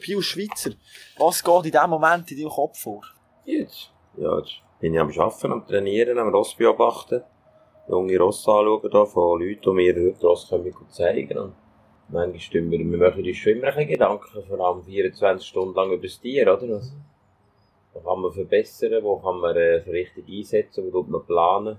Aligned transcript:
Pius 0.00 0.24
Schweizer, 0.24 0.70
was 1.18 1.44
geht 1.44 1.66
in 1.66 1.72
diesem 1.72 1.90
Moment 1.90 2.30
in 2.30 2.38
deinem 2.38 2.50
Kopf 2.50 2.78
vor? 2.78 3.02
Jetzt? 3.44 3.92
Ja, 4.16 4.38
jetzt 4.38 4.54
bin 4.80 4.94
ich 4.94 5.00
am 5.00 5.10
Arbeiten, 5.10 5.52
am 5.52 5.66
Trainieren, 5.66 6.18
am 6.18 6.28
Ross 6.28 6.54
beobachten. 6.54 7.22
Junge 7.88 8.18
Ross 8.18 8.46
anschauen 8.48 8.90
da 8.90 9.04
von 9.04 9.40
Leuten, 9.40 9.62
die 9.62 9.70
mir 9.70 9.94
heute 9.94 10.26
Ross 10.26 10.48
können 10.48 10.74
zeigen 10.88 11.38
und 11.38 11.54
Manchmal 12.12 12.40
stimmen 12.40 12.72
wir, 12.72 12.78
wir 12.80 13.08
machen 13.10 13.24
uns 13.24 13.36
schon 13.36 13.52
immer 13.52 13.68
ein 13.68 13.86
Gedanken, 13.86 14.42
vor 14.42 14.60
allem 14.60 14.82
24 14.82 15.46
Stunden 15.46 15.76
lang 15.76 15.92
über 15.92 16.02
das 16.02 16.20
Tier, 16.20 16.42
oder? 16.42 16.68
Was, 16.68 16.92
kann 18.04 18.20
man 18.20 18.32
verbessern, 18.32 19.04
wo 19.04 19.16
kann 19.18 19.38
man 19.38 19.56
äh, 19.56 19.82
richtig 19.88 20.28
einsetzen, 20.28 20.84
wo 20.86 20.90
tut 20.90 21.08
man 21.08 21.24
planen, 21.24 21.78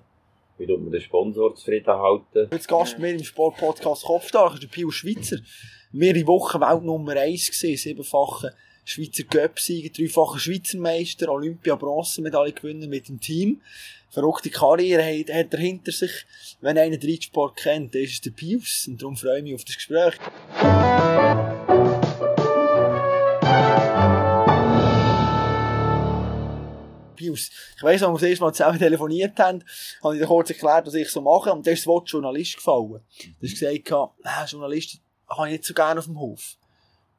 wie 0.61 0.67
tut 0.67 0.81
man 0.81 0.91
den 0.91 1.01
Sponsor 1.01 1.55
zufrieden 1.55 1.93
halten. 1.93 2.47
Jetzt 2.51 2.67
Gast 2.67 2.95
bei 2.95 3.01
mir 3.01 3.13
im 3.15 3.23
Sportpodcast 3.23 4.03
Kopfstark 4.03 4.53
ist 4.53 4.63
der 4.63 4.67
Pius 4.67 4.95
Schweizer. 4.95 5.37
Mehrere 5.91 6.27
Wochen 6.27 6.61
Welt 6.61 6.83
Nummer 6.83 7.13
1 7.13 7.49
gesehen, 7.49 7.77
siebenfache 7.77 8.53
Schweizer 8.85 9.23
Göpsieger, 9.23 9.89
dreifacher 9.89 10.39
Schweizer 10.39 10.77
Meister, 10.77 11.29
Olympia-Bronzemedaille 11.29 12.53
Gewinner 12.53 12.87
mit 12.87 13.09
dem 13.09 13.19
Team. 13.19 13.61
Verrückte 14.09 14.49
Karriere 14.49 15.03
hat, 15.03 15.33
hat 15.33 15.53
er 15.53 15.59
hinter 15.59 15.91
sich. 15.91 16.25
Wenn 16.61 16.77
einer 16.77 16.97
den 16.97 17.09
Reitsport 17.09 17.57
kennt, 17.57 17.95
dann 17.95 18.03
ist 18.03 18.13
es 18.13 18.21
der 18.21 18.31
Pius. 18.31 18.85
Und 18.87 19.01
darum 19.01 19.15
freue 19.15 19.37
ich 19.37 19.43
mich 19.43 19.55
auf 19.55 19.63
das 19.63 19.75
Gespräch. 19.75 20.17
Pius. 27.21 27.51
Ich 27.77 27.83
weiss, 27.83 28.01
als 28.03 28.09
wir 28.11 28.13
das 28.19 28.23
erste 28.29 28.43
Mal 28.43 28.53
zusammen 28.53 28.79
telefoniert 28.79 29.37
haben, 29.39 29.63
habe 30.03 30.15
ich 30.15 30.21
dir 30.21 30.27
kurz 30.27 30.49
erklärt, 30.49 30.87
was 30.87 30.93
ich 30.95 31.09
so 31.09 31.21
mache. 31.21 31.51
Und 31.51 31.65
da 31.65 31.71
ist 31.71 31.79
das 31.81 31.87
Wort 31.87 32.09
Journalist 32.09 32.55
gefallen. 32.57 33.01
Du 33.39 33.47
hast 33.47 33.59
gesagt, 33.59 33.91
ah, 34.23 34.45
Journalist 34.45 34.99
habe 35.29 35.47
ich 35.47 35.53
nicht 35.53 35.65
so 35.65 35.73
gerne 35.73 35.99
auf 35.99 36.05
dem 36.05 36.19
Hof. 36.19 36.55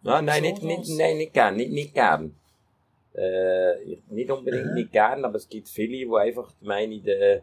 Ja, 0.02 0.20
nein, 0.20 0.42
So 0.60 0.66
nicht, 0.66 0.88
nein, 0.88 1.16
nicht 1.16 1.32
gern, 1.32 1.56
nicht, 1.56 1.70
nicht 1.70 1.94
gern. 1.94 2.34
Äh, 3.16 3.82
ich- 3.84 4.02
nicht 4.10 4.30
unbedingt 4.30 4.74
nicht 4.74 4.90
gern, 4.92 5.24
aber 5.24 5.36
es 5.36 5.48
gibt 5.48 5.68
viele, 5.68 5.98
die 5.98 6.16
einfach 6.16 6.50
meinen, 6.60 7.02
der, 7.04 7.42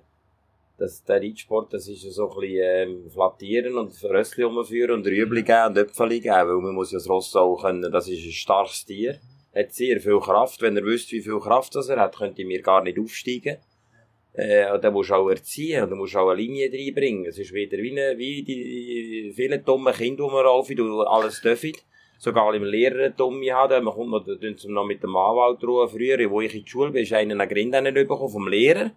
dass 0.78 1.04
der 1.04 1.22
Reitsport, 1.22 1.74
das 1.74 1.88
ist 1.88 2.04
ja 2.04 2.10
so 2.12 2.32
ein 2.32 2.40
bisschen, 2.40 2.60
ähm, 2.64 3.10
flattieren 3.12 3.78
und 3.78 3.94
Rössli 4.04 4.44
rumführen 4.44 4.96
und 4.96 5.06
Rüebli 5.08 5.44
geben 5.44 5.68
und 5.68 5.78
Äpfel 5.78 6.10
geben, 6.10 6.26
weil 6.28 6.56
man 6.58 6.74
muss 6.74 6.92
ja 6.92 6.98
das 6.98 7.08
Ross 7.10 7.36
auch 7.36 7.58
können, 7.62 7.92
das 7.92 8.08
ist 8.08 8.26
ein 8.26 8.32
starkes 8.32 8.84
Tier, 8.86 9.20
hat 9.56 9.74
sehr 9.74 10.00
viel 10.00 10.20
Kraft, 10.20 10.62
wenn 10.62 10.78
er 10.78 10.84
wüsste, 10.84 11.14
wie 11.14 11.22
viel 11.22 11.40
Kraft 11.40 11.76
das 11.76 11.90
er 11.90 12.00
hat, 12.00 12.18
könnte 12.18 12.46
mir 12.46 12.62
gar 12.62 12.84
nicht 12.84 13.00
aufsteigen. 13.00 13.58
Äh, 14.34 14.72
und 14.72 14.84
dann 14.84 14.94
musst 14.94 15.10
du 15.10 15.16
auch 15.16 15.30
erziehen 15.30 15.84
und 15.84 15.90
dann 15.90 15.98
musst 15.98 16.14
du 16.14 16.20
auch 16.20 16.30
eine 16.30 16.42
Linie 16.42 16.72
reinbringen. 16.72 17.26
Es 17.26 17.40
ist 17.40 17.54
wieder 17.54 17.78
wie, 17.78 17.92
eine, 17.92 18.18
wie 18.18 18.44
die 18.44 19.34
vielen 19.36 19.64
dummen 19.66 19.94
Kinder 19.94 20.28
die 20.68 20.82
alles 21.08 21.42
dürfen. 21.42 21.74
Sogar 22.18 22.54
im 22.54 22.64
Lehrer 22.64 23.10
dumme 23.12 23.52
haben, 23.52 23.86
man 23.86 23.94
kommt 23.94 24.12
noch, 24.12 24.26
da 24.26 24.36
tun 24.36 24.56
sie 24.58 24.70
noch 24.70 24.86
mit 24.86 25.02
dem 25.02 25.16
Anwalt 25.16 25.64
ruhen. 25.64 25.88
Früher, 25.88 26.30
wo 26.30 26.42
ich 26.42 26.54
in 26.54 26.64
die 26.64 26.70
Schule 26.70 26.92
bin, 26.92 27.04
ist 27.04 27.14
einer 27.14 27.34
eine 27.34 27.48
Grinde 27.48 27.92
bekommen 27.92 28.30
vom 28.30 28.48
Lehrer. 28.48 28.92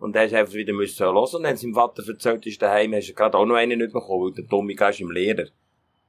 Und 0.00 0.14
der 0.14 0.24
ist 0.24 0.34
einfach 0.34 0.54
wieder 0.54 0.72
müssen 0.72 1.04
hören. 1.04 1.16
Und 1.16 1.32
dann 1.42 1.46
hat 1.52 1.58
seinem 1.58 1.74
Vater 1.74 2.02
erzählt, 2.08 2.46
ist 2.46 2.60
daheim, 2.60 2.94
hast 2.94 3.08
du 3.08 3.14
gerade 3.14 3.36
auch 3.36 3.44
noch 3.44 3.54
einen 3.54 3.78
bekommen, 3.78 4.24
weil 4.24 4.32
der 4.32 4.44
Dumme 4.44 4.72
ist 4.72 5.00
im 5.00 5.10
Lehrer. 5.10 5.46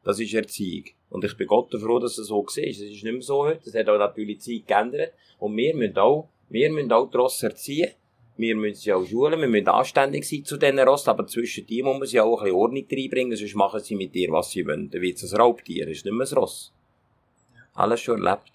Das 0.06 0.20
ist 0.20 0.34
Erziehung. 0.34 0.86
Und 1.10 1.26
ich 1.26 1.36
bin 1.36 1.48
Gott 1.48 1.72
froh, 1.72 2.00
dass 2.00 2.18
es 2.18 2.28
so 2.28 2.38
war. 2.38 2.46
Es 2.48 2.58
ist 2.58 2.80
nicht 2.80 3.04
mehr 3.04 3.22
so 3.22 3.44
heute. 3.44 3.68
Es 3.68 3.76
hat 3.76 3.90
auch 3.90 3.98
natürlich 3.98 4.38
die 4.38 4.62
Zeit 4.62 4.68
geändert. 4.68 5.14
Und 5.40 5.58
wir 5.58 5.76
müssen 5.76 5.98
auch, 5.98 6.30
wir 6.48 6.72
müssen 6.72 6.92
auch 6.94 7.10
die 7.10 7.18
Rosse 7.18 7.48
erziehen. 7.48 7.90
Wir 8.38 8.56
müssen 8.56 8.82
sie 8.82 8.94
auch 8.94 9.06
schulen, 9.06 9.40
wir 9.40 9.48
müssen 9.48 9.70
anständig 9.70 10.28
sein 10.28 10.44
zu 10.44 10.58
diesen 10.58 10.78
Rossen, 10.80 11.10
aber 11.10 11.26
zwischen 11.26 11.66
die 11.66 11.82
muss 11.82 11.98
man 11.98 12.08
sie 12.08 12.20
auch 12.20 12.38
ein 12.40 12.44
bisschen 12.44 12.60
Ordnung 12.60 12.86
reinbringen, 12.92 13.38
sonst 13.38 13.56
machen 13.56 13.80
sie 13.80 13.96
mit 13.96 14.14
dir, 14.14 14.30
was 14.30 14.52
sie 14.52 14.68
wollen. 14.68 14.90
Dann 14.90 15.02
wird 15.02 15.24
es 15.24 15.34
ein 15.34 15.40
Raubtier, 15.40 15.88
es 15.88 16.00
ist 16.00 16.06
nicht 16.06 16.14
mehr 16.14 16.28
ein 16.28 16.38
Ross. 16.38 16.74
Alles 17.74 18.02
schon 18.02 18.22
erlebt. 18.22 18.52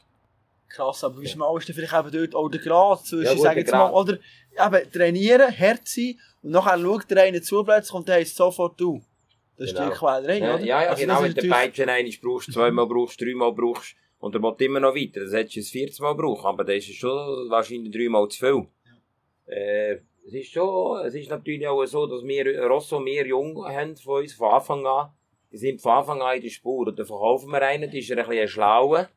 Krass, 0.69 1.03
aber 1.03 1.23
wie 1.23 1.27
schmal 1.27 1.57
ist 1.57 1.67
denn 1.67 1.75
vielleicht 1.75 1.95
eben 1.95 2.13
dort 2.13 2.35
auch 2.35 2.51
der 2.51 2.61
Grad 2.61 3.07
zwischen, 3.07 3.37
Ja, 3.39 3.43
sag 3.43 3.57
jetzt 3.57 3.73
mal, 3.73 3.91
oder 3.91 4.19
eben 4.55 4.93
trainieren, 4.93 5.59
hart 5.59 5.89
sein 5.89 6.19
und 6.43 6.51
nachher 6.51 6.79
schaut 6.79 7.11
der 7.11 7.23
eine 7.23 7.41
zu 7.41 7.65
plötzlich 7.65 7.95
und 7.95 8.07
der 8.07 8.17
heisst 8.17 8.37
sofort 8.37 8.79
du. 8.79 9.01
Das 9.61 9.69
ist 9.69 9.77
Genau. 9.77 9.91
die 9.91 9.97
Quälerei, 9.99 10.39
Ja, 10.39 10.55
oder? 10.55 10.65
ja, 10.65 10.83
ja 10.83 10.89
Also 10.91 11.01
genau, 11.03 11.15
das 11.21 11.29
ist 11.29 11.37
du 11.37 11.47
natürlich- 11.47 11.51
Peitschen 11.57 11.89
einmal 11.91 12.13
brauchst, 12.23 12.53
zweimal 12.53 12.87
brauchst, 12.87 13.21
dreimal 13.21 13.53
brauchst, 13.53 13.95
und 14.19 14.35
er 14.35 14.43
will 14.43 14.55
immer 14.59 14.81
noch 14.81 14.95
weiter, 14.95 15.21
dann 15.21 15.31
hättest 15.33 15.57
du 15.57 15.61
es 15.61 15.71
40 15.71 16.01
Mal 16.01 16.15
brauchen, 16.15 16.47
aber 16.47 16.65
dann 16.65 16.77
ist 16.77 16.93
schon 16.95 17.49
wahrscheinlich 17.51 17.93
dreimal 17.93 18.27
zu 18.29 18.39
viel. 18.39 18.67
Äh, 19.47 19.99
es 20.27 20.35
ist 20.35 20.53
schon, 20.53 21.05
es 21.07 21.15
ist 21.15 21.31
natürlich 21.31 21.67
auch 21.67 21.85
so, 21.87 22.07
dass 22.07 22.23
wir 22.25 22.63
Rosso 22.69 23.01
mehr 23.01 23.27
jung 23.27 23.65
haben 23.67 23.97
von 23.97 24.23
uns, 24.23 24.33
von 24.35 24.51
Anfang 24.53 24.87
an. 24.87 25.11
Die 25.53 25.57
sind 25.57 25.81
von 25.81 25.93
Anfang 25.93 26.21
an 26.23 26.37
in 26.37 26.43
der 26.43 26.49
Spur. 26.51 26.87
Und 26.87 26.99
dann 26.99 27.07
verkaufen 27.07 27.51
wir 27.51 27.61
einen, 27.63 27.91
die 27.91 27.99
ist 27.99 28.11
er 28.11 28.19
ein 28.19 28.29
bisschen 28.29 28.49
schlauer. 28.49 29.09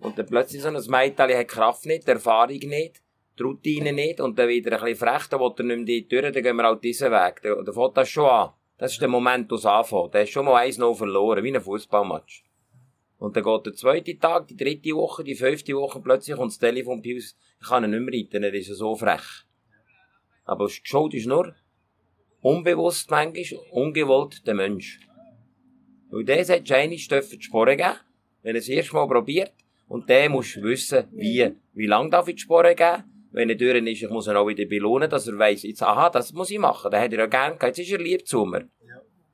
Und 0.00 0.18
dann 0.18 0.26
plötzlich 0.26 0.62
so 0.62 0.68
ein 0.68 0.74
Mädchen 0.74 1.36
hat 1.38 1.48
Kraft 1.48 1.86
nicht, 1.86 2.06
die 2.06 2.10
Erfahrung 2.12 2.58
nicht, 2.58 3.02
die 3.38 3.42
Routine 3.42 3.92
nicht, 3.92 4.20
und 4.20 4.38
dann 4.38 4.48
wieder 4.48 4.72
ein 4.78 4.84
bisschen 4.84 5.08
frech, 5.08 5.26
dann 5.28 5.40
will 5.40 5.52
er 5.58 5.64
nicht 5.64 5.86
mehr 5.88 6.00
dort 6.00 6.12
durch, 6.24 6.32
dann 6.34 6.42
gehen 6.42 6.56
wir 6.56 6.64
halt 6.64 6.82
diesen 6.82 7.12
Weg. 7.12 7.42
Dann, 7.42 7.64
dann 7.64 7.74
fängt 7.74 7.96
das 7.96 8.08
schon 8.08 8.24
an. 8.26 8.50
Das 8.80 8.92
ist 8.92 9.02
der 9.02 9.08
Moment, 9.08 9.50
wo 9.50 9.56
es 9.56 9.66
anfängt. 9.66 10.14
Der 10.14 10.22
ist 10.22 10.30
schon 10.30 10.46
mal 10.46 10.66
1-0 10.66 10.94
verloren, 10.94 11.44
wie 11.44 11.54
ein 11.54 11.60
Fußballmatch. 11.60 12.44
Und 13.18 13.36
dann 13.36 13.44
geht 13.44 13.66
der 13.66 13.74
zweite 13.74 14.18
Tag, 14.18 14.48
die 14.48 14.56
dritte 14.56 14.94
Woche, 14.94 15.22
die 15.22 15.34
fünfte 15.34 15.74
Woche, 15.74 16.00
plötzlich 16.00 16.34
kommt 16.34 16.52
das 16.52 16.58
Telefon 16.58 17.02
Pius, 17.02 17.36
ich 17.60 17.68
kann 17.68 17.84
ihn 17.84 17.90
nicht 17.90 18.00
mehr 18.00 18.20
reiten, 18.20 18.42
er 18.42 18.54
ist 18.54 18.68
ja 18.68 18.74
so 18.74 18.96
frech. 18.96 19.44
Aber 20.46 20.66
die 20.66 20.80
Schuld 20.82 21.12
ist 21.12 21.26
nur 21.26 21.54
unbewusst 22.40 23.10
manchmal, 23.10 23.60
ungewollt 23.70 24.46
der 24.46 24.54
Mensch. 24.54 24.98
Weil 26.08 26.24
der 26.24 26.42
sagt, 26.42 26.72
einmal 26.72 26.96
dürfen 26.96 27.38
die 27.38 27.44
Sporen 27.44 27.76
geben, 27.76 27.98
wenn 28.42 28.56
er 28.56 28.60
es 28.60 28.68
erste 28.70 28.94
Mal 28.94 29.06
probiert, 29.06 29.52
und 29.88 30.08
der 30.08 30.30
muss 30.30 30.56
wissen, 30.56 31.06
wie, 31.12 31.54
wie 31.74 31.86
lang 31.86 32.10
darf 32.10 32.28
ich 32.28 32.36
die 32.36 32.40
Sporen 32.40 32.74
geben, 32.74 33.04
wenn 33.32 33.48
er 33.50 33.56
durch 33.56 33.76
ist, 33.76 34.02
ich 34.02 34.10
muss 34.10 34.26
ihn 34.26 34.36
auch 34.36 34.46
wieder 34.48 34.64
belohnen, 34.66 35.08
dass 35.08 35.26
er 35.28 35.38
weiss, 35.38 35.62
jetzt, 35.62 35.82
aha, 35.82 36.10
das 36.10 36.32
muss 36.32 36.50
ich 36.50 36.58
machen, 36.58 36.90
den 36.90 37.00
hat 37.00 37.12
er 37.12 37.18
ja 37.20 37.26
gern 37.26 37.58
gehabt, 37.58 37.76
jetzt 37.78 37.86
ist 37.86 37.92
er 37.92 37.98
lieb 37.98 38.26
zu 38.26 38.44
mir. 38.44 38.68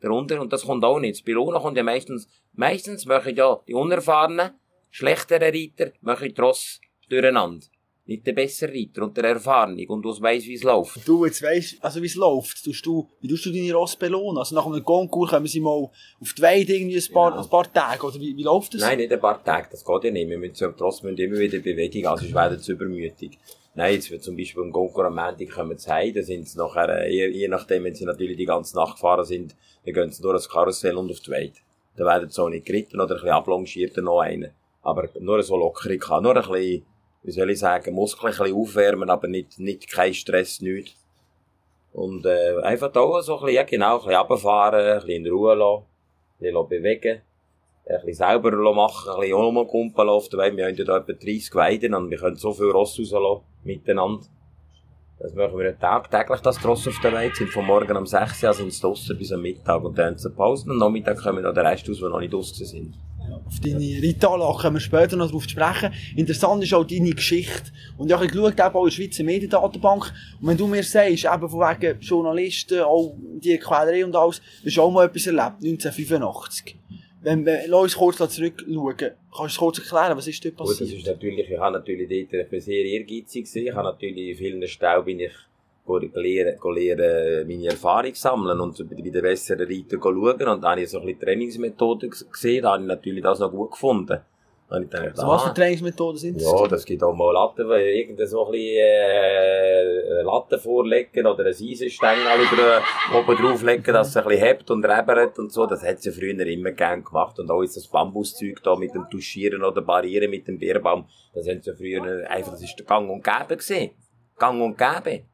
Darunter, 0.00 0.40
und 0.40 0.52
das 0.52 0.64
kommt 0.66 0.84
auch 0.84 0.98
nicht. 1.00 1.16
Das 1.16 1.22
Belohnen 1.22 1.60
kommt 1.60 1.76
ja 1.76 1.82
meistens, 1.82 2.28
meistens 2.52 3.06
machen 3.06 3.34
ja 3.34 3.58
die 3.66 3.74
unerfahrenen, 3.74 4.50
schlechteren 4.90 5.42
Reiter, 5.54 5.92
machen 6.02 6.32
die 6.34 6.40
Ross 6.40 6.80
durcheinander. 7.08 7.64
Nicht 8.04 8.24
der 8.24 8.34
bessere 8.34 8.72
Reiter 8.72 9.02
und 9.02 9.16
der 9.16 9.24
Erfahrene 9.24 9.84
und 9.88 10.02
du 10.02 10.10
weiss, 10.20 10.44
wie 10.44 10.54
es 10.54 10.62
läuft. 10.62 11.08
Du 11.08 11.24
jetzt 11.24 11.42
weisst, 11.42 11.82
also 11.82 12.00
wie 12.02 12.06
es 12.06 12.14
läuft, 12.14 12.62
tust 12.62 12.86
du, 12.86 13.08
wie 13.20 13.26
tust 13.26 13.46
du 13.46 13.50
deine 13.50 13.72
Ross 13.74 13.96
belohnen? 13.96 14.38
Also 14.38 14.54
nach 14.54 14.66
einem 14.66 14.84
Konkurs 14.84 15.30
kommen 15.30 15.46
sie 15.48 15.58
mal 15.60 15.90
auf 16.20 16.32
die 16.36 16.42
Weide 16.42 16.74
irgendwie 16.76 16.98
ein 16.98 17.12
paar, 17.12 17.34
Ja. 17.34 17.40
ein 17.42 17.48
paar 17.48 17.72
Tage, 17.72 18.06
oder 18.06 18.20
wie, 18.20 18.36
wie 18.36 18.44
läuft 18.44 18.74
das? 18.74 18.82
Nein, 18.82 18.98
nicht 18.98 19.12
ein 19.12 19.18
paar 19.18 19.42
Tage, 19.42 19.68
das 19.72 19.84
geht 19.84 20.04
ja 20.04 20.10
nicht. 20.12 20.28
Wir 20.28 20.38
müssen 20.38 20.54
ja 20.62 20.70
trotzdem 20.70 21.16
immer 21.16 21.38
wieder 21.38 21.58
Bewegung, 21.58 22.06
also 22.06 22.22
sonst 22.22 22.34
werden 22.34 22.58
sie 22.60 22.72
übermütig. 22.72 23.38
Nein, 23.76 23.92
jetzt 23.92 24.10
wird 24.10 24.24
zum 24.24 24.38
Beispiel 24.38 24.62
im 24.62 24.72
Goncourt 24.72 25.06
am 25.06 25.16
Montag 25.16 25.50
kommen 25.50 25.76
heim, 25.86 26.14
dann 26.14 26.24
sind 26.24 26.48
sie 26.48 26.56
nachher, 26.56 26.88
äh, 26.88 27.12
je, 27.12 27.28
je 27.28 27.46
nachdem, 27.46 27.84
wenn 27.84 27.94
sie 27.94 28.06
natürlich 28.06 28.38
die 28.38 28.46
ganze 28.46 28.74
Nacht 28.74 28.94
gefahren 28.94 29.26
sind, 29.26 29.54
dann 29.84 29.92
gehen 29.92 30.10
sie 30.10 30.22
nur 30.22 30.32
ans 30.32 30.48
Karussell 30.48 30.96
und 30.96 31.10
auf 31.10 31.20
die 31.20 31.30
Weide. 31.30 31.52
Dann 31.94 32.06
werden 32.06 32.30
sie 32.30 32.42
auch 32.42 32.48
nicht 32.48 32.64
geritten 32.64 32.98
oder 32.98 33.16
ein 33.16 33.20
bisschen 33.20 33.34
ablongiert, 33.34 33.94
noch 33.98 34.20
einen. 34.20 34.50
Aber 34.80 35.10
nur 35.20 35.42
so 35.42 35.58
Lockerung 35.58 35.98
kann, 35.98 36.22
nur 36.22 36.34
ein 36.34 36.50
bisschen, 36.50 36.86
wie 37.22 37.30
soll 37.30 37.50
ich 37.50 37.58
sagen, 37.58 37.92
Muskeln 37.92 38.32
ein 38.32 38.38
bisschen 38.38 38.56
aufwärmen, 38.56 39.10
aber 39.10 39.28
nicht, 39.28 39.58
nicht 39.58 39.90
kein 39.90 40.14
Stress, 40.14 40.62
nichts. 40.62 40.96
Und, 41.92 42.24
äh, 42.24 42.58
einfach 42.62 42.90
da 42.90 43.02
so 43.20 43.34
ein 43.34 43.40
bisschen, 43.40 43.56
ja 43.56 43.62
genau, 43.64 43.98
ein 43.98 44.06
bisschen 44.06 44.16
runterfahren, 44.16 44.80
ein 44.80 45.00
bisschen 45.00 45.26
in 45.26 45.30
Ruhe 45.30 45.54
lassen, 45.54 45.84
ein 46.40 46.44
bisschen 46.44 46.68
bewegen 46.70 47.20
ein 47.88 48.04
bisschen 48.04 48.26
selber 48.26 48.50
machen, 48.74 49.12
ein 49.12 49.20
bisschen 49.20 49.36
rumkumpeln 49.36 50.08
auf 50.08 50.28
der 50.28 50.40
Weide. 50.40 50.56
Wir 50.56 50.66
haben 50.66 50.74
ja 50.74 50.84
da 50.84 50.96
etwa 50.98 51.12
30 51.12 51.54
Weiden 51.54 51.94
und 51.94 52.10
wir 52.10 52.18
können 52.18 52.36
so 52.36 52.52
viel 52.52 52.70
Ross 52.70 52.98
rauslassen 52.98 53.44
miteinander. 53.64 54.26
Das 55.18 55.34
machen 55.34 55.58
wir 55.58 55.78
tagtäglich, 55.78 56.40
das 56.40 56.62
Ross 56.64 56.86
auf 56.88 56.98
der 57.00 57.12
Weide. 57.12 57.34
Sind 57.34 57.50
von 57.50 57.64
morgen 57.64 57.96
um 57.96 58.06
6 58.06 58.42
Uhr 58.42 58.52
sind 58.52 58.72
sie 58.72 58.80
draussen 58.80 59.16
bis 59.16 59.32
am 59.32 59.40
Mittag 59.40 59.82
und 59.82 59.96
dann 59.96 60.08
haben 60.08 60.18
sie 60.18 60.30
Pause 60.30 60.64
und 60.64 60.72
am 60.72 60.78
Nachmittag 60.78 61.22
kommen 61.22 61.42
noch 61.42 61.54
der 61.54 61.64
Rest 61.64 61.88
aus, 61.88 61.98
die 61.98 62.02
noch 62.02 62.20
nicht 62.20 62.34
draussen 62.34 62.66
sind. 62.66 62.94
Auf 63.46 63.60
deine 63.60 64.02
Reitanlage 64.02 64.58
kommen 64.62 64.76
wir 64.76 64.80
später 64.80 65.16
noch 65.16 65.30
drauf 65.30 65.44
sprechen. 65.44 65.92
Interessant 66.16 66.62
ist 66.64 66.74
auch 66.74 66.84
deine 66.84 67.10
Geschichte. 67.10 67.70
Und 67.96 68.08
ich 68.08 68.16
habe 68.16 68.26
geschaut, 68.26 68.60
auch 68.60 68.74
in 68.74 68.84
der 68.84 68.90
Schweizer 68.90 69.24
Mediendatenbank. 69.24 70.12
Und 70.40 70.48
wenn 70.48 70.56
du 70.56 70.66
mir 70.66 70.82
sagst, 70.82 71.24
eben 71.24 71.48
von 71.48 71.60
wegen 71.60 72.00
Journalisten, 72.00 72.80
auch 72.80 73.14
die 73.16 73.58
Quälerei 73.58 74.04
und 74.04 74.14
alles, 74.14 74.40
du 74.62 74.68
hast 74.68 74.78
auch 74.78 74.90
mal 74.90 75.06
etwas 75.06 75.26
erlebt, 75.26 75.64
1985. 75.64 76.76
Wenn 77.22 77.44
wir, 77.44 77.76
uns 77.76 77.96
kurz 77.96 78.16
zurückschauen. 78.16 78.96
Kannst 78.96 79.14
du 79.32 79.44
es 79.44 79.56
kurz 79.56 79.78
erklären, 79.78 80.16
was 80.16 80.26
ist 80.26 80.44
dort 80.44 80.56
Gut, 80.56 80.68
das 80.68 80.78
passiert? 80.78 80.98
ist 80.98 81.06
natürlich, 81.06 81.50
ich 81.50 81.58
habe 81.58 81.78
natürlich 81.78 82.28
dort, 82.30 82.62
sehr 82.62 82.84
ehrgeizig 82.84 83.44
gewesen. 83.44 83.66
Ich 83.66 83.74
habe 83.74 83.88
natürlich 83.88 84.28
in 84.30 84.36
vielen 84.36 84.68
Stellen 84.68 85.04
bin 85.04 85.20
ich 85.20 85.32
go 85.86 85.98
lernen, 85.98 87.48
meine 87.48 87.66
Erfahrung 87.66 88.14
sammeln 88.14 88.60
und 88.60 88.90
bei 88.90 89.00
den 89.00 89.22
besseren 89.22 89.66
Reiter 89.66 89.96
go 89.96 90.12
schauen. 90.12 90.48
Und 90.48 90.62
da 90.62 90.70
habe 90.70 90.82
ich 90.82 90.90
so 90.90 90.98
ein 90.98 91.06
bisschen 91.06 91.20
Trainingsmethoden 91.20 92.10
gesehen, 92.10 92.62
da 92.62 92.72
habe 92.72 92.82
ich 92.82 92.88
natürlich 92.88 93.22
das 93.22 93.38
noch 93.38 93.50
gut 93.50 93.70
gefunden. 93.72 94.18
Und 94.68 94.84
ich 94.84 94.90
dachte, 94.90 95.10
Also 95.10 95.26
was 95.28 95.44
für 95.44 95.54
Trainingsmethoden 95.54 96.18
sind 96.18 96.40
das? 96.40 96.50
Ja, 96.50 96.66
das 96.66 96.84
gibt 96.84 97.02
auch 97.04 97.14
mal 97.14 97.32
Latten, 97.32 97.68
weil 97.68 97.86
irgendein 97.86 98.26
so 98.26 98.46
ein 98.46 98.52
bisschen, 98.52 98.78
äh, 98.78 100.22
Latten 100.22 100.58
vorlegen 100.58 101.26
oder 101.26 101.44
ein 101.44 101.50
Eisenstängel 101.50 102.40
über, 102.52 102.82
oben 103.16 103.36
drauflegen, 103.36 103.94
dass 103.94 104.08
es 104.08 104.16
ein 104.16 104.24
bisschen 104.24 104.44
hebt 104.44 104.70
und 104.72 104.84
rebert 104.84 105.38
und 105.38 105.52
so. 105.52 105.66
Das 105.66 105.84
hat 105.84 106.02
sie 106.02 106.10
früher 106.10 106.38
immer 106.46 106.72
gern 106.72 107.04
gemacht. 107.04 107.38
Und 107.38 107.48
auch 107.48 107.62
ist 107.62 107.76
das 107.76 107.86
Bambuszeug 107.86 108.60
da 108.64 108.74
mit 108.74 108.92
dem 108.92 109.08
Tuschieren 109.08 109.62
oder 109.62 109.82
Barrieren 109.82 110.30
mit 110.30 110.48
dem 110.48 110.58
Bierbaum, 110.58 111.06
das 111.32 111.46
haben 111.46 111.62
sie 111.62 111.74
früher 111.74 112.28
einfach, 112.28 112.52
das 112.52 112.62
ist 112.62 112.76
der 112.76 112.86
Gang 112.86 113.08
und 113.08 113.22
Gäbe 113.22 113.56
gewesen. 113.56 113.90
Gang 114.36 114.60
und 114.60 114.76
Gäbe. 114.76 115.26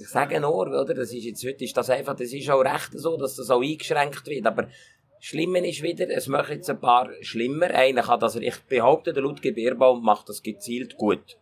Ich 0.00 0.08
sage 0.08 0.40
nur, 0.40 0.66
oder? 0.66 0.94
Das 0.94 1.12
ist 1.12 1.24
jetzt, 1.24 1.44
heute 1.46 1.64
ist 1.64 1.76
das 1.76 1.90
einfach, 1.90 2.16
das 2.16 2.32
ist 2.32 2.48
auch 2.48 2.64
recht 2.64 2.90
so, 2.94 3.18
dass 3.18 3.36
das 3.36 3.50
auch 3.50 3.60
eingeschränkt 3.60 4.26
wird. 4.26 4.46
Aber 4.46 4.68
Schlimmer 5.26 5.64
ist 5.64 5.82
wieder, 5.82 6.10
es 6.10 6.26
machen 6.26 6.56
jetzt 6.56 6.68
ein 6.68 6.78
paar 6.78 7.08
schlimmer. 7.22 7.70
Einer 7.70 8.02
kann 8.02 8.20
das, 8.20 8.36
ich 8.36 8.58
behaupte, 8.68 9.14
der 9.14 9.22
Ludger 9.22 9.52
Bierbaum 9.52 10.04
macht 10.04 10.28
das 10.28 10.42
gezielt 10.42 10.98
gut. 10.98 11.38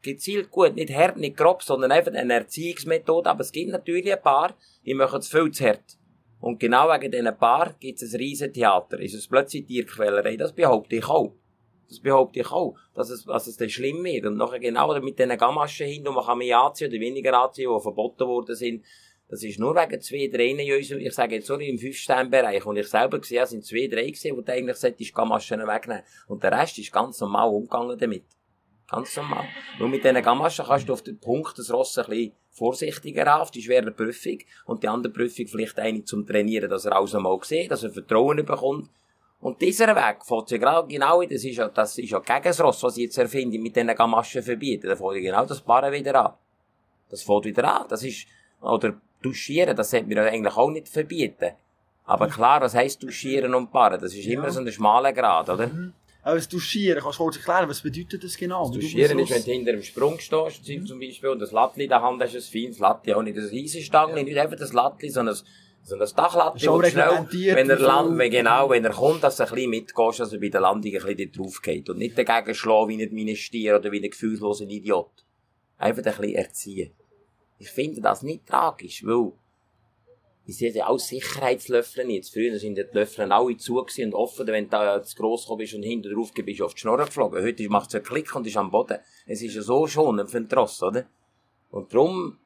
Gezielt 0.00 0.50
gut, 0.50 0.76
nicht 0.76 0.94
hart, 0.94 1.18
nicht 1.18 1.36
grob, 1.36 1.62
sondern 1.62 1.92
einfach 1.92 2.14
eine 2.14 2.32
Erziehungsmethode. 2.32 3.28
Aber 3.28 3.42
es 3.42 3.52
gibt 3.52 3.70
natürlich 3.70 4.10
ein 4.10 4.22
paar, 4.22 4.56
die 4.86 4.94
machen 4.94 5.18
es 5.18 5.28
viel 5.28 5.50
zu 5.50 5.62
hart. 5.62 5.98
Und 6.40 6.58
genau 6.58 6.88
wegen 6.88 7.12
diesen 7.12 7.36
paar 7.36 7.74
gibt 7.78 8.00
es 8.00 8.14
ein 8.14 8.16
riesen 8.18 8.50
Theater. 8.50 8.98
Ist 8.98 9.12
es 9.12 9.28
plötzlich 9.28 9.66
Tierquälerei? 9.66 10.38
Das 10.38 10.54
behaupte 10.54 10.96
ich 10.96 11.06
auch. 11.06 11.34
Das 11.90 12.00
behaupte 12.00 12.40
ich 12.40 12.50
auch, 12.50 12.76
dass 12.94 13.10
es, 13.10 13.26
dass 13.26 13.46
es 13.46 13.58
dann 13.58 13.68
schlimm 13.68 14.02
wird. 14.04 14.24
Und 14.24 14.38
nachher 14.38 14.58
genau 14.58 14.98
mit 15.00 15.18
diesen 15.18 15.36
Gamaschen 15.36 15.86
hin, 15.86 16.08
und 16.08 16.14
man 16.14 16.24
kann 16.24 16.38
mehr 16.38 16.58
anziehen 16.58 16.88
oder 16.88 16.98
weniger 16.98 17.38
anziehen, 17.38 17.70
die 17.70 17.82
verboten 17.82 18.26
worden 18.26 18.56
sind. 18.56 18.82
Das 19.32 19.42
ist 19.42 19.58
nur 19.58 19.74
wegen 19.74 19.98
zwei, 20.02 20.28
drei 20.30 20.48
in 20.48 20.76
unserem, 20.76 21.00
ich 21.00 21.14
sage 21.14 21.36
jetzt 21.36 21.48
nur 21.48 21.58
im 21.58 21.78
Fünf-Sterne-Bereich, 21.78 22.66
und 22.66 22.76
ich 22.76 22.86
selber 22.86 23.18
gesehen 23.18 23.38
habe, 23.38 23.48
sind 23.48 23.64
zwei, 23.64 23.86
drei 23.86 24.10
gesehen, 24.10 24.36
wo 24.36 24.42
du 24.42 24.52
eigentlich 24.52 24.76
solltest 24.76 25.14
Gamaschen 25.14 25.66
wegnehmen. 25.66 26.02
Und 26.26 26.42
der 26.42 26.52
Rest 26.52 26.78
ist 26.78 26.92
ganz 26.92 27.18
normal 27.18 27.48
umgegangen 27.48 27.98
damit. 27.98 28.24
Ganz 28.90 29.16
normal. 29.16 29.46
Nur 29.78 29.88
mit 29.88 30.04
diesen 30.04 30.20
Gamaschen 30.22 30.66
kannst 30.66 30.86
du 30.86 30.92
auf 30.92 31.00
den 31.00 31.18
Punkt 31.18 31.58
das 31.58 31.72
Ross 31.72 31.96
ein 31.96 32.10
bisschen 32.10 32.32
vorsichtiger 32.50 33.26
an, 33.34 33.40
auf 33.40 33.50
die 33.50 33.62
schwere 33.62 33.90
Prüfung, 33.90 34.36
und 34.66 34.82
die 34.82 34.88
andere 34.88 35.10
Prüfung 35.10 35.46
vielleicht 35.46 35.78
eine 35.78 36.04
zum 36.04 36.26
Trainieren, 36.26 36.68
dass 36.68 36.84
er 36.84 36.94
alles 36.94 37.14
einmal 37.14 37.38
sieht, 37.40 37.70
dass 37.70 37.84
er 37.84 37.90
Vertrauen 37.90 38.44
bekommt. 38.44 38.90
Und 39.40 39.62
dieser 39.62 39.96
Weg 39.96 40.26
fährt 40.26 40.50
ja 40.50 40.58
genau, 40.58 40.86
genau, 40.86 41.22
das 41.22 41.42
ist 41.42 41.56
ja, 41.56 41.70
das 41.70 41.96
ist 41.96 42.10
ja 42.10 42.18
gegen 42.18 42.42
das 42.44 42.60
Ross, 42.60 42.82
was 42.82 42.98
ich 42.98 43.04
jetzt 43.04 43.16
erfinde, 43.16 43.58
mit 43.58 43.74
diesen 43.74 43.94
Gamaschen 43.94 44.42
verbieten. 44.42 44.88
Da 44.88 44.94
fährt 44.94 45.14
ja 45.14 45.20
genau 45.22 45.46
das 45.46 45.62
Barren 45.62 45.90
wieder 45.90 46.22
an. 46.22 46.34
Das 47.08 47.22
fährt 47.22 47.46
wieder 47.46 47.80
an. 47.80 47.86
Das 47.88 48.02
ist, 48.02 48.26
oder 48.60 49.00
duschieren, 49.24 49.76
das 49.76 49.90
sollte 49.90 50.06
man 50.08 50.16
ja 50.18 50.24
eigentlich 50.24 50.56
auch 50.56 50.70
nicht 50.70 50.88
verbieten. 50.88 51.52
Aber 52.04 52.26
klar, 52.28 52.60
was 52.60 52.74
heisst 52.74 53.02
duschieren 53.02 53.54
und 53.54 53.70
barren? 53.70 54.00
Das 54.00 54.12
ist 54.14 54.26
immer 54.26 54.50
so 54.50 54.60
ein 54.60 54.70
schmaler 54.72 55.12
Grad, 55.12 55.48
oder? 55.48 55.70
Aber 56.24 56.36
das 56.36 56.48
Duschieren, 56.48 57.02
kannst 57.02 57.18
du 57.18 57.24
kurz 57.24 57.36
erklären, 57.36 57.68
was 57.68 57.80
bedeutet 57.80 58.22
das 58.22 58.36
genau? 58.36 58.68
Wie 58.72 58.78
Duschieren 58.78 59.16
du 59.18 59.24
ist, 59.24 59.30
wenn 59.30 59.44
du 59.44 59.50
hinter 59.50 59.72
dem 59.72 59.82
Sprung 59.82 60.18
stehst, 60.20 60.64
zum 60.86 61.00
Beispiel, 61.00 61.30
und 61.30 61.40
das 61.40 61.50
Lattli 61.50 61.84
in 61.84 61.88
der 61.88 62.00
Hand 62.00 62.22
hast, 62.22 62.34
ein 62.36 62.40
feines 62.42 62.78
Lattli, 62.78 63.12
auch 63.12 63.22
nicht 63.22 63.36
ein 63.36 63.44
Riesenstange, 63.44 64.22
nicht 64.22 64.38
einfach 64.38 64.56
das 64.56 64.72
Lattli, 64.72 65.08
sondern 65.10 65.34
ein, 65.34 65.40
so 65.84 65.96
ein 65.96 66.00
Dachlattli, 66.14 66.60
wo 66.68 66.80
schnell, 66.92 67.26
wenn 67.56 67.70
er 67.70 67.78
wie 67.78 67.82
land, 67.82 68.08
viel- 68.10 68.18
wenn, 68.18 68.30
genau, 68.30 68.70
wenn 68.70 68.84
er 68.84 68.92
kommt, 68.92 69.24
dass 69.24 69.36
du 69.38 69.42
ein 69.44 69.50
bisschen 69.50 69.70
mitgehst, 69.70 70.20
dass 70.20 70.32
er 70.32 70.38
bei 70.38 70.48
der 70.48 70.60
Landung 70.60 70.92
ein 70.94 71.02
bisschen 71.16 71.32
drauf 71.32 71.60
geht. 71.60 71.90
Und 71.90 71.98
nicht 71.98 72.16
dagegen 72.16 72.54
schlagen 72.54 72.88
wie 72.90 73.10
wie 73.10 73.30
ein 73.30 73.36
Stier 73.36 73.76
oder 73.76 73.90
wie 73.90 73.98
ein 74.04 74.10
gefühlsloser 74.10 74.68
Idiot. 74.68 75.10
Einfach 75.78 75.98
ein 76.04 76.04
bisschen 76.04 76.34
erziehen. 76.36 76.92
Ich 77.62 77.70
finde 77.70 78.00
das 78.00 78.24
nicht 78.24 78.44
tragisch, 78.44 79.06
weil, 79.06 79.30
ich 80.44 80.56
sehe 80.56 80.72
ja 80.72 80.88
auch 80.88 80.98
Sicherheitslöffeln 80.98 82.10
jetzt. 82.10 82.32
Früher 82.32 82.58
sind 82.58 82.76
die 82.76 82.84
Löffel 82.90 83.30
alle 83.30 83.56
zu 83.56 83.76
und 83.78 84.14
offen, 84.14 84.48
wenn 84.48 84.64
du 84.64 84.70
da 84.70 85.00
zu 85.00 85.14
gross 85.14 85.48
bist 85.56 85.74
und 85.74 85.84
hinten 85.84 86.12
drauf 86.12 86.32
bist 86.34 86.58
du 86.58 86.64
auf 86.64 86.74
die 86.74 86.80
Schnurren 86.80 87.06
geflogen. 87.06 87.40
Heute 87.40 87.68
macht 87.68 87.90
es 87.90 87.94
einen 87.94 88.04
Klick 88.04 88.34
und 88.34 88.48
ist 88.48 88.56
am 88.56 88.72
Boden. 88.72 88.98
Es 89.26 89.42
ist 89.42 89.54
ja 89.54 89.62
so 89.62 89.86
schonend 89.86 90.28
für 90.28 90.40
den 90.40 90.48
Tross, 90.48 90.82
oder? 90.82 91.06
Und 91.70 91.94
darum, 91.94 92.38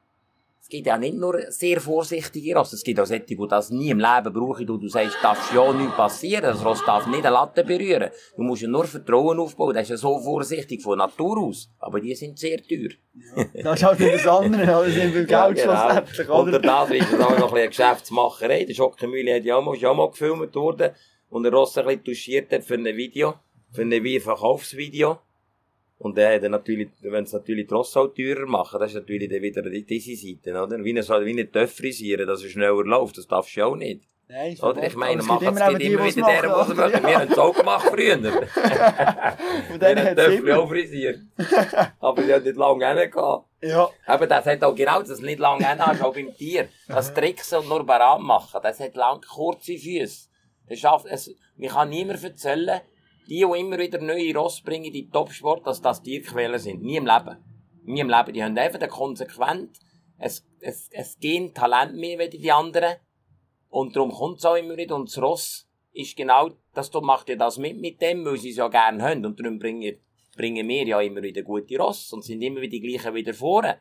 es 0.67 0.71
gibt 0.71 0.87
ja 0.87 0.97
nicht 0.97 1.15
nur 1.15 1.39
sehr 1.47 1.79
vorsichtige 1.79 2.53
Ross, 2.53 2.73
es 2.73 2.83
gibt 2.83 2.99
auch 2.99 3.05
solche, 3.05 3.23
die 3.23 3.37
das 3.47 3.69
nie 3.69 3.89
im 3.89 3.99
Leben 3.99 4.33
brauchen. 4.33 4.67
Du, 4.67 4.75
du 4.75 4.89
sagst, 4.89 5.15
darf 5.23 5.53
ja 5.55 5.71
nichts 5.71 5.95
passieren, 5.95 6.43
das 6.43 6.65
Ross 6.65 6.83
darf 6.85 7.07
nicht 7.07 7.25
eine 7.25 7.33
Latte 7.35 7.63
berühren. 7.63 8.09
Du 8.35 8.43
musst 8.43 8.63
ja 8.63 8.67
nur 8.67 8.83
Vertrauen 8.83 9.39
aufbauen, 9.39 9.73
das 9.73 9.83
ist 9.83 9.89
ja 9.91 9.95
so 9.95 10.19
vorsichtig 10.19 10.81
von 10.83 10.97
Natur 10.97 11.37
aus. 11.37 11.69
Aber 11.79 12.01
die 12.01 12.13
sind 12.15 12.37
sehr 12.37 12.57
teuer. 12.61 12.89
Das 13.63 13.79
ist 13.79 13.85
halt 13.85 13.99
wieder 13.99 14.11
das 14.11 14.27
andere? 14.27 14.65
Das 14.65 14.93
sind 14.93 15.13
beim 15.13 15.27
Ja, 15.27 15.47
Geld 15.47 15.57
genau. 15.63 15.79
schlussendlich, 15.85 16.29
Unter 16.29 16.57
oder? 16.57 16.59
das 16.59 16.89
ist 16.91 17.13
es 17.13 17.19
auch 17.21 17.39
noch 17.39 17.53
ein 17.53 17.67
Geschäftsmacherei. 17.69 18.65
Der 18.65 18.73
Schockemühle 18.73 19.35
hat 19.35 19.45
ja 19.45 19.55
auch 19.55 19.63
mal, 19.63 19.73
ist 19.73 19.81
ja 19.81 19.93
mal 19.93 20.09
gefilmt 20.09 20.53
worden 20.53 20.91
und 21.29 21.43
der 21.43 21.53
Ross 21.53 21.77
ein 21.77 21.85
bisschen 21.85 22.03
touchiert 22.03 22.51
hat 22.51 22.65
für 22.65 22.73
ein 22.73 22.83
Video, 22.83 23.35
für 23.71 23.83
ein 23.83 24.19
Verkaufsvideo. 24.19 25.19
Und 25.99 26.15
der 26.15 26.35
hat 26.35 26.43
dann 26.43 26.51
natürlich, 26.51 26.89
wenn 27.01 27.23
es 27.23 27.33
natürlich 27.33 27.71
auch 27.71 28.13
teurer 28.13 28.45
machen, 28.45 28.79
das 28.79 28.91
ist 28.91 28.95
natürlich 28.95 29.29
dann 29.29 29.41
wieder 29.41 29.63
die, 29.63 29.83
diese 29.83 30.15
Seite, 30.15 30.51
oder? 30.51 30.83
Wie 30.83 30.95
er 30.95 31.25
wie 31.25 31.33
nicht 31.33 31.53
Töpf 31.53 31.77
frisieren, 31.77 32.27
dass 32.27 32.43
er 32.43 32.49
schneller 32.49 32.83
läuft, 32.83 33.17
das 33.17 33.27
darfst 33.27 33.55
du 33.55 33.61
ja 33.61 33.65
auch 33.65 33.75
nicht. 33.75 34.03
Nein, 34.29 34.51
ist 34.51 34.61
Oder? 34.61 34.83
Ich 34.85 34.95
meine, 34.95 35.21
Aber 35.21 35.33
machen 35.33 35.47
es 35.47 35.79
immer 35.79 36.05
wieder 36.05 36.27
der, 36.27 36.43
es 36.43 36.49
was 36.49 36.69
er 36.69 36.75
machen. 36.75 37.03
Wir 37.07 37.19
haben 37.19 37.31
es 37.31 37.37
auch 37.37 37.55
gemacht 37.55 37.87
früher. 37.87 38.17
Denen 38.17 38.37
haben 39.81 40.05
hat 40.05 40.17
es 40.17 40.51
auch 40.51 40.67
frisiert. 40.67 41.19
Aber 41.99 42.21
die 42.21 42.33
hat 42.33 42.43
nicht 42.43 42.57
lange 42.57 42.99
hingehauen. 42.99 43.45
Ja. 43.61 43.89
Aber 44.05 44.27
das 44.27 44.45
hat 44.45 44.63
auch 44.63 44.75
genau 44.75 45.01
das 45.01 45.21
nicht 45.21 45.39
lange 45.39 45.65
hast, 45.65 46.01
auch 46.01 46.13
beim 46.13 46.35
Tier. 46.35 46.67
Das 46.89 47.13
Tricksen 47.13 47.59
und 47.59 47.69
nur 47.69 47.85
Baran 47.85 48.21
machen, 48.21 48.59
das 48.61 48.81
hat 48.81 48.95
lang 48.95 49.21
kurze 49.21 49.77
Füße. 49.77 50.27
Das 50.67 50.79
schafft 50.79 51.05
es, 51.05 51.33
mir 51.55 51.69
kann 51.69 51.89
niemand 51.89 52.21
erzählen, 52.21 52.81
die, 53.27 53.45
die 53.45 53.59
immer 53.59 53.77
wieder 53.77 53.99
neue 53.99 54.33
Ross 54.35 54.61
bringen 54.61 54.85
in 54.85 54.93
die 54.93 55.09
Topsport, 55.09 55.65
dass 55.67 55.81
das 55.81 56.01
Tierquellen 56.01 56.59
sind. 56.59 56.81
Nie 56.81 56.97
im 56.97 57.05
Leben. 57.05 57.37
Nie 57.83 58.01
im 58.01 58.09
Leben. 58.09 58.33
Die 58.33 58.43
haben 58.43 58.57
einfach 58.57 58.81
ein 58.81 58.89
konsequent, 58.89 59.79
es, 60.17 60.45
es, 60.59 60.89
es 60.91 61.19
gehen 61.19 61.53
Talent 61.53 61.95
mehr 61.95 62.19
wie 62.19 62.29
die 62.29 62.51
anderen. 62.51 62.95
Und 63.69 63.95
darum 63.95 64.11
kommt 64.11 64.39
es 64.39 64.45
auch 64.45 64.55
immer 64.55 64.77
wieder. 64.77 64.95
Und 64.95 65.09
das 65.09 65.21
Ross 65.21 65.69
ist 65.93 66.15
genau, 66.15 66.51
das 66.73 66.91
macht 66.93 67.29
ja 67.29 67.35
das 67.35 67.57
mit, 67.57 67.79
mit 67.79 68.01
dem, 68.01 68.25
weil 68.25 68.37
sie 68.37 68.51
es 68.51 68.57
ja 68.57 68.67
gerne 68.67 69.03
haben. 69.03 69.25
Und 69.25 69.39
darum 69.39 69.59
bringen, 69.59 69.97
bringen 70.35 70.67
wir 70.67 70.85
ja 70.85 71.01
immer 71.01 71.21
wieder 71.21 71.43
gute 71.43 71.77
Ross 71.77 72.11
und 72.13 72.23
sind 72.23 72.41
immer 72.41 72.61
wieder 72.61 72.71
die 72.71 72.81
gleichen 72.81 73.13
wieder 73.13 73.33
vorne. 73.33 73.79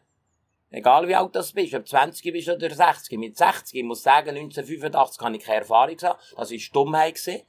Egal 0.70 1.06
wie 1.06 1.14
alt 1.14 1.34
das 1.36 1.52
bist, 1.52 1.74
ob 1.74 1.86
20 1.86 2.32
bist 2.32 2.48
oder 2.48 2.68
60. 2.68 3.18
Mit 3.18 3.36
60, 3.36 3.78
ich 3.78 3.84
muss 3.84 4.02
sagen, 4.02 4.30
1985 4.30 5.18
kann 5.18 5.34
ich 5.34 5.44
keine 5.44 5.60
Erfahrung 5.60 5.96
haben. 6.02 6.18
Das 6.36 6.50
war 6.50 6.58
Dummheit. 6.72 7.14
Gewesen. 7.14 7.42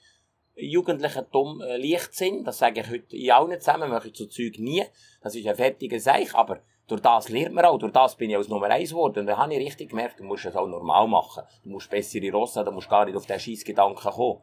Jugendlicher 0.59 1.21
dumm, 1.21 1.61
äh, 1.61 1.77
Leichtsinn, 1.77 2.43
das 2.43 2.57
sage 2.57 2.81
ich 2.81 2.89
heute 2.89 3.15
in 3.15 3.31
allen 3.31 3.59
zusammen, 3.59 3.91
mache 3.91 4.07
ich 4.07 4.15
zu 4.15 4.27
Zeug 4.27 4.57
nie. 4.57 4.83
Das 5.21 5.35
ist 5.35 5.45
ein 5.45 5.55
fertiger 5.55 5.99
Seich, 5.99 6.33
aber 6.33 6.61
durch 6.87 7.01
das 7.01 7.29
lernt 7.29 7.53
man 7.53 7.65
auch, 7.65 7.77
durch 7.77 7.91
das 7.91 8.15
bin 8.15 8.31
ich 8.31 8.37
als 8.37 8.47
Nummer 8.47 8.67
eins 8.67 8.89
geworden. 8.89 9.19
Und 9.19 9.27
da 9.27 9.37
habe 9.37 9.53
ich 9.53 9.59
richtig 9.59 9.89
gemerkt, 9.89 10.19
du 10.19 10.23
musst 10.23 10.45
es 10.45 10.55
auch 10.55 10.67
normal 10.67 11.07
machen. 11.07 11.43
Du 11.63 11.69
musst 11.69 11.89
bessere 11.89 12.31
Rosse, 12.31 12.59
haben, 12.59 12.67
du 12.67 12.71
musst 12.71 12.89
gar 12.89 13.05
nicht 13.05 13.15
auf 13.15 13.27
den 13.27 13.39
Scheissgedanken 13.39 14.11
kommen. 14.11 14.41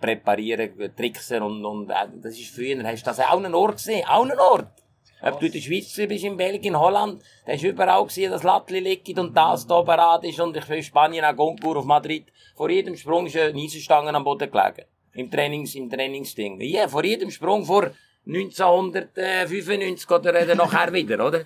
Präparieren, 0.00 0.96
tricksen 0.96 1.42
und, 1.42 1.64
und 1.64 1.90
äh, 1.90 2.08
das 2.22 2.38
ist 2.38 2.54
früher, 2.54 2.82
hast 2.84 3.02
du 3.02 3.10
das 3.10 3.20
auch 3.20 3.36
einen 3.36 3.54
Ort 3.54 3.76
gesehen, 3.76 4.06
auch 4.08 4.22
einen 4.22 4.38
Ort. 4.38 4.82
Ob 5.24 5.38
du 5.38 5.46
in 5.46 5.52
der 5.52 5.60
Schweiz 5.60 5.94
bist, 5.94 6.24
in 6.24 6.36
Belgien, 6.36 6.76
Holland, 6.76 7.22
da 7.46 7.52
ist 7.52 7.62
überall 7.62 8.04
gesehen, 8.04 8.32
dass 8.32 8.42
Lattli 8.42 8.80
liegt 8.80 9.16
und 9.18 9.36
das 9.36 9.66
da 9.66 9.82
parat 9.82 10.24
ist 10.24 10.40
und 10.40 10.56
ich 10.56 10.66
bin 10.66 10.78
in 10.78 10.82
Spanien, 10.82 11.24
auch 11.24 11.36
Goncourt 11.36 11.76
auf 11.76 11.84
Madrid. 11.84 12.32
Vor 12.56 12.70
jedem 12.70 12.96
Sprung 12.96 13.26
ist 13.26 13.36
eine 13.36 13.60
Eisenstange 13.60 14.12
am 14.12 14.24
Boden 14.24 14.50
gelegen. 14.50 14.84
Im 15.14 15.30
Trainings, 15.30 15.74
im 15.74 15.90
Trainingsding. 15.90 16.60
Ja, 16.60 16.88
vor 16.88 17.04
jedem 17.04 17.30
Sprung 17.30 17.64
vor 17.64 17.90
1995 18.26 20.10
oder 20.10 20.34
äh, 20.34 20.54
nachher 20.54 20.92
wieder, 20.92 21.26
oder? 21.26 21.44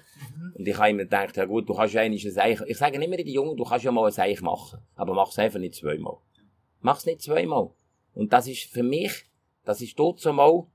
Und 0.55 0.69
ich 0.69 0.77
habe 0.77 0.91
immer 0.91 1.05
gedacht, 1.05 1.37
ja 1.37 1.45
gut, 1.45 1.69
du 1.69 1.75
kannst 1.75 1.95
ja 1.95 2.03
eigentlich 2.03 2.25
ein 2.25 2.33
Seich, 2.33 2.61
ich 2.67 2.77
sage 2.77 3.03
immer 3.03 3.17
den 3.17 3.27
Jungen, 3.27 3.57
du 3.57 3.65
kannst 3.65 3.85
ja 3.85 3.93
mal 3.93 4.07
ein 4.07 4.13
Seich 4.13 4.41
machen. 4.41 4.79
Aber 4.95 5.15
mach 5.15 5.31
es 5.31 5.39
einfach 5.39 5.59
nicht 5.59 5.75
zweimal. 5.75 6.19
Mach 6.81 6.99
es 6.99 7.07
nicht 7.07 7.23
zweimal. 7.23 7.71
Und 8.15 8.33
das 8.33 8.47
ist 8.47 8.65
für 8.65 8.83
mich, 8.83 9.25
das 9.65 9.81
ist 9.81 9.99
dort 9.99 10.25
mal, 10.27 10.67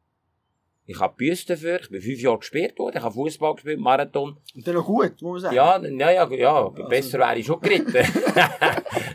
ich 0.85 0.99
habe 0.99 1.15
Büste 1.15 1.53
dafür, 1.53 1.79
ich 1.79 1.89
bin 1.89 2.01
fünf 2.01 2.19
Jahre 2.19 2.39
gespielt 2.39 2.77
worden, 2.77 2.97
ich 2.97 3.03
habe 3.03 3.13
Fußball 3.13 3.53
gespielt, 3.53 3.79
Marathon. 3.79 4.37
Und 4.55 4.67
dann 4.67 4.75
noch 4.75 4.85
gut, 4.85 5.21
muss 5.21 5.41
man 5.43 5.53
sagen. 5.53 5.55
Ja, 5.55 6.11
ja, 6.11 6.11
ja, 6.11 6.29
ja, 6.29 6.69
besser 6.69 7.19
wäre 7.19 7.37
ich 7.37 7.45
schon 7.45 7.61
geritten. 7.61 7.95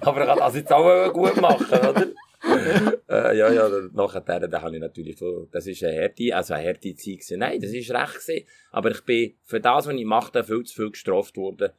Aber 0.00 0.21
ich 0.21 0.26
kann 0.26 0.38
das 0.38 0.54
jetzt 0.54 0.73
auch 0.73 1.12
gut 1.12 1.40
machen, 1.40 1.66
oder? 1.66 2.06
äh, 3.09 3.37
ja, 3.37 3.53
ja, 3.53 3.69
nachher, 3.93 4.21
da 4.21 4.62
habe 4.62 4.75
ich 4.76 4.81
natürlich, 4.81 5.17
so- 5.19 5.49
das 5.50 5.67
ist 5.67 5.83
eine 5.85 6.00
harte, 6.00 6.35
also 6.35 6.55
eine 6.55 6.69
harte 6.69 6.95
Zeit 6.95 7.05
gewesen. 7.05 7.38
Nein, 7.41 7.61
das 7.61 7.71
ist 7.73 7.91
recht 7.91 8.15
gewesen. 8.15 8.47
Aber 8.71 8.91
ich 8.91 9.00
bin 9.03 9.35
für 9.45 9.61
das, 9.61 9.87
was 9.87 9.95
ich 9.95 10.05
mache, 10.05 10.45
viel 10.45 10.65
zu 10.65 10.75
viel 10.75 10.91
gestraft 10.91 11.37
worden. 11.37 11.71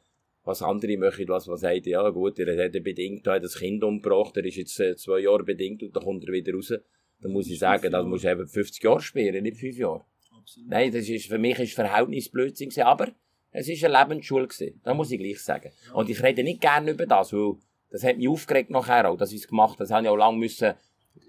Was 0.44 0.62
andere 0.62 0.96
möchten, 0.96 1.28
was 1.28 1.46
man 1.46 1.58
sagt, 1.58 1.86
ja 1.86 2.08
gut, 2.08 2.38
er 2.38 2.64
hat 2.64 2.72
bedingt, 2.82 3.26
er 3.26 3.34
hat 3.34 3.44
das 3.44 3.58
Kind 3.58 3.84
umgebracht, 3.84 4.36
er 4.36 4.44
ist 4.46 4.56
jetzt 4.56 4.80
äh, 4.80 4.96
zwei 4.96 5.18
Jahre 5.20 5.44
bedingt 5.44 5.82
und 5.82 5.94
dann 5.94 6.02
kommt 6.04 6.24
er 6.24 6.32
wieder 6.32 6.54
raus. 6.54 6.72
Dann 7.20 7.32
muss 7.32 7.48
ich 7.50 7.58
sagen, 7.58 7.90
das 7.90 8.06
muss 8.06 8.24
eben 8.24 8.46
50 8.46 8.82
Jahre 8.82 9.00
spielen, 9.00 9.42
nicht 9.42 9.58
5 9.58 9.76
Jahre. 9.76 10.04
Absolut. 10.34 10.70
Nein, 10.70 10.92
das 10.92 11.08
ist, 11.08 11.26
für 11.26 11.36
mich 11.38 11.58
ist 11.58 11.74
Verhältnisblödsinn 11.74 12.70
gewesen, 12.70 12.86
aber 12.86 13.08
es 13.50 13.68
ist 13.68 13.84
eine 13.84 13.98
Lebensschule 13.98 14.46
gewesen. 14.46 14.80
Das 14.84 14.94
muss 14.96 15.10
ich 15.10 15.18
gleich 15.18 15.40
sagen. 15.40 15.70
Und 15.92 16.08
ich 16.08 16.22
rede 16.22 16.42
nicht 16.42 16.60
gerne 16.62 16.92
über 16.92 17.04
das, 17.06 17.32
weil 17.32 17.56
das 17.90 18.04
hat 18.04 18.18
mich 18.18 18.28
aufgeregt 18.28 18.70
nachher 18.70 19.08
auch, 19.08 19.16
dass 19.16 19.32
ich 19.32 19.40
es 19.40 19.48
gemacht 19.48 19.72
habe. 19.72 19.84
Das 19.84 19.90
habe 19.90 20.04
ich 20.04 20.08
auch 20.08 20.16
lange 20.16 20.38
müssen 20.38 20.74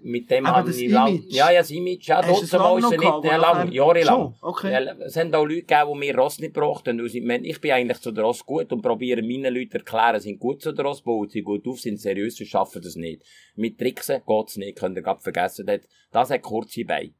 mit 0.02 0.30
dem 0.30 0.46
Aber 0.46 0.66
das 0.66 0.78
ich 0.78 0.90
lang, 0.90 1.22
ja, 1.28 1.50
ja, 1.50 1.60
das 1.60 1.70
Image, 1.70 2.08
ja, 2.08 2.22
trotzdem 2.22 2.44
es 2.44 2.52
lange 2.52 2.78
ist 2.78 2.82
noch 2.82 2.92
es 2.92 2.98
gehabt, 2.98 3.24
nicht, 3.24 3.32
wo 3.32 3.40
lang, 3.40 3.72
jahrelang. 3.72 4.34
Okay. 4.40 4.72
Ja, 4.72 4.92
es 5.04 5.16
haben 5.16 5.34
auch 5.34 5.44
Leute 5.44 5.62
gegeben, 5.62 5.90
die 5.92 5.98
mir 5.98 6.16
Ross 6.16 6.38
nicht 6.38 6.54
gebracht 6.54 6.88
haben. 6.88 7.04
Ich 7.04 7.22
meine, 7.22 7.46
ich 7.46 7.60
bin 7.60 7.72
eigentlich 7.72 8.00
zu 8.00 8.12
der 8.12 8.24
Ross 8.24 8.44
gut 8.44 8.72
und 8.72 8.82
probiere 8.82 9.22
meinen 9.22 9.52
Leuten 9.52 9.70
zu 9.70 9.78
erklären, 9.78 10.20
sind 10.20 10.38
gut 10.38 10.62
zu 10.62 10.72
der 10.72 10.84
Ross, 10.84 11.02
bauen 11.02 11.28
sie 11.28 11.42
gut 11.42 11.66
auf, 11.66 11.80
sind 11.80 12.00
seriös, 12.00 12.36
sie 12.36 12.46
schaffen 12.46 12.82
das 12.82 12.96
nicht. 12.96 13.22
Mit 13.56 13.78
Tricksen 13.78 14.22
geht's 14.26 14.56
nicht, 14.56 14.78
könnt 14.78 14.96
ihr 14.96 15.02
gerade 15.02 15.20
vergessen. 15.20 15.66
Das, 15.66 15.80
das 16.12 16.30
hat 16.30 16.42
kurze 16.42 16.84
Beine. 16.84 17.12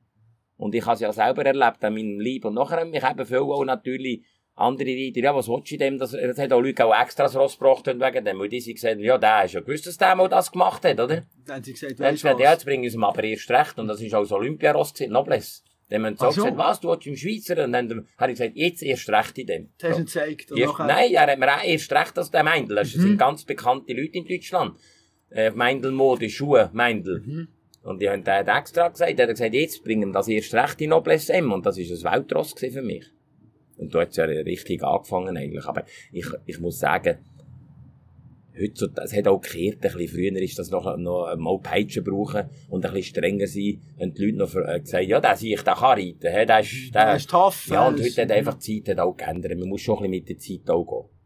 Und 0.56 0.74
ich 0.74 0.84
habe 0.84 0.94
es 0.94 1.00
ja 1.00 1.12
selber 1.12 1.44
erlebt 1.44 1.82
an 1.82 1.94
meinem 1.94 2.20
Leib. 2.20 2.44
Und 2.44 2.54
nachher 2.54 2.80
haben 2.80 2.90
mich 2.90 3.02
eben 3.02 3.26
viele 3.26 3.40
auch 3.40 3.64
natürlich 3.64 4.24
andere 4.60 4.88
Reiter, 4.90 5.20
ja, 5.20 5.34
was 5.34 5.48
willst 5.48 5.70
du 5.72 5.76
dem? 5.76 5.98
Das, 5.98 6.12
das 6.12 6.38
hat 6.38 6.52
auch 6.52 6.60
Leute 6.60 6.84
auch 6.84 6.94
extra 7.00 7.24
das 7.24 7.36
Ross 7.36 7.58
gebracht 7.58 7.86
haben 7.88 8.00
wegen 8.00 8.24
dem. 8.24 8.40
Und 8.40 8.50
die 8.52 8.60
sind 8.60 8.74
gesagt, 8.74 9.00
ja, 9.00 9.18
der 9.18 9.44
ist 9.44 9.54
ja 9.54 9.60
gewusst, 9.60 9.86
dass 9.86 9.96
der 9.98 10.14
mal 10.14 10.28
das 10.28 10.52
gemacht 10.52 10.84
hat, 10.84 11.00
oder? 11.00 11.22
Dann 11.46 11.56
haben 11.56 11.62
sie 11.64 11.72
gesagt, 11.72 11.98
Dann 12.00 12.16
sie 12.16 12.22
gesagt, 12.22 12.40
ja, 12.40 12.52
jetzt 12.52 12.64
bringen 12.64 12.88
sie 12.88 12.96
ihm 12.96 13.04
aber 13.04 13.24
erst 13.24 13.50
recht. 13.50 13.78
Und 13.78 13.88
das 13.88 14.00
ist 14.00 14.14
auch 14.14 14.20
das 14.22 14.32
Olympiaross 14.32 14.94
gewesen, 14.94 15.12
Noblesse. 15.12 15.62
Dann 15.88 16.06
haben 16.06 16.16
sie 16.16 16.24
auch 16.24 16.30
so. 16.32 16.42
gesagt, 16.42 16.56
was, 16.58 16.80
du 16.80 16.88
willst 16.90 17.06
im 17.08 17.16
Schweizer? 17.16 17.64
Und 17.64 17.72
dann 17.72 18.06
habe 18.18 18.32
ich 18.32 18.38
gesagt, 18.38 18.56
jetzt 18.56 18.82
erst 18.82 19.08
recht 19.10 19.38
in 19.38 19.46
dem. 19.46 19.68
Das 19.78 19.90
hast 19.90 19.96
du 19.96 20.00
ihm 20.02 20.04
gezeigt. 20.06 20.50
Erst, 20.56 20.72
nachher- 20.78 20.86
nein, 20.86 21.12
er 21.12 21.26
hat 21.26 21.38
mir 21.38 21.52
auch 21.56 21.64
erst 21.64 21.92
recht 21.92 22.18
als 22.18 22.30
der 22.30 22.44
Meindl. 22.44 22.74
Das 22.76 22.94
Mhm. 22.94 23.00
sind 23.00 23.18
ganz 23.18 23.44
bekannte 23.44 23.92
Leute 23.92 24.18
in 24.18 24.24
Deutschland. 24.26 24.76
Äh, 25.30 25.50
Meindl-Mode, 25.50 26.28
Schuhe, 26.30 26.70
Meindl. 26.72 27.22
Mhm. 27.26 27.48
Und 27.82 28.00
die 28.02 28.08
haben 28.10 28.24
hat 28.26 28.46
extra 28.46 28.88
gesagt, 28.88 29.18
der 29.18 29.26
hat 29.26 29.34
gesagt, 29.34 29.54
jetzt 29.54 29.82
bringen 29.82 30.08
wir 30.10 30.12
das 30.12 30.28
erst 30.28 30.52
recht 30.54 30.80
in 30.80 30.90
Noblesse 30.90 31.32
M. 31.32 31.50
Und 31.50 31.64
das 31.66 31.78
ist 31.78 32.04
ein 32.04 32.12
Weltross 32.12 32.54
für 32.58 32.82
mich. 32.82 33.06
Und 33.80 33.94
hat 33.94 34.10
es 34.10 34.16
ja 34.16 34.24
richtig 34.24 34.82
angefangen 34.84 35.36
eigentlich. 35.36 35.64
Aber 35.66 35.84
ich, 36.12 36.26
ich 36.46 36.60
muss 36.60 36.78
sagen, 36.78 37.16
heute, 38.58 38.72
so- 38.74 38.88
es 39.02 39.16
hat 39.16 39.26
auch 39.26 39.40
gekehrt, 39.40 39.76
ein 39.76 39.92
bisschen 39.96 40.08
früher 40.08 40.36
ist 40.42 40.58
das 40.58 40.70
noch, 40.70 40.96
noch 40.98 41.34
mal 41.38 41.58
Peitschen 41.58 42.04
brauchen 42.04 42.44
und 42.68 42.84
ein 42.84 42.92
bisschen 42.92 43.16
strenger 43.16 43.46
sein. 43.46 43.80
Und 43.98 44.18
die 44.18 44.26
Leute 44.26 44.38
noch 44.38 44.54
äh, 44.54 44.80
gesagt, 44.80 45.06
ja, 45.06 45.20
der 45.20 45.36
sehe 45.36 45.54
ich, 45.54 45.62
der 45.62 45.74
kann 45.74 45.98
reiten, 45.98 46.30
hä, 46.30 46.44
der 46.46 46.60
ist, 46.60 46.94
der, 46.94 47.06
Der 47.06 47.16
ist 47.16 47.30
tough. 47.30 47.68
ja, 47.70 47.88
und 47.88 48.00
heute 48.00 48.22
hat 48.22 48.30
einfach 48.32 48.54
die 48.58 48.82
Zeit 48.82 48.98
hat 48.98 49.04
auch 49.06 49.16
geändert. 49.16 49.58
Man 49.58 49.68
muss 49.68 49.80
schon 49.80 49.96
ein 50.04 50.10
bisschen 50.10 50.10
mit 50.10 50.28
der 50.28 50.38
Zeit 50.38 50.70
auch 50.70 50.84
gehen. 50.84 51.16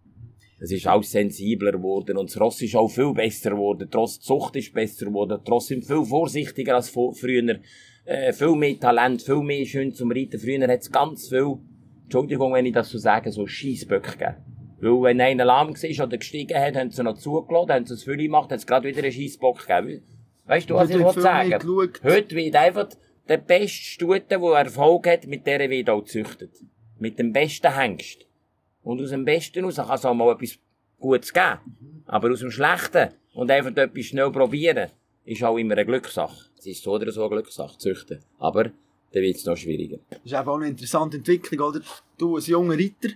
Es 0.61 0.71
ist 0.71 0.87
auch 0.87 1.03
sensibler 1.03 1.73
geworden 1.73 2.17
und 2.17 2.31
das 2.31 2.41
Ross 2.41 2.63
ist 2.63 2.77
auch 2.77 2.89
viel 2.89 3.13
besser 3.13 3.51
geworden. 3.51 3.89
Trotz 3.91 4.21
die 4.21 4.25
Zucht 4.27 4.55
ist 4.57 4.73
besser 4.73 5.07
geworden. 5.07 5.39
Trotzdem 5.45 5.83
viel 5.83 6.05
vorsichtiger 6.05 6.77
als 6.77 6.89
früher. 6.91 7.59
Äh, 8.07 8.33
viel 8.33 8.55
mehr 8.55 8.79
Talent, 8.79 9.23
viel 9.23 9.41
mehr 9.43 9.65
schön 9.67 9.93
zum 9.93 10.11
Reiten. 10.13 10.39
Früher 10.39 10.63
hat 10.69 10.81
es 10.81 10.91
ganz 10.91 11.29
viel, 11.29 11.57
Entschuldigung, 12.05 12.53
wenn 12.55 12.67
ich 12.67 12.73
das 12.73 12.91
so 12.91 12.99
sage, 12.99 13.33
so 13.33 13.47
Scheissböcke 13.47 14.13
gegeben. 14.13 14.37
Weil 14.81 15.03
wenn 15.03 15.21
einer 15.21 15.45
lahm 15.45 15.69
war 15.69 16.07
oder 16.07 16.19
gestiegen 16.19 16.59
hat, 16.59 16.77
haben 16.77 16.91
sie 16.91 17.03
noch 17.03 17.17
zugelassen, 17.17 17.73
haben 17.73 17.87
sie 17.87 17.95
es 17.95 18.05
viel 18.05 18.17
gemacht, 18.17 18.51
haben 18.51 18.59
sie 18.59 18.67
gerade 18.67 18.89
wieder 18.89 19.03
einen 19.03 19.13
Scheissbock 19.13 19.67
gegeben. 19.67 20.03
Weißt 20.47 20.69
du, 20.69 20.75
was 20.75 20.91
ich 20.91 20.99
mehr 20.99 21.11
sagen? 21.13 21.93
Heute 22.03 22.37
wird 22.37 22.57
einfach 22.57 22.89
der 23.29 23.39
beste 23.39 23.83
Stute, 23.83 24.21
der 24.21 24.41
Erfolg 24.41 25.07
hat, 25.07 25.27
mit 25.27 25.47
der 25.47 25.71
wird 25.71 25.89
auch 25.89 26.01
gezüchtet. 26.01 26.53
Mit 26.99 27.19
dem 27.19 27.33
besten 27.33 27.75
Hengst. 27.75 28.27
Und 28.83 29.01
aus 29.01 29.11
dem 29.11 29.25
Besten 29.25 29.65
raus 29.65 29.77
kann 29.77 29.95
es 29.95 30.05
auch 30.05 30.15
mal 30.15 30.33
etwas 30.33 30.59
Gutes 30.99 31.33
geben. 31.33 32.03
Aber 32.07 32.31
aus 32.31 32.41
dem 32.41 32.51
Schlechten 32.51 33.09
und 33.33 33.51
einfach 33.51 33.75
etwas 33.75 34.05
schnell 34.05 34.31
probieren, 34.31 34.91
ist 35.25 35.43
auch 35.43 35.57
immer 35.57 35.73
eine 35.73 35.87
Glückssache. 35.87 36.51
Es 36.59 36.67
ist 36.67 36.83
so 36.83 36.93
oder 36.93 37.11
so 37.11 37.23
eine 37.23 37.31
Glückssache, 37.31 37.79
züchten. 37.79 38.23
Aber 38.39 38.71
dann 39.15 39.23
wird 39.23 39.37
es 39.37 39.45
noch 39.45 39.57
schwieriger. 39.57 39.99
Das 40.11 40.19
ist 40.25 40.35
auch 40.35 40.57
eine 40.57 40.69
interessante 40.69 41.17
Entwicklung, 41.19 41.69
oder? 41.69 41.81
Du 42.19 42.37
als 42.37 42.47
junger 42.49 42.75
Reiter, 42.75 43.09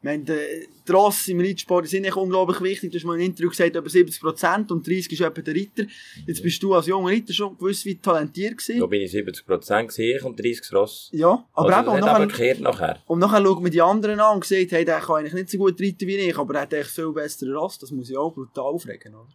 ich 0.00 0.04
meine, 0.04 0.22
die 0.22 0.92
Rosse 0.92 1.32
im 1.32 1.40
Reitsport 1.40 1.88
sind 1.88 2.04
echt 2.04 2.14
unglaublich 2.16 2.60
wichtig. 2.60 2.92
Du 2.92 2.98
hast 2.98 3.04
mal 3.04 3.16
im 3.16 3.26
Interview 3.26 3.48
gesagt, 3.50 3.74
etwa 3.74 3.88
70% 3.88 4.70
und 4.70 4.86
30 4.86 5.10
ist 5.12 5.20
etwa 5.20 5.40
der 5.42 5.54
Reiter. 5.56 5.90
Jetzt 6.24 6.40
bist 6.40 6.62
du 6.62 6.72
als 6.72 6.86
junger 6.86 7.10
Reiter 7.10 7.32
schon 7.32 7.58
gewiss 7.58 7.84
wie 7.84 7.96
talentiert 7.96 8.52
Da 8.60 8.74
gewesen. 8.74 8.88
bin 8.90 9.00
ich 9.02 9.12
70% 9.12 9.86
gesehen 9.86 10.22
und 10.24 10.38
30 10.38 10.72
Ross. 10.72 11.08
Ja, 11.12 11.44
aber 11.52 11.76
also, 11.76 11.90
eben, 11.90 11.98
und 11.98 12.06
nachher, 12.06 12.26
gekehrt 12.28 12.60
nachher. 12.60 13.02
und 13.06 13.18
nachher 13.18 13.42
schaut 13.42 13.60
man 13.60 13.72
die 13.72 13.82
anderen 13.82 14.20
an 14.20 14.36
und 14.36 14.44
sieht, 14.44 14.70
hey, 14.70 14.84
der 14.84 15.00
kann 15.00 15.16
eigentlich 15.16 15.34
nicht 15.34 15.50
so 15.50 15.58
gut 15.58 15.80
reiten 15.80 16.06
wie 16.06 16.16
ich, 16.16 16.38
aber 16.38 16.54
er 16.54 16.60
hat 16.62 16.72
echt 16.72 16.90
viel 16.90 17.12
bessere 17.12 17.52
Ross. 17.54 17.78
Das 17.78 17.90
muss 17.90 18.08
ich 18.08 18.16
auch 18.16 18.32
brutal 18.32 18.64
aufregen, 18.66 19.14
oder? 19.16 19.28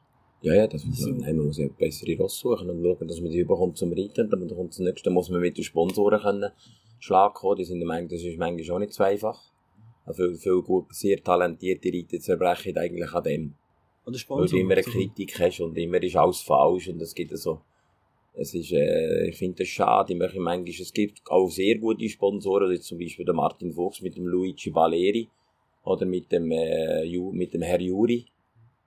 Ja, 0.44 0.54
ja, 0.54 0.68
das 0.68 0.84
muss, 0.84 1.06
nein, 1.06 1.38
man 1.38 1.46
muss 1.46 1.58
ja 1.58 1.70
bessere 1.70 2.18
Ross 2.18 2.38
suchen 2.38 2.70
und 2.70 2.84
schauen, 2.84 3.08
dass 3.08 3.22
man 3.22 3.32
die 3.32 3.40
überkommt 3.40 3.78
zum 3.78 3.94
Reiten. 3.94 4.30
Dann 4.30 4.48
kommt 4.50 4.72
das 4.72 4.80
nächste, 4.80 5.10
muss 5.10 5.30
man 5.30 5.40
mit 5.40 5.58
den 5.58 5.64
Sponsoren 5.64 6.20
können 6.20 6.52
Schlag 7.00 7.34
kommen. 7.36 7.56
Die 7.56 7.64
sind 7.64 7.80
manchmal, 7.80 8.10
das 8.10 8.24
ist 8.24 8.38
manchmal 8.38 8.76
auch 8.76 8.80
nicht 8.80 8.92
so 8.92 9.04
einfach. 9.04 9.40
Auch 10.06 10.14
Viel, 10.14 10.36
viel 10.36 10.62
gut, 10.62 10.94
sehr 10.94 11.24
talentierte 11.24 11.90
Reiter 11.94 12.20
zerbrechen 12.20 12.78
eigentlich 12.78 13.14
an 13.14 13.24
dem. 13.24 13.54
Oder 14.06 14.18
Weil 14.28 14.48
du 14.48 14.58
immer 14.58 14.74
eine 14.74 14.84
Kritik 14.84 15.40
hast 15.40 15.62
und 15.62 15.78
immer 15.78 16.04
ist 16.04 16.18
alles 16.18 16.42
falsch 16.42 16.90
und 16.90 17.02
es 17.02 17.16
gibt 17.16 17.38
so, 17.38 17.62
es 18.34 18.54
ist, 18.54 18.74
äh, 18.74 19.30
ich 19.30 19.38
finde 19.38 19.60
das 19.60 19.70
schade, 19.70 20.12
ich 20.12 20.20
möchte 20.20 20.42
manchmal, 20.42 20.76
es 20.78 20.92
gibt 20.92 21.22
auch 21.30 21.48
sehr 21.50 21.78
gute 21.78 22.10
Sponsoren, 22.10 22.64
also 22.64 22.74
jetzt 22.74 22.88
zum 22.88 23.00
Beispiel 23.00 23.24
der 23.24 23.34
Martin 23.34 23.72
Fuchs 23.72 24.02
mit 24.02 24.18
dem 24.18 24.28
Luigi 24.28 24.76
Valeri 24.76 25.30
oder 25.86 26.06
mit 26.06 26.34
dem, 26.34 26.52
äh, 26.52 27.04
Ju, 27.04 27.32
mit 27.32 27.54
dem 27.54 27.62
Herr 27.62 27.80
Juri. 27.80 28.26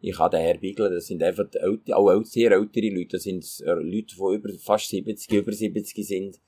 Ich 0.00 0.18
habe 0.18 0.36
den 0.36 0.44
Herr 0.44 0.58
Bigler, 0.58 0.90
das 0.90 1.06
sind 1.06 1.22
einfach 1.22 1.46
älte, 1.54 1.96
auch 1.96 2.22
sehr 2.24 2.52
ältere 2.52 2.90
Leute, 2.90 3.12
das 3.16 3.22
sind 3.22 3.44
äh, 3.64 3.72
Leute, 3.72 4.14
die 4.16 4.34
über, 4.34 4.48
fast 4.58 4.88
70, 4.90 5.32
über 5.32 5.52
70 5.52 6.06
sind, 6.06 6.38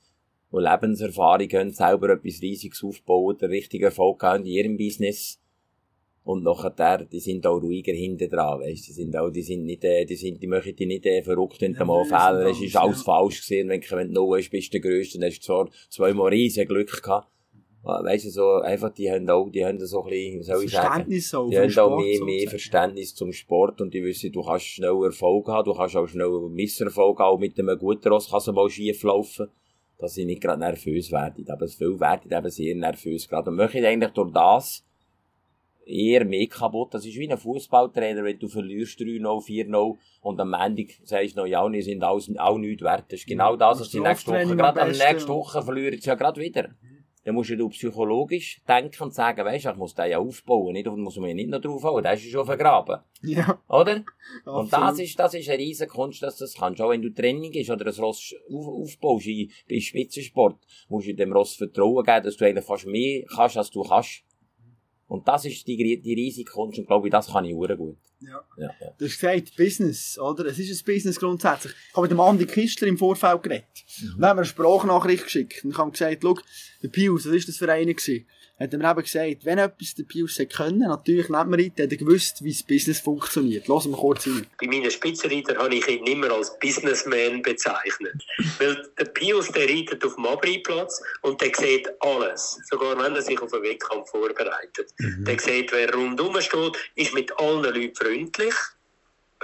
die 0.51 0.57
Lebenserfahrung 0.57 1.47
haben, 1.53 1.71
selber 1.71 2.09
etwas 2.11 2.41
Riesiges 2.41 2.83
aufbauen, 2.83 3.37
den 3.37 3.49
richtigen 3.49 3.85
Erfolg 3.85 4.21
haben 4.23 4.45
in 4.45 4.51
ihrem 4.51 4.77
Business. 4.77 5.39
Und 6.23 6.43
nachher, 6.43 6.69
der, 6.69 7.05
die 7.05 7.19
sind 7.19 7.47
auch 7.47 7.57
ruhiger 7.59 7.93
hinten 7.93 8.29
dran, 8.29 8.59
weißt 8.59 8.87
die 8.87 8.91
sind 8.93 9.15
auch, 9.17 9.31
die 9.31 9.41
sind 9.41 9.65
nicht, 9.65 9.83
äh, 9.83 10.05
die 10.05 10.15
sind, 10.15 10.43
die 10.43 10.47
möchten 10.47 10.75
die 10.75 10.85
nicht, 10.85 11.05
äh, 11.07 11.23
verrückt, 11.23 11.59
wenn 11.61 11.73
du 11.73 11.85
mal 11.85 12.03
Fehler 12.05 12.49
hast, 12.49 12.61
ist 12.61 12.75
alles, 12.75 12.97
ja. 12.99 13.03
falsch 13.03 13.39
gesehen, 13.41 13.69
wenn, 13.69 13.81
du- 13.81 13.91
wenn 13.95 14.07
du 14.09 14.13
noch 14.13 14.35
bist, 14.35 14.51
bist 14.51 14.67
du 14.73 14.79
der 14.79 14.91
Größte, 14.91 15.17
dann 15.17 15.29
hast 15.29 15.39
du 15.39 15.45
zwar 15.45 15.69
zweimal 15.89 16.29
riesen 16.29 16.67
Glück 16.67 17.01
gehabt. 17.01 17.27
Ah, 17.83 18.03
Weißt 18.03 18.25
du, 18.25 18.29
so, 18.29 18.51
einfach, 18.55 18.93
die 18.93 19.09
haben 19.09 19.29
auch, 19.29 19.49
die 19.49 19.65
haben 19.65 19.79
so 19.79 20.03
ein 20.03 20.09
bisschen, 20.09 20.43
soll 20.43 20.65
ich 20.65 20.71
sagen? 20.71 20.87
Verständnis 20.87 21.33
auch 21.33 21.49
Die 21.49 21.57
haben 21.57 21.65
auch 21.65 21.71
Sport 21.71 22.01
mehr, 22.01 22.05
mehr 22.05 22.17
sozusagen. 22.17 22.49
Verständnis 22.49 23.15
zum 23.15 23.31
Sport 23.31 23.81
und 23.81 23.93
die 23.93 24.03
wissen, 24.03 24.31
du 24.31 24.43
kannst 24.43 24.65
schnell 24.65 25.03
Erfolg 25.05 25.47
haben, 25.47 25.65
du 25.65 25.73
kannst 25.73 25.95
auch 25.95 26.07
schnell 26.07 26.29
Misserfolg 26.49 27.19
haben, 27.19 27.35
auch 27.35 27.39
mit 27.39 27.57
einem 27.57 27.77
guten 27.77 28.09
Ross 28.09 28.29
kann 28.29 28.39
es 28.39 28.47
mal 28.47 28.69
schief 28.69 29.01
laufen, 29.03 29.47
dass 29.97 30.13
sie 30.13 30.25
nicht 30.25 30.41
gerade 30.41 30.59
nervös 30.59 31.11
werden. 31.11 31.49
Aber 31.49 31.67
viele 31.67 31.99
werden 31.99 32.31
eben 32.31 32.49
sehr 32.49 32.75
nervös 32.75 33.27
gerade 33.27 33.49
und 33.49 33.55
möchten 33.55 33.85
eigentlich 33.85 34.11
durch 34.11 34.31
das 34.33 34.85
eher 35.85 36.25
mehr 36.25 36.47
kaputt. 36.47 36.93
Das 36.93 37.05
ist 37.05 37.17
wie 37.17 37.31
ein 37.31 37.37
Fußballtrainer, 37.37 38.23
wenn 38.23 38.39
du 38.39 38.47
verlierst 38.47 38.99
3-0, 38.99 39.21
4-0 39.23 39.97
und 40.21 40.39
am 40.39 40.53
Ende 40.53 40.85
sagst 41.03 41.35
du 41.35 41.41
noch, 41.41 41.47
ja, 41.47 41.69
wir 41.69 41.83
sind 41.83 42.03
alles, 42.03 42.29
auch 42.37 42.57
nichts 42.57 42.83
wert. 42.83 43.05
Das 43.09 43.21
ist 43.21 43.27
genau 43.27 43.55
das, 43.55 43.79
was 43.79 43.89
die 43.89 43.99
nächste 43.99 44.31
Woche, 44.31 44.55
gerade 44.55 44.81
am 44.81 44.91
nächsten 44.91 45.29
Woche 45.29 45.61
verlieren 45.63 45.99
sie 45.99 46.07
ja 46.07 46.15
gerade 46.15 46.39
wieder. 46.39 46.69
Dann 47.29 47.35
musst 47.35 47.51
du 47.51 47.69
psychologisch 47.69 48.59
denken 48.67 49.03
und 49.03 49.13
sagen, 49.13 49.45
weisst 49.45 49.65
du, 49.65 49.69
ich 49.69 49.75
muss 49.75 49.93
den 49.93 50.09
ja 50.09 50.17
aufbauen, 50.17 50.73
nicht, 50.73 50.87
muss 50.87 51.15
man 51.17 51.29
ja 51.29 51.35
nicht 51.35 51.51
noch 51.51 51.61
drauf 51.61 51.83
hauen, 51.83 52.01
der 52.01 52.13
ist 52.13 52.25
ja 52.25 52.31
schon 52.31 52.45
vergraben. 52.47 53.01
Ja, 53.21 53.61
Oder? 53.69 54.03
Und 54.45 54.73
das 54.73 54.97
ist, 54.97 55.19
das 55.19 55.35
ist 55.35 55.47
eine 55.47 55.59
riesen 55.59 55.87
Kunst, 55.87 56.23
dass 56.23 56.37
du 56.37 56.45
das 56.45 56.55
kannst. 56.55 56.81
Auch 56.81 56.89
wenn 56.89 57.03
du 57.03 57.13
Training 57.13 57.53
ist 57.53 57.69
oder 57.69 57.85
ein 57.85 57.93
Ross 58.03 58.33
auf, 58.51 58.67
aufbaust 58.67 59.27
in, 59.27 59.51
bei 59.69 59.79
Spitzensport, 59.79 60.57
musst 60.87 61.07
du 61.07 61.13
dem 61.13 61.31
Ross 61.31 61.53
Vertrauen 61.53 62.03
geben, 62.03 62.23
dass 62.23 62.35
du 62.35 62.45
eigentlich 62.45 62.65
fast 62.65 62.87
mehr 62.87 63.25
kannst, 63.27 63.57
als 63.57 63.69
du 63.69 63.83
kannst. 63.83 64.23
Und 65.07 65.27
das 65.27 65.45
ist 65.45 65.67
die, 65.67 66.01
die 66.01 66.13
riesige 66.15 66.49
Kunst 66.49 66.79
und 66.79 66.87
glaube 66.87 67.09
ich, 67.09 67.11
das 67.11 67.31
kann 67.31 67.45
ich 67.45 67.55
sehr 67.55 67.77
gut. 67.77 67.97
Ja. 68.21 68.43
Ja, 68.57 68.69
ja. 68.81 68.93
Du 68.97 69.05
hast 69.05 69.19
gesagt, 69.19 69.55
Business, 69.55 70.19
oder? 70.19 70.45
Es 70.45 70.59
ist 70.59 70.81
ein 70.81 70.85
Business 70.85 71.19
grundsätzlich. 71.19 71.73
Ich 71.89 71.95
habe 71.95 72.03
mit 72.03 72.11
dem 72.11 72.19
Andi 72.19 72.45
Kistler 72.45 72.87
im 72.87 72.97
Vorfeld 72.97 73.43
geredet. 73.43 73.65
Mhm. 74.01 74.13
Und 74.13 74.21
dann 74.21 74.29
haben 74.29 74.37
wir 74.37 74.41
eine 74.41 74.45
Sprachnachricht 74.45 75.23
geschickt. 75.23 75.63
Und 75.63 75.71
ich 75.71 75.77
habe 75.77 75.91
gesagt, 75.91 76.19
schau, 76.21 76.37
der 76.83 76.89
Pius, 76.89 77.25
was 77.25 77.33
ist 77.33 77.47
das 77.47 77.57
für 77.57 77.71
einer 77.71 77.93
gewesen? 77.93 78.25
Hat 78.59 78.73
er 78.73 78.79
mir 78.79 78.91
eben 78.91 79.01
gesagt, 79.01 79.45
wenn 79.45 79.57
etwas 79.57 79.95
der 79.95 80.03
Pius 80.03 80.37
hätte 80.37 80.57
können, 80.57 80.79
natürlich 80.79 81.29
nicht 81.29 81.45
mehr 81.45 81.59
rein, 81.59 81.71
hat 81.79 81.91
er 81.91 81.97
gewusst, 81.97 82.43
wie 82.43 82.51
das 82.51 82.63
Business 82.63 82.99
funktioniert. 82.99 83.69
Lass 83.69 83.85
mal 83.85 83.97
kurz 83.97 84.27
rein. 84.27 84.45
Bei 84.59 84.67
meinen 84.67 84.91
Spitzenreiter 84.91 85.55
habe 85.55 85.73
ich 85.73 85.87
ihn 85.87 86.05
immer 86.05 86.29
als 86.31 86.59
Businessman 86.59 87.41
bezeichnet. 87.41 88.21
Weil 88.57 88.85
der 88.99 89.05
Pius, 89.05 89.49
der 89.53 89.69
reitet 89.69 90.03
auf 90.03 90.15
dem 90.15 90.25
Abreitplatz 90.25 91.01
und 91.21 91.39
der 91.39 91.51
sieht 91.55 91.87
alles. 92.01 92.59
Sogar 92.69 93.01
wenn 93.01 93.15
er 93.15 93.21
sich 93.21 93.39
auf 93.41 93.53
einen 93.53 93.63
Wettkampf 93.63 94.09
vorbereitet. 94.09 94.93
Der 94.99 95.39
sieht, 95.39 95.71
wer 95.71 95.93
rundherum 95.93 96.41
steht, 96.41 96.77
ist 96.95 97.13
mit 97.13 97.31
allen 97.39 97.63
Leuten 97.63 97.95
freundlich, 98.09 98.55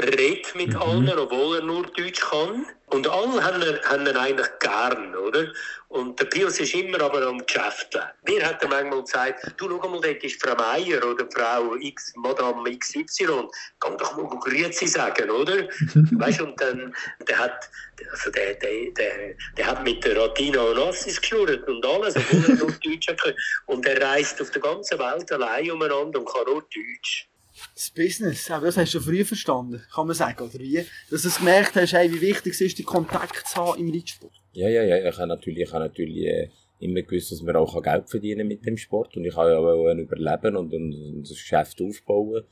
redet 0.02 0.54
mit 0.56 0.76
allen, 0.76 1.10
obwohl 1.18 1.58
er 1.58 1.64
nur 1.64 1.86
Deutsch 1.88 2.20
kann. 2.20 2.66
Und 2.88 3.08
alle 3.08 3.44
haben 3.44 3.62
ihn, 3.62 3.80
haben 3.86 4.06
ihn 4.06 4.16
eigentlich 4.16 4.48
gern, 4.60 5.16
oder? 5.16 5.48
Und 5.88 6.20
der 6.20 6.26
Pius 6.26 6.60
ist 6.60 6.76
immer 6.76 7.02
aber 7.02 7.26
am 7.26 7.44
Geschäften. 7.46 8.02
Mir 8.28 8.46
hat 8.46 8.62
er 8.62 8.70
manchmal 8.70 9.02
gesagt, 9.02 9.54
du 9.58 9.70
schau 9.70 9.90
mal, 9.90 10.02
dort 10.02 10.24
ist 10.24 10.42
Frau 10.44 10.56
Meier 10.56 11.04
oder 11.04 11.26
Frau 11.34 11.76
X, 11.76 12.14
Madame 12.18 12.78
XY. 12.78 13.06
Geh 13.18 13.98
doch 13.98 14.18
mal 14.18 14.40
Grüezi 14.40 14.88
sagen, 14.88 15.30
oder? 15.30 15.64
weißt 15.94 16.42
du, 16.42 16.46
und 16.46 16.62
dann, 16.62 16.94
der 17.28 17.38
hat, 17.40 17.70
also 18.12 18.30
der, 18.32 18.56
der, 18.56 18.92
der, 18.92 19.36
der 19.58 19.66
hat 19.66 19.84
mit 19.84 20.04
der 20.04 20.18
Ratina 20.18 20.62
Onassis 20.62 21.20
geschnurrt 21.20 21.68
und 21.68 21.86
alles, 21.86 22.16
obwohl 22.18 22.50
er 22.50 22.56
nur 22.56 22.72
Deutsch 22.84 23.08
kann. 23.08 23.34
Und 23.66 23.86
er 23.88 24.02
reist 24.02 24.42
auf 24.42 24.52
der 24.52 24.62
ganzen 24.62 25.00
Welt 25.00 25.32
allein 25.32 25.72
umeinander 25.72 26.20
und 26.20 26.28
kann 26.28 26.46
nur 26.46 26.62
Deutsch. 26.62 27.30
Das 27.74 27.90
Business, 27.90 28.52
aber 28.52 28.66
das 28.66 28.78
hast 28.78 28.94
du 28.94 29.00
schon 29.00 29.14
früh 29.14 29.24
verstanden, 29.24 29.82
kann 29.94 30.08
man 30.08 30.16
sagen, 30.16 30.44
oder 30.44 30.60
wie? 30.60 30.86
Dass 31.10 31.22
du 31.22 31.28
es 31.30 31.38
gemerkt 31.38 31.76
hast, 31.76 31.94
hey, 31.94 32.12
wie 32.12 32.22
wichtig 32.22 32.54
es 32.54 32.62
ist, 32.62 32.78
den 32.78 32.86
Kontakt 32.86 33.48
zu 33.48 33.56
haben 33.56 33.80
im 33.80 33.94
Reitsport. 33.94 34.34
Ja, 34.54 34.68
ja, 34.68 34.84
ja, 34.84 35.08
ich 35.08 35.18
habe 35.18 35.28
natürlich, 35.28 35.64
ich 35.64 35.74
habe 35.74 35.86
natürlich 35.86 36.26
äh, 36.26 36.50
immer 36.80 37.02
gewusst, 37.02 37.32
dass 37.32 37.42
man 37.42 37.56
auch 37.56 37.82
Geld 37.82 38.10
verdienen 38.10 38.48
mit 38.48 38.66
dem 38.66 38.78
Sport 38.78 39.16
und 39.16 39.26
ich 39.26 39.36
habe 39.36 39.52
ja 39.52 39.58
auch 39.58 39.94
überleben 39.94 40.56
und, 40.56 41.22
das 41.22 41.30
Geschäft 41.30 41.82
aufbauen. 41.82 42.44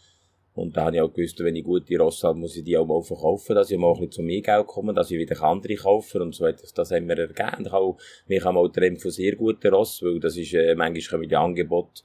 Und 0.56 0.78
da 0.78 0.86
habe 0.86 0.96
ich 0.96 1.02
auch 1.02 1.12
gewusst, 1.12 1.40
wenn 1.40 1.56
ich 1.56 1.64
gute 1.64 1.98
Rosse 1.98 2.28
habe, 2.28 2.38
muss 2.38 2.56
ich 2.56 2.64
die 2.64 2.78
auch 2.78 2.86
mal 2.86 3.02
verkaufen, 3.02 3.56
dass 3.56 3.72
ich 3.72 3.78
mal 3.78 3.88
ein 3.88 3.94
bisschen 3.94 4.12
zu 4.12 4.22
mir 4.22 4.42
Geld 4.42 4.68
komme, 4.68 4.94
dass 4.94 5.10
ich 5.10 5.18
wieder 5.18 5.42
andere 5.42 5.76
kaufe 5.76 6.22
und 6.22 6.36
so 6.36 6.44
weiter. 6.46 6.64
Das 6.76 6.92
haben 6.92 7.08
wir 7.08 7.18
ergeben. 7.18 7.66
Ich 7.66 7.72
habe 7.72 7.96
mich 8.28 8.46
auch 8.46 8.52
mal 8.52 8.68
getrennt 8.68 9.02
von 9.02 9.10
sehr 9.10 9.36
guten 9.36 9.74
Rossen, 9.74 10.10
weil 10.10 10.20
das 10.20 10.38
ist, 10.38 10.54
äh, 10.54 10.76
manchmal 10.76 11.10
kommen 11.10 11.30
die 11.30 11.36
Angebote, 11.36 12.04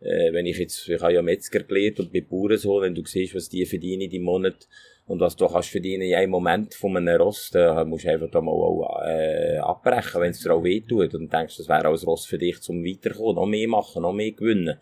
äh, 0.00 0.32
wenn 0.32 0.46
ich 0.46 0.58
jetzt, 0.58 0.88
ich 0.88 1.00
habe 1.00 1.12
ja 1.12 1.22
Metzger 1.22 1.60
gelernt 1.60 2.00
und 2.00 2.12
bin 2.12 2.26
Bauernsohn, 2.26 2.82
wenn 2.82 2.94
du 2.94 3.04
siehst, 3.04 3.34
was 3.34 3.48
die 3.48 3.66
verdienen 3.66 4.10
im 4.10 4.22
Monat 4.22 4.68
und 5.06 5.20
was 5.20 5.36
du 5.36 5.46
kannst 5.46 5.70
verdienen 5.70 6.02
in 6.02 6.14
einem 6.14 6.30
Moment 6.30 6.74
von 6.74 6.96
einem 6.96 7.20
Ross, 7.20 7.50
dann 7.50 7.88
musst 7.88 8.04
du 8.04 8.10
einfach 8.10 8.30
da 8.30 8.40
mal 8.40 8.52
auch, 8.52 9.02
äh, 9.04 9.58
abbrechen, 9.58 10.20
wenn 10.20 10.30
es 10.30 10.40
dir 10.40 10.54
auch 10.54 10.64
weh 10.64 10.80
tut 10.80 11.14
und 11.14 11.32
denkst, 11.32 11.56
das 11.56 11.68
wäre 11.68 11.88
auch 11.88 11.98
ein 12.00 12.04
Ross 12.04 12.26
für 12.26 12.38
dich, 12.38 12.60
zum 12.60 12.84
weiterkommen, 12.84 13.34
noch 13.34 13.46
mehr 13.46 13.68
machen, 13.68 14.02
noch 14.02 14.12
mehr 14.12 14.32
gewinnen. 14.32 14.78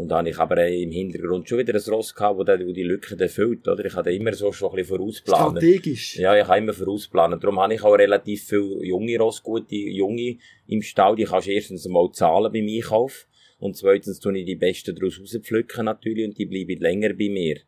Und 0.00 0.08
da 0.08 0.18
habe 0.18 0.30
ich 0.30 0.38
aber 0.38 0.66
im 0.66 0.90
Hintergrund 0.90 1.46
schon 1.46 1.58
wieder 1.58 1.74
ein 1.74 1.92
Ross 1.92 2.14
gehabt, 2.14 2.38
wo 2.38 2.42
die 2.44 2.82
Lücken 2.82 3.20
erfüllt, 3.20 3.68
oder? 3.68 3.84
Ich 3.84 3.94
hatte 3.94 4.10
immer 4.10 4.32
so 4.32 4.50
schon 4.50 4.70
ein 4.70 4.76
bisschen 4.76 4.96
vorausplanen. 4.96 5.58
Strategisch. 5.58 6.16
Ja, 6.16 6.34
ich 6.34 6.46
habe 6.46 6.58
immer 6.58 6.72
vorausplanen. 6.72 7.38
Darum 7.38 7.60
habe 7.60 7.74
ich 7.74 7.82
auch 7.82 7.92
relativ 7.92 8.44
viele 8.44 8.82
junge 8.82 9.18
Ross, 9.18 9.42
gute 9.42 9.76
Junge 9.76 10.38
im 10.66 10.80
Stall. 10.80 11.16
Die 11.16 11.24
kannst 11.24 11.48
du 11.48 11.52
erstens 11.52 11.86
mal 11.86 12.10
zahlen 12.12 12.50
beim 12.50 12.66
Einkauf. 12.66 13.26
Und 13.60 13.76
zweitens 13.76 14.18
tue 14.18 14.38
ich 14.38 14.46
die 14.46 14.56
besten 14.56 14.94
daraus 14.94 15.20
rauspflücken 15.20 15.84
natürlich 15.84 16.26
und 16.26 16.38
die 16.38 16.46
bleiben 16.46 16.80
länger 16.80 17.10
bei 17.10 17.28
mir. 17.28 17.58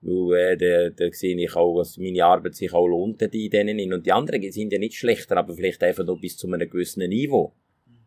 Weil, 0.00 0.54
äh, 0.54 0.56
da, 0.56 0.90
da 0.90 1.12
sehe 1.12 1.36
ich 1.36 1.54
auch, 1.54 1.76
was 1.76 1.98
meine 1.98 2.24
Arbeit 2.24 2.54
sich 2.56 2.72
auch 2.72 2.88
lohnt 2.88 3.22
in 3.22 3.50
denen. 3.50 3.92
Und 3.92 4.06
die 4.06 4.12
anderen 4.12 4.50
sind 4.50 4.72
ja 4.72 4.78
nicht 4.78 4.96
schlechter, 4.96 5.36
aber 5.36 5.54
vielleicht 5.54 5.82
einfach 5.82 6.04
nur 6.04 6.18
bis 6.18 6.38
zu 6.38 6.50
einem 6.50 6.68
gewissen 6.68 7.08
Niveau. 7.08 7.54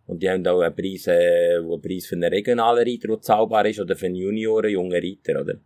Und 0.07 0.21
die 0.21 0.29
haben 0.29 0.45
auch 0.47 0.61
einen 0.61 0.75
Preis, 0.75 1.07
äh, 1.07 1.57
einen 1.57 1.81
Preis 1.81 2.07
für 2.07 2.15
einen 2.15 2.33
regionalen 2.33 2.85
Reiter, 2.87 3.07
der 3.07 3.21
zahlbar 3.21 3.65
ist, 3.67 3.79
oder 3.79 3.95
für 3.95 4.07
einen 4.07 4.15
Junioren, 4.15 4.71
jungen 4.71 4.91
Reiter, 4.91 5.39
oder? 5.39 5.59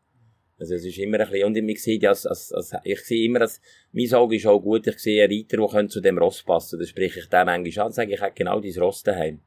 Also, 0.59 0.75
es 0.75 0.85
ist 0.85 0.97
immer 0.97 1.19
ein 1.19 1.29
bisschen, 1.29 1.45
und 1.45 1.69
ich 1.69 1.81
sehe, 1.81 2.07
als, 2.07 2.25
als, 2.25 2.51
als, 2.51 2.73
ich 2.83 2.99
sehe 2.99 3.25
immer, 3.25 3.39
dass, 3.39 3.61
mein 3.93 4.13
Auge 4.13 4.35
ist 4.35 4.45
auch 4.45 4.59
gut, 4.59 4.85
ich 4.87 4.99
sehe 4.99 5.23
einen 5.23 5.31
Reiter, 5.31 5.57
der 5.57 5.87
zu 5.87 6.01
dem 6.01 6.17
Ross 6.17 6.43
passen. 6.43 6.77
Dann 6.77 6.87
spreche 6.87 7.21
ich 7.21 7.25
dem 7.27 7.45
manchmal 7.45 7.85
an 7.85 7.93
sage, 7.93 8.13
ich 8.13 8.21
habe 8.21 8.33
genau 8.35 8.59
dieses 8.59 8.81
Ross 8.81 9.01
daheim. 9.01 9.39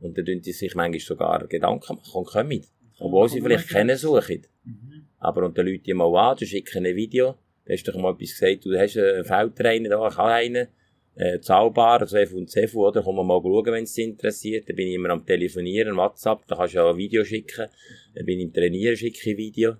Und 0.00 0.16
dann 0.16 0.24
tun 0.24 0.40
die 0.40 0.52
sich 0.52 0.74
manchmal 0.74 1.00
sogar 1.00 1.46
Gedanken 1.46 1.96
machen 1.96 2.12
und 2.14 2.26
kommen. 2.26 2.64
Obwohl 2.98 3.28
sie 3.28 3.40
vielleicht 3.40 3.68
kennen 3.68 3.96
suchen. 3.96 4.46
Aber 5.18 5.44
und 5.44 5.58
dann 5.58 5.66
Leute 5.66 5.82
die 5.82 5.94
mal 5.94 6.14
an, 6.16 6.36
du 6.36 6.46
schickst 6.46 6.76
ein 6.76 6.84
Video, 6.84 7.36
da 7.64 7.72
hast 7.72 7.84
du 7.84 7.92
doch 7.92 8.00
mal 8.00 8.12
etwas 8.12 8.30
gesagt, 8.30 8.64
du 8.64 8.78
hast 8.78 8.96
einen 8.96 9.24
Feldtrainer 9.24 9.88
da, 9.90 10.08
ich 10.08 10.16
habe 10.16 10.32
einen, 10.32 10.68
äh, 11.18 11.40
zahlbar, 11.40 12.00
also 12.00 12.16
F 12.16 12.32
und 12.32 12.48
CF, 12.48 12.74
oder? 12.76 13.02
Komm 13.02 13.26
mal 13.26 13.40
schauen, 13.42 13.66
wenn 13.66 13.84
es 13.84 13.92
dich 13.92 14.04
interessiert. 14.04 14.68
Da 14.68 14.74
bin 14.74 14.88
ich 14.88 14.94
immer 14.94 15.10
am 15.10 15.26
Telefonieren, 15.26 15.96
WhatsApp, 15.96 16.46
da 16.46 16.56
kannst 16.56 16.74
du 16.74 16.78
ja 16.78 16.90
ein 16.90 16.96
Video 16.96 17.24
schicken. 17.24 17.66
Dann 18.14 18.24
bin 18.24 18.38
ich 18.38 18.44
im 18.46 18.52
Trainieren, 18.52 18.96
schicke 18.96 19.30
ich 19.30 19.36
Video. 19.36 19.76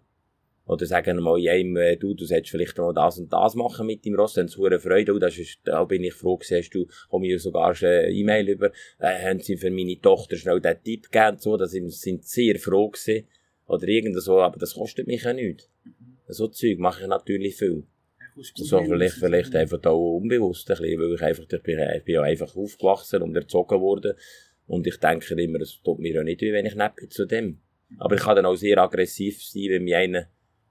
Oder 0.69 0.85
sagen 0.85 1.21
mal 1.23 1.41
äh, 1.45 1.97
du, 1.97 2.13
du 2.13 2.27
solltest 2.27 2.51
vielleicht 2.51 2.77
mal 2.77 2.93
das 2.93 3.19
und 3.19 3.33
das 3.33 3.55
machen 3.55 3.87
mit 3.87 4.05
dem 4.05 4.15
Ross, 4.15 4.35
dann 4.35 4.51
eine 4.55 4.79
Freude, 4.79 5.15
oh, 5.15 5.19
das 5.19 5.39
ist, 5.39 5.61
da 5.65 5.83
bin 5.85 6.05
ich 6.05 6.13
froh 6.13 6.39
hast 6.39 6.71
du, 6.71 6.87
komm 7.09 7.25
ich 7.25 7.43
sogar 7.43 7.75
schon 7.75 7.89
eine 7.89 8.11
E-Mail 8.11 8.51
über, 8.51 8.71
äh, 8.99 9.29
haben 9.29 9.41
sie 9.41 9.57
für 9.57 9.71
meine 9.71 9.99
Tochter 9.99 10.37
schnell 10.37 10.61
den 10.61 10.77
Tipp 10.85 11.11
gegeben, 11.11 11.39
so, 11.39 11.57
da 11.57 11.67
sind, 11.67 11.91
sind 11.91 12.25
sehr 12.27 12.59
froh 12.59 12.91
gewesen. 12.91 13.27
Oder 13.67 13.89
irgend 13.89 14.23
so, 14.23 14.41
aber 14.41 14.59
das 14.59 14.75
kostet 14.75 15.07
mich 15.07 15.25
ja 15.25 15.33
nichts. 15.33 15.71
So 16.27 16.49
Zeug 16.49 16.79
mache 16.79 17.03
ich 17.03 17.09
natürlich 17.09 17.57
viel. 17.57 17.85
So 18.55 18.83
vielleicht, 18.83 19.15
vielleicht 19.15 19.57
einfach 19.57 19.83
auch 19.85 20.17
unbewusst 20.17 20.71
ein 20.71 20.77
bisschen, 20.77 21.01
weil 21.01 21.15
ich 21.15 21.23
einfach, 21.23 21.45
ich 21.51 21.63
bin, 21.63 21.79
ich 21.97 22.05
bin 22.05 22.15
ja 22.15 22.23
einfach 22.23 22.55
aufgewachsen 22.55 23.23
und 23.23 23.35
erzogen 23.35 23.81
worden. 23.81 24.15
Und 24.67 24.87
ich 24.87 24.99
denke 24.99 25.35
immer, 25.35 25.61
es 25.61 25.81
tut 25.83 25.99
mir 25.99 26.13
ja 26.13 26.23
nicht 26.23 26.43
weh, 26.43 26.53
wenn 26.53 26.67
ich 26.67 26.75
nicht 26.75 27.13
zu 27.13 27.27
dem. 27.27 27.61
Aber 27.97 28.15
ich 28.15 28.21
kann 28.21 28.37
dann 28.37 28.47
auch 28.47 28.55
sehr 28.55 28.79
aggressiv 28.79 29.43
sein, 29.43 29.71
wenn 29.71 29.85
mich 29.85 29.95
einer, 29.95 30.29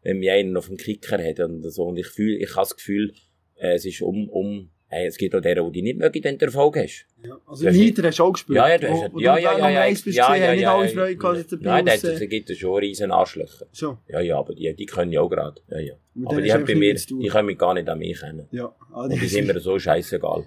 wenn 0.07 0.19
mich 0.19 0.31
einer 0.31 0.57
auf 0.57 0.67
dem 0.67 0.77
Kicker 0.77 1.21
hat 1.21 1.41
und 1.41 1.69
so. 1.69 1.83
Und 1.83 1.97
ich 1.97 2.07
fühle, 2.07 2.37
ich 2.37 2.51
habe 2.51 2.61
das 2.61 2.77
Gefühl, 2.77 3.13
äh, 3.55 3.73
es 3.73 3.83
ist 3.83 4.01
um, 4.01 4.29
um, 4.29 4.71
Hey, 4.89 5.07
es 5.07 5.17
gibt 5.17 5.35
auch 5.35 5.41
deren, 5.41 5.71
die 5.73 5.81
nicht 5.81 5.97
mögen, 5.97 6.23
wenn 6.23 6.37
du 6.37 6.45
Erfolg 6.45 6.77
hast. 6.77 7.05
Ja, 7.21 7.37
also 7.45 7.67
im 7.67 7.73
Heater 7.73 8.03
hast 8.07 8.19
du 8.19 8.23
auch 8.23 8.31
gespielt. 8.31 8.55
Ja, 8.55 8.69
ja, 8.69 8.77
du 8.77 8.87
hast, 8.87 9.01
ja, 9.01 9.03
ja, 9.03 9.09
dann 9.09 9.19
ja, 9.19 9.37
ja, 9.37 9.57
ja, 9.57 9.69
ja, 9.69 9.81
haben 9.81 9.93
nicht 9.93 10.15
ja, 10.15 10.27
alle 10.27 10.85
ja, 10.85 10.87
Freude 10.87 11.17
gehabt, 11.17 11.51
der 11.51 11.59
Nein, 11.61 11.85
da 11.85 12.25
gibt 12.25 12.49
es 12.49 12.57
schon 12.57 12.79
riesen 12.79 13.11
Arschlöcher. 13.11 13.65
Schon. 13.73 13.97
Ja, 14.07 14.21
ja, 14.21 14.37
aber 14.37 14.55
die, 14.55 14.73
die 14.73 14.85
können 14.85 15.11
ja 15.11 15.19
auch 15.19 15.29
gerade. 15.29 15.59
Ja, 15.69 15.79
ja. 15.79 15.93
Aber 16.25 16.41
die 16.41 16.53
haben 16.53 16.65
bei 16.65 16.75
mir, 16.75 16.95
die 16.95 17.27
können 17.27 17.47
mich 17.47 17.57
gar 17.57 17.73
nicht 17.73 17.89
an 17.89 17.99
mich 17.99 18.19
kennen. 18.19 18.47
Ja. 18.51 18.73
Ah, 18.93 19.03
Und 19.03 19.21
die 19.21 19.27
sind 19.27 19.47
mir 19.47 19.59
so 19.59 19.77
scheißegal. 19.77 20.45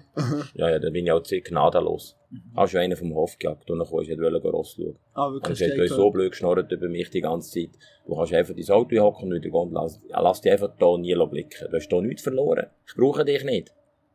ja, 0.55 0.69
ja, 0.71 0.79
da 0.79 0.89
bin 0.89 1.05
ich 1.05 1.11
auch 1.11 1.21
gnadenlos. 1.23 2.17
Hast 2.55 2.73
du 2.73 2.79
einen 2.79 2.97
vom 2.97 3.13
Hof 3.13 3.37
gejagt 3.37 3.69
und 3.69 3.79
dann 3.79 3.87
kommst 3.87 4.09
du 4.09 4.15
nicht 4.15 4.45
Ross 4.45 4.75
schauen. 4.75 4.97
Ah, 5.13 5.27
Und 5.27 5.33
wirklich. 5.35 5.57
sie 5.57 5.65
hat 5.65 5.71
steht 5.71 5.81
euch 5.81 5.89
so 5.89 6.09
blöd 6.09 6.31
geschnurrt 6.31 6.71
über 6.71 6.89
mich 6.89 7.09
die 7.09 7.21
ganze 7.21 7.51
Zeit. 7.51 7.69
Du 8.07 8.15
kannst 8.15 8.33
einfach 8.33 8.55
dein 8.55 8.69
Auto 8.69 8.97
hocken 8.97 9.29
und 9.29 9.35
wieder 9.35 9.49
gehen 9.49 9.53
und 9.53 9.73
lass, 9.73 10.01
lass 10.09 10.41
dich 10.41 10.51
einfach 10.51 10.71
da 10.79 10.97
nie 10.97 11.13
blicken. 11.29 11.67
Du 11.69 11.75
hast 11.75 11.89
hier 11.89 12.01
nichts 12.01 12.23
verloren. 12.23 12.67
Ich 12.87 12.95
brauche 12.95 13.23
dich 13.23 13.43
nicht. 13.43 13.73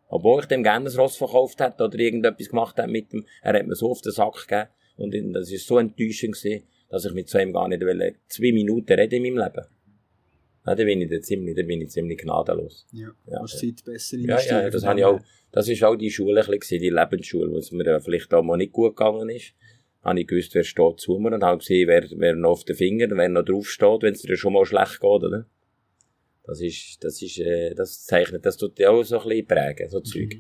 Obwohl 0.09 0.41
ich 0.41 0.47
dem 0.47 0.63
gerne 0.63 0.85
das 0.85 0.99
Ross 0.99 1.17
verkauft 1.17 1.61
hätte 1.61 1.85
oder 1.85 1.99
irgendetwas 1.99 2.49
gemacht 2.49 2.77
hätte 2.77 2.89
mit 2.89 3.13
dem, 3.13 3.27
er 3.43 3.59
hat 3.59 3.67
mir 3.67 3.75
so 3.75 3.91
auf 3.91 4.01
den 4.03 4.13
Sack 4.13 4.47
gegeben. 4.47 4.69
Und 4.97 5.35
das 5.35 5.51
ist 5.51 5.67
so 5.67 5.79
enttäuschend 5.79 6.35
gewesen, 6.35 6.65
dass 6.89 7.05
ich 7.05 7.13
mit 7.13 7.29
so 7.29 7.39
einem 7.39 7.53
gar 7.53 7.69
nicht 7.69 7.83
wollte, 7.83 8.15
zwei 8.29 8.53
Minuten 8.53 8.93
reden 8.93 9.25
in 9.25 9.35
meinem 9.35 9.45
Leben. 9.45 9.67
Ja, 10.67 10.75
da 10.75 10.85
bin 10.85 11.01
ich 11.01 11.11
da 11.11 11.21
ziemlich, 11.21 11.55
da 11.55 11.63
bin 11.63 11.81
ich 11.81 11.91
ziemlich 11.91 12.19
gnadenlos. 12.19 12.87
Ja, 12.93 13.11
Ja, 13.27 13.41
hast 13.41 13.63
ja. 13.63 13.69
Zeit 13.69 13.85
besser 13.85 14.17
Ja, 14.17 14.41
ja, 14.41 14.63
ja, 14.63 14.71
das 14.71 14.85
habe 14.85 14.99
ich 14.99 15.05
auch, 15.05 15.21
das 15.53 15.69
ist 15.69 15.85
auch 15.85 15.95
die 15.95 16.11
Schule 16.11 16.41
ein 16.41 16.47
gewesen, 16.47 16.81
die 16.81 16.91
Lebensschule, 16.91 17.51
wo 17.51 17.59
es 17.59 17.71
mir 17.71 18.01
vielleicht 18.01 18.35
auch 18.35 18.43
mal 18.43 18.57
nicht 18.57 18.73
gut 18.73 18.97
gegangen 18.97 19.29
ist. 19.29 19.55
Habe 20.03 20.21
ich 20.21 20.27
gewusst, 20.27 20.55
wer 20.55 20.65
steht 20.65 21.01
zu 21.01 21.19
mir 21.19 21.33
und 21.33 21.45
habe 21.45 21.59
gesehen, 21.59 21.89
wer, 21.89 22.05
wer 22.17 22.35
noch 22.35 22.51
auf 22.51 22.65
den 22.65 22.77
Finger, 22.77 23.07
wer 23.11 23.29
noch 23.29 23.45
drauf 23.45 23.69
steht, 23.69 24.03
wenn 24.03 24.15
es 24.15 24.23
dir 24.23 24.37
schon 24.37 24.53
mal 24.53 24.65
schlecht 24.65 25.01
geht, 25.01 25.05
oder? 25.09 25.47
Das 26.47 26.61
ist, 26.61 26.99
das 27.03 27.21
ist, 27.23 27.39
äh, 27.41 27.75
das 27.75 28.05
zeichnet, 28.05 28.47
das 28.47 28.57
tut 28.57 28.79
dich 28.79 28.87
auch 28.87 29.03
so 29.03 29.19
ein 29.19 29.29
bisschen 29.29 29.47
prägen, 29.49 29.91
so 29.91 29.99
Zeug. 30.01 30.31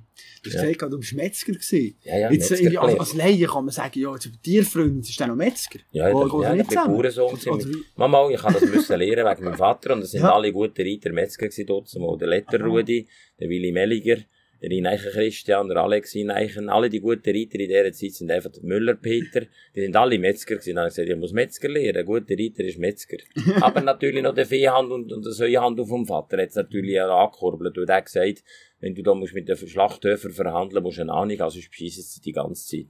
Du 0.42 0.50
hast 0.50 0.54
Ja. 0.54 0.62
gesagt, 0.72 0.92
du 0.92 0.98
bist 0.98 1.14
Metzger 1.14 1.52
gewesen. 1.52 1.96
Ja, 2.04 2.16
ja, 2.18 2.30
Jetzt, 2.30 2.48
Metzger 2.50 2.56
irgendwie 2.64 2.78
als, 2.78 3.00
als 3.00 3.14
Laie 3.14 3.46
kann 3.46 3.64
man 3.64 3.72
sagen, 3.74 3.98
ja, 3.98 4.12
jetzt 4.12 4.26
über 4.26 4.36
Tierfreund 4.40 5.08
ist 5.08 5.18
der 5.18 5.26
noch 5.26 5.34
Metzger. 5.34 5.80
Ja, 5.90 6.04
da, 6.12 6.22
geht 6.24 6.42
ja, 6.42 6.54
ich 6.54 6.66
bin? 6.68 6.74
Bauernsohn. 6.76 7.24
Oder- 7.24 7.32
oder 7.52 7.56
gewesen. 7.58 7.74
wie- 7.74 7.84
Mama, 7.96 8.30
ich 8.30 8.40
habe 8.42 8.54
das 8.54 8.62
müssen 8.70 8.98
lernen 8.98 9.30
wegen 9.30 9.44
meinem 9.44 9.58
Vater 9.58 9.94
und 9.94 10.02
es 10.04 10.12
sind 10.12 10.20
Ja. 10.20 10.32
alle 10.32 10.52
gute 10.52 10.84
Reiter 10.84 11.12
Metzger 11.12 11.48
gewesen 11.48 11.66
dort, 11.66 11.92
der 12.20 12.28
Letter 12.28 12.60
Aha. 12.60 12.66
Rudi, 12.66 13.08
der 13.40 13.48
Willi 13.48 13.72
Melliger, 13.72 14.18
der 14.68 14.78
Ineichen 14.78 15.12
Christian, 15.12 15.68
der 15.68 15.76
Alex 15.76 16.12
Ineichen, 16.16 16.68
alle 16.68 16.90
die 16.90 16.98
guten 16.98 17.30
Reiter 17.30 17.60
in 17.60 17.68
dieser 17.68 17.92
Zeit 17.92 18.12
sind 18.14 18.32
einfach 18.32 18.50
Müller 18.62 18.94
Peter, 18.94 19.42
die 19.76 19.82
sind 19.82 19.94
alle 19.94 20.18
Metzger 20.18 20.56
gewesen. 20.56 20.74
Dann 20.74 20.78
habe 20.78 20.88
ich 20.88 20.96
gesagt, 20.96 21.08
ich 21.08 21.16
muss 21.16 21.32
Metzger 21.32 21.68
lernen, 21.68 21.98
ein 21.98 22.04
guter 22.04 22.34
Reiter 22.36 22.64
ist 22.64 22.78
Metzger. 22.78 23.18
Aber 23.60 23.80
natürlich 23.80 24.24
noch 24.24 24.34
der 24.34 24.44
Viehhand 24.44 24.90
und, 24.90 25.12
und 25.12 25.24
der 25.24 25.32
Säuehand 25.32 25.78
vom 25.86 26.04
Vater 26.04 26.42
hat 26.42 26.48
es 26.48 26.56
natürlich 26.56 27.00
auch 27.00 27.26
angekurbelt, 27.26 27.76
weil 27.76 27.86
der 27.86 28.02
gesagt, 28.02 28.42
wenn 28.80 28.92
du 28.92 29.02
da 29.02 29.14
musst 29.14 29.34
mit 29.34 29.48
den 29.48 29.56
Schlachthöfern 29.56 30.32
verhandeln 30.32 30.82
musst, 30.82 30.98
du 30.98 31.02
eine 31.02 31.12
Ahnung, 31.12 31.40
also 31.40 31.60
beschissen 31.60 32.02
sie 32.02 32.20
die 32.20 32.32
ganze 32.32 32.66
Zeit. 32.66 32.86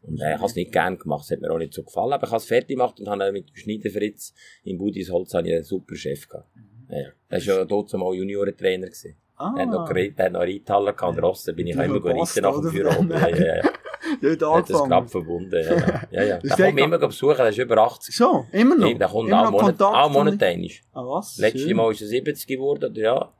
Und 0.00 0.20
äh, 0.22 0.30
ich 0.30 0.36
habe 0.36 0.46
es 0.46 0.54
nicht 0.54 0.72
gern 0.72 0.96
gemacht, 0.96 1.24
es 1.24 1.32
hat 1.32 1.42
mir 1.42 1.50
auch 1.50 1.58
nicht 1.58 1.74
so 1.74 1.82
gefallen, 1.82 2.14
aber 2.14 2.28
ich 2.28 2.30
habe 2.30 2.40
es 2.40 2.46
fertig 2.46 2.78
gemacht 2.78 2.98
und 2.98 3.08
habe 3.08 3.30
mit 3.30 3.50
dem 3.50 3.56
Schneiderfritz 3.56 4.32
in 4.64 4.78
Budisholz 4.78 5.34
einen 5.34 5.62
super 5.64 5.96
Chef 5.96 6.26
gehabt. 6.26 6.48
Ja, 6.88 6.98
ja. 6.98 7.08
Er 7.28 7.46
war 7.46 7.56
ja 7.58 7.64
dort 7.66 7.92
mal 7.92 8.14
Juniorentrainer. 8.14 8.86
gewesen. 8.86 9.16
Ah, 9.38 9.52
Er 9.56 9.62
hat 9.62 9.70
noch 9.70 9.90
er 9.90 10.24
hat 10.24 10.32
noch 10.32 10.40
Reithalle 10.40 10.94
gehabt 10.94 11.16
und 11.18 11.22
Rosse, 11.24 11.52
bin 11.52 11.66
ich 11.66 11.74
Ja, 11.76 11.82
auch 11.82 11.84
immer 11.86 12.04
reiten 12.04 12.42
nach 12.42 12.60
dem? 12.60 12.70
Büro. 12.72 12.90
Ja, 13.14 13.28
ja, 13.28 13.56
ja. 13.56 13.62
ja, 14.22 14.30
hat 14.30 14.42
hat 14.42 14.70
das 14.70 14.84
knapp 14.84 15.10
verbunden, 15.10 15.52
ja, 15.62 15.74
ja. 15.74 16.02
ja, 16.10 16.22
ja. 16.22 16.38
Da 16.42 16.56
kommt 16.66 16.80
immer 16.80 16.98
besuchen, 16.98 17.36
der 17.36 17.48
ist 17.48 17.58
über 17.58 17.76
80. 17.78 18.16
So, 18.16 18.46
immer 18.52 18.76
noch. 18.76 18.96
Der 18.96 19.08
kommt 19.08 19.28
immer 19.28 19.50
Monat, 19.50 19.66
Kontakt 19.78 19.82
auch 19.94 20.06
und- 20.06 20.12
Monat 20.14 20.42
einmal. 20.42 20.70
Ah, 20.94 21.02
was? 21.04 21.36
Letztes. 21.38 21.72
Mal 21.74 21.90
ist 21.92 22.00
er 22.02 22.08
70 22.08 22.46
geworden, 22.46 22.90
oder 22.92 23.00
ja. 23.00 23.32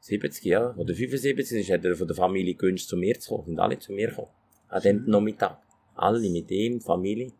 70, 0.00 0.44
ja. 0.44 0.72
Oder 0.76 0.94
75, 0.94 1.60
ist 1.60 1.70
hat 1.70 1.84
er 1.84 1.96
von 1.96 2.06
der 2.06 2.16
Familie 2.16 2.54
gewünscht, 2.54 2.88
zu 2.88 2.96
mir 2.96 3.18
zu 3.18 3.34
kommen. 3.34 3.46
Sind 3.46 3.58
alle 3.60 3.78
zu 3.78 3.92
mir 3.92 4.08
gekommen. 4.08 4.28
An 4.68 4.82
dem 4.82 5.04
Nachmittag. 5.06 5.58
Alle 5.96 6.20
mit 6.30 6.50
ihm, 6.50 6.80
Familie. 6.80 7.32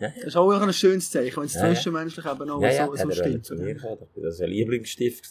Ja, 0.00 0.08
ja. 0.08 0.26
Ist 0.26 0.36
auch 0.36 0.50
ein 0.50 0.72
schönes 0.72 1.08
Zeichen, 1.10 1.36
wenn 1.36 1.44
es 1.44 1.54
Ja, 1.54 1.68
ja. 1.68 1.74
zwischenmenschlich 1.74 2.26
eben 2.26 2.50
auch 2.50 2.60
Ja, 2.60 2.70
ja, 2.72 2.86
so, 2.86 2.96
so 2.96 3.10
stimmt. 3.12 3.48
mir 3.60 3.74
gekommen. 3.74 3.98
Das 4.16 4.34
ein 4.40 4.50
Lieblingsstift. 4.50 5.26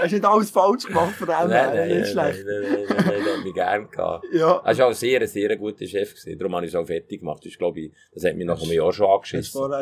Hast 0.00 0.12
nicht 0.12 0.24
alles 0.24 0.50
falsch 0.50 0.86
gemacht 0.86 1.14
von 1.14 1.26
dem 1.26 1.34
her, 1.34 1.46
nein, 1.48 1.76
nein, 1.76 1.88
nicht 1.88 2.14
nein, 2.14 2.32
schlecht. 2.32 2.46
nein, 2.46 2.62
nein, 2.62 2.72
nein, 2.72 2.96
nein, 3.06 3.24
der 3.24 3.36
hat 3.36 3.44
mich 3.44 3.54
gern 3.54 3.90
gehabt. 3.90 4.24
Ja, 4.32 4.62
Er 4.64 4.78
war 4.78 4.84
auch 4.86 4.90
ein 4.90 4.94
sehr, 4.94 5.26
sehr 5.28 5.56
guter 5.56 5.86
Chef. 5.86 6.14
Gewesen. 6.14 6.38
Darum 6.38 6.54
habe 6.56 6.64
ich 6.66 6.72
es 6.72 6.74
auch 6.76 6.86
fertig 6.86 7.20
gemacht. 7.20 7.44
Das, 7.44 7.56
glaube 7.58 7.80
ich, 7.80 7.92
das 8.12 8.24
hat 8.24 8.36
mich 8.36 8.46
nach 8.46 8.60
einem 8.62 8.72
Jahr 8.72 8.92
schon 8.92 9.06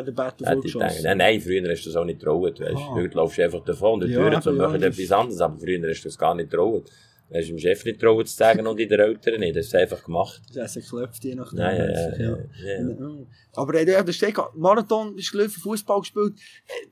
den 0.03 0.15
Battle 0.15 0.47
Hätte 0.47 0.59
ich 0.65 0.73
gedacht, 0.73 0.91
vorgeschossen. 0.91 1.03
nein, 1.03 1.17
nein, 1.17 1.41
früher 1.41 1.69
hast 1.71 1.83
du 1.85 1.89
das 1.89 1.95
auch 1.95 2.05
nicht 2.05 2.19
getraut, 2.19 2.59
weißt 2.59 2.73
Ah. 2.75 2.95
Heute 2.95 3.15
laufst 3.17 3.37
du 3.37 3.43
einfach 3.43 3.63
davon, 3.63 3.99
die 4.01 4.07
Ja, 4.07 4.19
Türen 4.19 4.41
zu 4.41 4.49
eben, 4.49 4.57
machen 4.57 4.81
ja, 4.81 4.87
etwas 4.87 5.11
anderes, 5.11 5.39
aber 5.41 5.57
früher 5.59 5.79
du 6.03 6.07
das 6.09 6.17
gar 6.17 6.35
nicht 6.35 6.49
getraut. 6.51 6.91
Er 7.29 7.41
ist 7.41 7.49
dem 7.49 7.57
Chef 7.57 7.83
nicht 7.85 7.99
trauen 7.99 8.25
zu 8.25 8.35
sagen 8.35 8.67
und 8.67 8.79
in 8.79 8.87
den 8.87 8.99
Eltern 8.99 9.39
nicht. 9.39 9.55
Das 9.55 9.67
ist 9.67 9.75
einfach 9.75 10.03
gemacht. 10.03 10.41
Das 10.53 10.75
ist 10.75 10.83
geklopft, 10.83 11.23
je 11.23 11.35
nachdem. 11.35 11.59
Nein, 11.59 11.77
ja, 11.77 12.17
ja, 12.17 12.37
ja, 12.63 12.79
ja. 12.79 13.27
Aber 13.53 13.81
ja, 13.81 14.11
steht, 14.13 14.35
Marathon 14.53 15.15
bist 15.15 15.31
gelaufen, 15.31 15.59
Fußball 15.61 16.01
gespielt, 16.01 16.33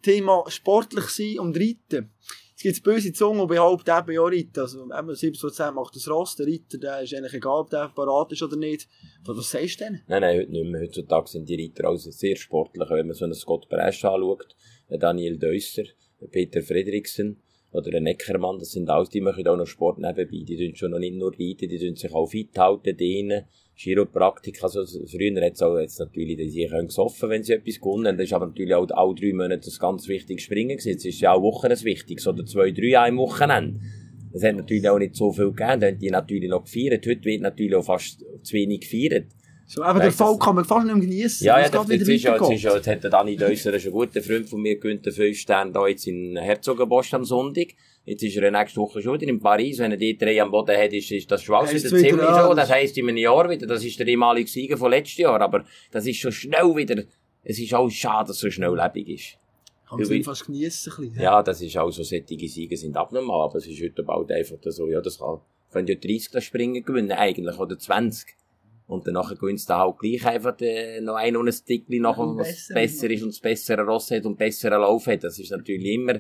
Thema 0.02 0.44
sportlich 0.48 1.06
sein 1.06 1.40
und 1.40 1.58
reiten. 1.58 2.12
Es 2.56 2.64
gibt 2.64 2.84
böse 2.84 3.12
Zungen, 3.12 3.42
die 3.42 3.56
behaupten, 3.56 3.92
eben 3.92 4.12
ja 4.12 4.24
reiten. 4.24 4.60
Also, 4.60 4.84
eben 4.84 5.10
70% 5.10 5.72
macht 5.72 5.96
das 5.96 6.10
Ross, 6.10 6.36
der 6.36 6.48
Reiter, 6.48 6.78
der 6.78 7.02
ist 7.02 7.14
eigentlich 7.14 7.34
egal, 7.34 7.60
ob 7.60 7.70
der 7.70 7.92
parat 7.94 8.32
ist 8.32 8.42
oder 8.42 8.56
nicht. 8.56 8.88
Was, 9.26 9.38
was 9.38 9.52
sagst 9.52 9.82
du 9.82 9.86
denn? 9.86 10.02
Nein, 10.08 10.22
nein, 10.22 10.40
heute 10.40 10.52
nicht 10.52 10.66
mehr. 10.66 10.82
Heutzutage 10.82 11.28
sind 11.28 11.50
die 11.50 11.62
Reiter 11.62 11.90
also 11.90 12.10
sehr 12.10 12.36
sportlich. 12.38 12.90
Wenn 12.90 13.08
man 13.08 13.16
so 13.16 13.26
einen 13.26 13.34
Scott 13.34 13.68
Bresch 13.70 14.06
anschaut, 14.06 14.56
einen 14.90 15.00
Daniel 15.00 15.38
Deusser, 15.38 15.84
Peter 16.32 16.62
Fredriksen 16.62 17.43
oder 17.74 17.90
einen 17.90 18.04
Neckermann, 18.04 18.60
das 18.60 18.72
sind 18.72 18.90
alles, 18.90 19.10
die 19.10 19.22
machen 19.22 19.48
auch 19.48 19.58
noch 19.58 19.66
Sport 19.66 19.98
nebenbei. 19.98 20.44
Die 20.46 20.58
tun 20.58 20.76
schon 20.76 20.92
noch 20.92 21.00
nicht 21.00 21.16
nur 21.16 21.32
reiten, 21.32 21.70
die 21.70 21.80
tun 21.80 21.96
sich 21.96 22.14
auch 22.14 22.28
fit 22.28 22.58
halten, 22.58 22.96
dehnen, 22.96 23.46
Chiropraktik. 23.76 24.64
Also 24.64 24.86
früher 25.08 25.42
hat 25.44 25.54
es 25.54 25.62
auch 25.62 25.78
jetzt 25.80 26.00
natürlich, 26.00 26.38
die 26.38 26.68
können 26.68 26.88
gesoffen, 26.88 27.30
wenn 27.30 27.44
sie 27.44 27.54
etwas 27.54 27.80
gewonnen. 27.80 28.16
Das 28.16 28.26
ist 28.26 28.34
aber 28.34 28.48
natürlich 28.48 28.76
auch 28.76 28.88
alle 28.92 29.16
drei 29.16 29.34
Monate 29.34 29.66
das 29.66 29.80
ganz 29.80 30.08
wichtige 30.08 30.40
Springen 30.40 30.78
gewesen. 30.78 30.90
Jetzt 30.90 31.06
ist 31.06 31.20
ja 31.20 31.34
auch 31.34 31.42
Wochen 31.42 31.68
ein 31.68 31.84
wichtiges, 31.84 32.28
oder 32.28 32.46
zwei, 32.46 32.72
drei 32.72 32.98
an 32.98 33.18
Wochenende. 33.18 33.80
Es 34.34 34.44
hat 34.44 34.56
natürlich 34.56 34.88
auch 34.90 34.98
nicht 34.98 35.16
so 35.16 35.32
viel 35.32 35.52
gegeben, 35.52 35.80
da 35.80 35.88
haben 35.88 36.00
die 36.00 36.10
natürlich 36.10 36.50
noch 36.50 36.64
gefeiert. 36.64 37.06
Heute 37.06 37.26
wird 37.26 37.42
natürlich 37.42 37.76
auch 37.76 37.86
fast 37.86 38.26
zu 38.42 38.54
wenig 38.54 38.82
gefeiert. 38.82 39.28
So, 39.74 39.84
aber 39.84 40.00
der 40.02 40.10
du, 40.10 40.16
Fall 40.16 40.38
kann 40.38 40.56
man 40.56 40.66
fast 40.66 40.86
nicht 40.86 40.96
mehr 40.96 41.04
geniessen. 41.04 41.46
Ja, 41.46 41.60
ja, 41.60 41.68
das, 41.68 41.90
wieder 41.90 42.08
ist 42.08 42.24
ja, 42.24 42.36
ist 42.36 42.62
ja, 42.64 42.76
jetzt 42.76 42.88
hat 42.88 43.04
der 43.04 43.10
Dani 43.10 43.36
Deusser, 43.36 43.74
ist 43.74 43.86
ein 43.88 43.92
guter 43.92 44.22
Freund 44.22 44.48
von 44.48 44.62
mir, 44.62 44.78
gewinnt 44.80 45.04
den 45.04 45.14
5 45.14 45.36
Stern 45.36 45.74
da 45.74 45.88
jetzt 45.88 46.06
in 46.06 46.38
Herzogenbosch 46.38 47.12
am 47.16 47.26
Sonntag. 47.26 47.70
Jetzt 48.06 48.22
ist 48.22 48.36
er 48.38 48.52
nächste 48.52 48.80
Woche 48.80 49.02
schon 49.02 49.20
wieder 49.20 49.28
in 49.32 49.40
Paris. 49.40 49.80
Wenn 49.80 49.90
er 49.92 49.98
die 49.98 50.16
drei 50.16 50.40
am 50.42 50.52
Boden 50.52 50.78
hat, 50.78 50.94
ist, 50.94 51.10
ist 51.12 51.32
das 51.32 51.42
schon 51.42 51.56
alles 51.56 51.74
wieder 51.74 51.86
wieder, 51.98 51.98
ziemlich 52.10 52.22
ja, 52.26 52.48
so. 52.48 52.54
das- 52.54 52.70
heisst 52.70 52.98
in 53.00 53.08
einem 53.08 53.18
Jahr 53.18 53.50
wieder, 53.50 53.66
das 53.66 53.84
ist 53.84 53.98
der 53.98 54.08
ehemalige 54.08 54.48
Sieger 54.50 54.78
von 54.78 54.92
letztes 54.92 55.18
Jahr. 55.18 55.42
Aber 55.42 55.64
das 55.90 56.06
ist 56.06 56.18
schon 56.18 56.32
schnell 56.32 56.76
wieder, 56.76 57.04
es 57.44 57.58
ist 57.58 57.74
auch 57.74 57.90
schade, 57.90 58.28
dass 58.28 58.36
es 58.36 58.42
so 58.42 58.52
schnelllebig 58.52 59.08
ist. 59.10 59.38
Kann 59.88 59.98
man 59.98 60.02
es 60.02 60.10
Weil- 60.10 60.18
nicht 60.18 60.26
fast 60.26 60.46
geniessen. 60.46 60.94
Ein 60.98 61.02
bisschen. 61.08 61.22
Ja, 61.24 61.42
das 61.42 61.62
ist 61.62 61.78
auch 61.78 61.90
so, 61.90 62.04
sättige 62.04 62.48
Siege 62.48 62.78
sind 62.78 62.96
abnormal, 62.96 63.46
aber 63.46 63.58
es 63.58 63.66
ist 63.68 63.82
heute 63.82 64.04
bald 64.04 64.32
einfach 64.32 64.58
so, 64.66 64.88
ja, 64.88 65.02
das 65.02 65.18
kann, 65.20 65.40
können 65.72 65.88
ja 65.88 65.96
30 65.96 66.30
das 66.32 66.44
Springen 66.44 66.84
gewinnen, 66.84 67.12
eigentlich, 67.12 67.58
oder 67.58 67.80
20. 67.80 68.36
Und 68.88 69.08
dann 69.08 69.14
nachher 69.14 69.36
gewinnst 69.36 69.70
du 69.70 69.74
halt 69.76 69.98
gleich 69.98 70.26
einfach 70.26 70.60
äh, 70.60 71.00
noch 71.02 71.16
ein 71.16 71.36
und 71.38 71.48
ein 71.48 71.54
Stickli 71.54 72.00
nach, 72.00 72.18
Ein 72.18 72.38
was 72.38 72.68
besser 72.74 73.10
ist 73.10 73.24
und 73.24 73.30
das 73.30 73.40
bessere 73.40 73.84
Ross 73.84 74.12
hat 74.12 74.26
und 74.26 74.38
besseren 74.38 74.82
Lauf 74.82 75.08
hat. 75.08 75.24
Das 75.24 75.40
ist 75.40 75.52
natürlich 75.52 75.86
immer, 75.94 76.20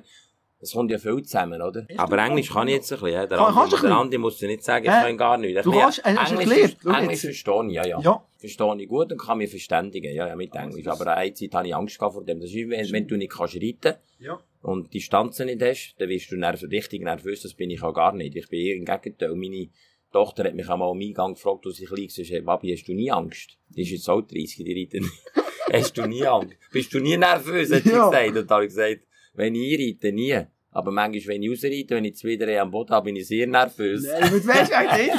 das 0.59 0.71
kommt 0.71 0.89
ja 0.91 0.97
viel 0.97 1.21
zusammen, 1.23 1.61
oder? 1.61 1.85
Hast 1.89 1.99
Aber 1.99 2.17
Englisch 2.19 2.49
kann 2.49 2.69
ich 2.69 2.75
jetzt 2.75 2.93
ein 2.93 2.99
bisschen, 2.99 3.13
ja. 3.15 3.27
Der, 3.27 3.37
Kann- 3.37 3.47
Andi, 3.47 3.59
kannst 3.59 3.73
du 3.73 3.77
ein 3.77 3.83
der? 3.89 3.97
Andi 3.99 4.17
muss 4.17 4.37
dir 4.37 4.47
nicht 4.47 4.63
sagen, 4.63 4.85
ich 4.85 4.91
Hä? 4.91 5.01
kann 5.01 5.17
gar 5.17 5.37
nicht. 5.37 5.65
Du 5.65 5.71
kannst- 5.71 5.99
äh, 6.05 6.15
hast 6.15 6.31
du 6.31 6.37
Englisch, 6.39 6.57
erklärt? 6.71 6.97
Englisch 7.01 7.23
jetzt. 7.23 7.43
verstehe 7.43 7.67
ich, 7.67 7.73
ja, 7.73 7.85
ja. 7.85 7.99
Ja. 7.99 8.23
Verstehe 8.37 8.75
ich 8.81 8.87
gut 8.87 9.11
und 9.11 9.17
kann 9.17 9.37
mich 9.39 9.49
verständigen, 9.49 10.15
ja, 10.15 10.27
ja, 10.29 10.35
mit 10.37 10.55
Englisch. 10.55 10.87
Aber 10.87 11.15
eine 11.17 11.33
Zeit 11.33 11.53
habe 11.53 11.67
ich 11.67 11.75
Angst 11.75 11.97
vor 11.97 12.23
dem. 12.23 12.39
Das 12.39 12.49
ist, 12.49 12.55
wie 12.55 12.69
wenn, 12.69 12.89
wenn 12.93 13.07
du 13.07 13.17
nicht 13.17 13.33
kannst 13.33 13.55
reiten 13.57 13.95
Ja. 14.19 14.39
und 14.61 14.93
die 14.93 15.01
Stanzen 15.01 15.47
nicht 15.47 15.61
hast, 15.61 15.95
dann 15.99 16.07
wirst 16.07 16.31
du 16.31 16.37
nerv 16.37 16.63
richtig 16.63 17.01
nervös. 17.03 17.41
Das 17.41 17.53
bin 17.55 17.69
ich 17.69 17.83
auch 17.83 17.93
gar 17.93 18.13
nicht. 18.13 18.33
Ich 18.37 18.47
bin 18.47 18.59
eher 18.61 18.75
im 18.77 18.85
Gegenteil. 18.85 19.35
Meine 19.35 19.67
Tochter 20.13 20.45
hat 20.45 20.55
mich 20.55 20.69
einmal 20.69 20.89
am 20.91 20.99
Eingang 21.01 21.33
gefragt, 21.33 21.65
als 21.65 21.79
ich 21.79 21.87
klein 21.89 22.07
war, 22.45 22.57
Babi, 22.57 22.71
hast 22.73 22.87
du 22.87 22.93
nie 22.93 23.11
Angst? 23.11 23.57
Die 23.69 23.81
ist 23.81 23.89
jetzt 23.91 24.09
auch 24.09 24.21
30, 24.21 24.63
die 24.63 24.79
reiten. 24.81 25.11
hast 25.73 25.97
du 25.97 26.05
nie 26.07 26.25
Angst? 26.25 26.55
Bist 26.71 26.93
du 26.93 26.99
nie 26.99 27.17
nervös, 27.17 27.71
hat 27.71 27.83
sie 27.83 27.89
Ja. 27.89 28.09
gesagt. 28.09 28.37
Und 28.37 28.49
da 28.49 28.55
habe 28.55 28.65
ich 28.65 28.69
gesagt, 28.69 29.01
wenn 29.33 29.55
ich 29.55 29.77
reite, 29.79 30.11
nie. 30.13 30.39
Aber 30.73 30.91
manchmal, 30.91 31.35
wenn 31.35 31.43
ich 31.43 31.51
rausreite, 31.51 31.95
wenn 31.95 32.05
ich 32.05 32.15
zwei, 32.15 32.35
drei 32.35 32.59
am 32.59 32.71
Boden 32.71 32.91
habe, 32.91 33.05
bin 33.05 33.15
ich 33.15 33.27
sehr 33.27 33.47
nervös. 33.47 34.03
Nein, 34.03 34.33
mit 34.33 34.47
weißt 34.47 34.71
du 34.71 34.77
eigentlich 34.77 35.11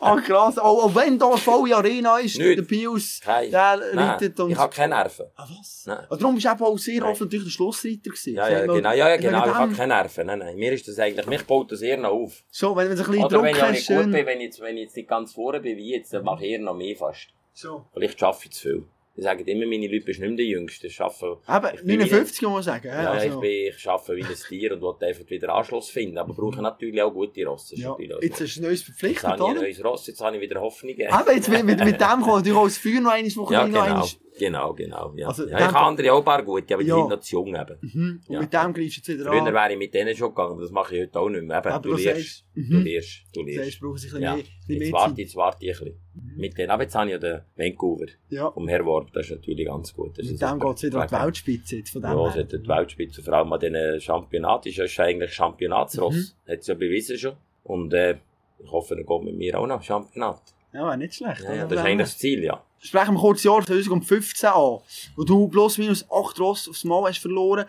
Ach 0.00 0.22
krass, 0.24 0.58
auch, 0.58 0.84
auch 0.84 0.94
wenn 0.94 1.18
da 1.18 1.28
eine 1.28 1.36
volle 1.38 1.76
Arena 1.76 2.18
ist, 2.18 2.38
Nicht. 2.38 2.58
der 2.58 2.62
Pius, 2.62 3.20
Kein- 3.22 3.50
der 3.50 3.80
reitet 3.94 4.38
und... 4.40 4.50
ich 4.50 4.58
habe 4.58 4.74
keine 4.74 4.94
Nerven. 4.94 5.26
Ah, 5.36 5.46
was? 5.58 5.84
Nein. 5.86 6.06
Darum 6.10 6.34
bist 6.34 6.46
du 6.46 6.64
auch 6.64 6.78
sehr 6.78 7.00
Nein. 7.00 7.10
oft 7.10 7.20
natürlich 7.20 7.44
der 7.46 7.50
Schlussreiter 7.50 7.98
gewesen. 8.10 8.34
Ja, 8.34 8.48
ja, 8.48 8.60
genau, 8.66 8.90
ja, 8.90 9.08
ja, 9.08 9.16
genau. 9.16 9.46
Ich 9.46 9.54
habe 9.54 9.68
dem- 9.72 9.76
keine 9.76 9.94
Nerven. 9.94 10.26
Nein, 10.26 10.38
nein. 10.38 10.56
Mir 10.56 10.72
ist 10.72 10.86
das 10.88 10.98
eigentlich, 10.98 11.26
mich 11.26 11.44
baut 11.44 11.72
das 11.72 11.82
eher 11.82 11.96
noch 11.96 12.10
auf. 12.10 12.42
So, 12.50 12.74
wenn, 12.76 12.88
wenn 12.88 12.96
du 12.96 13.02
ein 13.02 13.10
bisschen 13.10 13.24
Oder 13.24 13.42
wenn 13.42 13.54
Druck 13.54 13.56
ich 13.56 13.62
auch 13.62 13.70
nicht 13.70 13.86
gut 13.88 14.12
bin, 14.12 14.26
wenn 14.26 14.38
ich, 14.40 14.44
jetzt, 14.46 14.60
wenn 14.60 14.76
ich 14.76 14.82
jetzt 14.84 14.96
nicht 14.96 15.08
ganz 15.08 15.32
vorne 15.32 15.60
bin 15.60 15.76
wie 15.76 15.94
jetzt, 15.94 16.12
dann 16.12 16.24
mache 16.24 16.44
ich 16.44 16.52
eher 16.52 16.60
noch 16.60 16.74
mehr 16.74 16.96
fast. 16.96 17.28
So. 17.52 17.84
Vielleicht 17.92 18.18
schaffe 18.18 18.46
ich 18.46 18.50
zu 18.52 18.60
viel. 18.62 18.84
Die 19.16 19.22
sagen 19.22 19.44
immer, 19.46 19.66
meine 19.66 19.86
Leute 19.86 20.04
bist 20.04 20.18
nicht 20.18 20.28
mehr 20.28 20.36
der 20.36 20.46
Jüngste. 20.46 20.88
Ich 20.88 21.00
arbeite, 21.00 21.38
Eben, 21.48 21.74
Ich 21.74 21.86
bin 21.86 21.98
59 21.98 22.42
muss 22.42 22.52
man 22.52 22.62
sagen. 22.64 22.88
ja, 22.88 23.12
also, 23.12 23.26
ich, 23.26 23.34
bin, 23.36 23.72
ich 23.76 23.88
arbeite 23.88 24.16
wie 24.16 24.22
ein 24.24 24.34
Tier 24.48 24.72
und 24.72 24.82
will 24.82 25.08
einfach 25.08 25.30
wieder 25.30 25.54
Anschluss 25.54 25.90
finden. 25.90 26.18
Aber 26.18 26.34
brauche 26.34 26.60
natürlich 26.60 27.00
auch 27.00 27.12
gute 27.12 27.44
Rosse. 27.46 27.76
Ja. 27.76 27.96
Jetzt 28.20 28.40
ist 28.40 28.56
ein 28.56 28.64
neues 28.64 28.80
Jetzt 28.80 28.84
verpflichtet, 28.86 29.24
habe 29.24 29.42
ich 29.42 29.48
ein 29.48 29.54
neues 29.54 29.84
Ross, 29.84 30.06
jetzt 30.08 30.20
habe 30.20 30.36
ich 30.36 30.42
wieder 30.42 30.60
Hoffnung. 30.60 30.90
Eben, 30.92 31.08
jetzt 31.34 31.48
mit, 31.48 31.64
mit, 31.64 31.84
mit 31.84 32.00
dem 32.00 32.06
kommt 32.22 32.26
natürlich 32.26 32.58
auch 32.58 32.64
das 32.64 32.78
Feuer 32.78 33.00
noch 33.00 33.12
eines, 33.12 33.36
wo 33.36 33.42
Ja, 33.44 33.68
klein 33.68 33.70
noch 33.70 33.84
genau. 33.84 33.96
eines... 33.98 34.18
Genau, 34.38 34.72
genau. 34.74 35.12
Ja. 35.16 35.28
Also, 35.28 35.48
ja, 35.48 35.58
ich 35.58 35.64
habe 35.64 35.78
andere 35.78 36.12
auch 36.12 36.18
ein 36.18 36.24
paar 36.24 36.42
gute, 36.42 36.74
aber 36.74 36.82
die 36.82 36.90
sind 36.90 37.08
noch 37.08 37.20
zu 37.20 37.36
jung 37.36 37.48
eben. 37.54 37.78
Mhm. 37.80 38.20
Und 38.28 38.40
mit 38.40 38.52
dem 38.52 38.72
greifst 38.72 38.76
du 38.76 38.82
jetzt 38.82 39.08
wieder 39.08 39.24
Früher 39.30 39.42
an. 39.46 39.54
wäre 39.54 39.72
ich 39.72 39.78
mit 39.78 39.94
denen 39.94 40.16
schon 40.16 40.30
gegangen, 40.30 40.52
aber 40.52 40.62
das 40.62 40.70
mache 40.72 40.96
ich 40.96 41.02
heute 41.02 41.20
auch 41.20 41.28
nicht 41.28 41.44
mehr. 41.44 41.58
Eben, 41.58 41.68
Aber 41.68 41.88
du 41.88 41.96
du 41.96 42.02
lernst, 42.02 42.44
du 42.54 42.60
mhm. 42.60 42.82
lernst, 42.82 43.22
du 43.32 43.42
lernst. 43.42 43.80
Ja, 44.18 44.34
mehr, 44.34 44.44
jetzt 44.66 44.92
warte 44.92 45.20
jetzt 45.20 45.36
warte 45.36 45.64
ich 45.64 45.78
ein 45.80 45.84
bisschen. 45.84 46.36
Mit 46.36 46.58
denen. 46.58 46.70
Aber 46.70 46.82
jetzt 46.82 46.94
habe 46.94 47.06
ich 47.06 47.12
ja 47.12 47.18
den 47.18 47.40
Vancouver 47.56 48.06
Ja. 48.28 48.50
vom 48.50 48.66
Herr 48.68 48.84
Warp, 48.84 49.12
das 49.12 49.26
ist 49.26 49.36
natürlich 49.36 49.66
ganz 49.66 49.94
gut. 49.94 50.18
Das 50.18 50.26
Mit 50.26 50.40
dem 50.42 50.58
geht 50.60 50.76
es 50.76 50.82
wieder 50.82 51.00
an 51.02 51.08
die 51.08 51.14
Weltspitze 51.14 51.76
jetzt 51.76 51.90
von 51.90 52.02
dem 52.02 52.10
Ja, 52.10 52.28
es 52.28 52.34
hat 52.36 52.52
die 52.52 52.68
Weltspitze, 52.68 53.22
vor 53.22 53.34
allem 53.34 53.52
an 53.52 53.60
diesen 53.60 54.00
Championat, 54.00 54.66
ist 54.66 54.76
ja 54.96 55.04
eigentlich 55.04 55.32
Championatsross. 55.32 56.14
Mhm. 56.46 56.52
Hat 56.52 56.58
es 56.58 56.66
ja 56.66 56.74
bewiesen 56.74 57.18
schon. 57.18 57.34
Und, 57.62 57.92
äh, 57.94 58.16
ich 58.58 58.70
hoffe, 58.70 58.96
er 58.96 59.04
geht 59.04 59.22
mit 59.22 59.36
mir 59.36 59.58
auch 59.60 59.66
noch 59.66 59.82
Championat. 59.82 60.40
Ja, 60.72 60.96
nicht 60.96 61.14
schlecht. 61.14 61.42
Ja, 61.44 61.54
ja, 61.54 61.66
das 61.66 61.78
ist 61.78 61.84
eigentlich 61.84 62.08
das 62.08 62.18
Ziel, 62.18 62.42
ja. 62.42 62.64
Sprechen 62.86 63.14
wir 63.14 63.20
kurz 63.20 63.38
das 63.38 63.44
Jahr 63.44 63.64
2015 63.64 64.48
an, 64.50 64.78
wo 65.16 65.24
du 65.24 65.48
plus 65.48 65.78
minus 65.78 66.04
8 66.10 66.38
Ross 66.38 66.68
aufs 66.68 66.84
Mal 66.84 67.08
hast 67.08 67.18
verloren. 67.18 67.64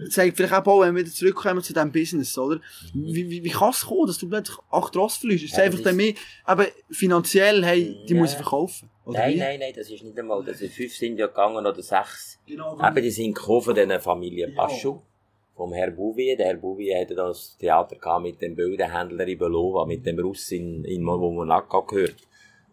Das 0.00 0.10
zeigt 0.10 0.36
vielleicht 0.36 0.52
auch, 0.54 0.80
wenn 0.80 0.94
wir 0.96 1.02
wieder 1.04 1.12
zurückkommen 1.14 1.62
zu 1.62 1.72
diesem 1.72 1.92
Business, 1.92 2.36
oder? 2.36 2.60
Wie, 2.92 3.30
wie, 3.30 3.44
wie 3.44 3.50
kann 3.50 3.70
es 3.70 3.86
kommen, 3.86 4.08
dass 4.08 4.18
du 4.18 4.28
plötzlich 4.28 4.58
8 4.72 4.96
Ross 4.96 5.18
verlierst? 5.18 5.44
Ist 5.44 5.52
es 5.52 5.56
Ja, 5.58 5.64
einfach 5.64 5.80
dann 5.80 5.94
mehr, 5.96 6.14
aber 6.44 6.66
finanziell, 6.90 7.64
hey, 7.64 7.96
die 8.08 8.14
Ja. 8.14 8.20
muss 8.20 8.30
ich 8.30 8.36
verkaufen? 8.36 8.90
Oder 9.04 9.20
Nein, 9.20 9.34
wie? 9.34 9.38
nein, 9.38 9.60
nein, 9.60 9.72
das 9.76 9.88
ist 9.88 10.02
nicht 10.02 10.18
einmal. 10.18 10.42
Das 10.44 10.58
sind 10.58 10.72
fünf 10.72 10.92
sind 10.96 11.16
ja 11.16 11.28
gegangen 11.28 11.64
oder 11.64 11.80
sechs. 11.80 12.40
Genau, 12.44 12.76
Eben, 12.84 13.02
die 13.02 13.10
sind 13.12 13.34
gekommen 13.34 13.62
von 13.62 13.74
dieser 13.76 14.00
Familie 14.00 14.48
Ja. 14.48 14.54
Paschu. 14.66 14.98
Vom 15.54 15.72
Herr 15.72 15.92
Bouvier. 15.92 16.36
Der 16.36 16.46
Herr 16.48 16.56
Bouvier 16.56 17.00
hatte 17.00 17.14
das 17.14 17.56
Theater 17.56 17.94
gehabt 17.96 18.22
mit 18.24 18.42
dem 18.42 18.56
Bilderhändler 18.56 19.26
in 19.28 19.38
Belova, 19.38 19.86
mit 19.86 20.04
dem 20.04 20.18
Russ 20.18 20.50
in, 20.50 20.84
in 20.84 21.02
Mo- 21.02 21.16
Monaco 21.30 21.82
gehört. 21.82 22.16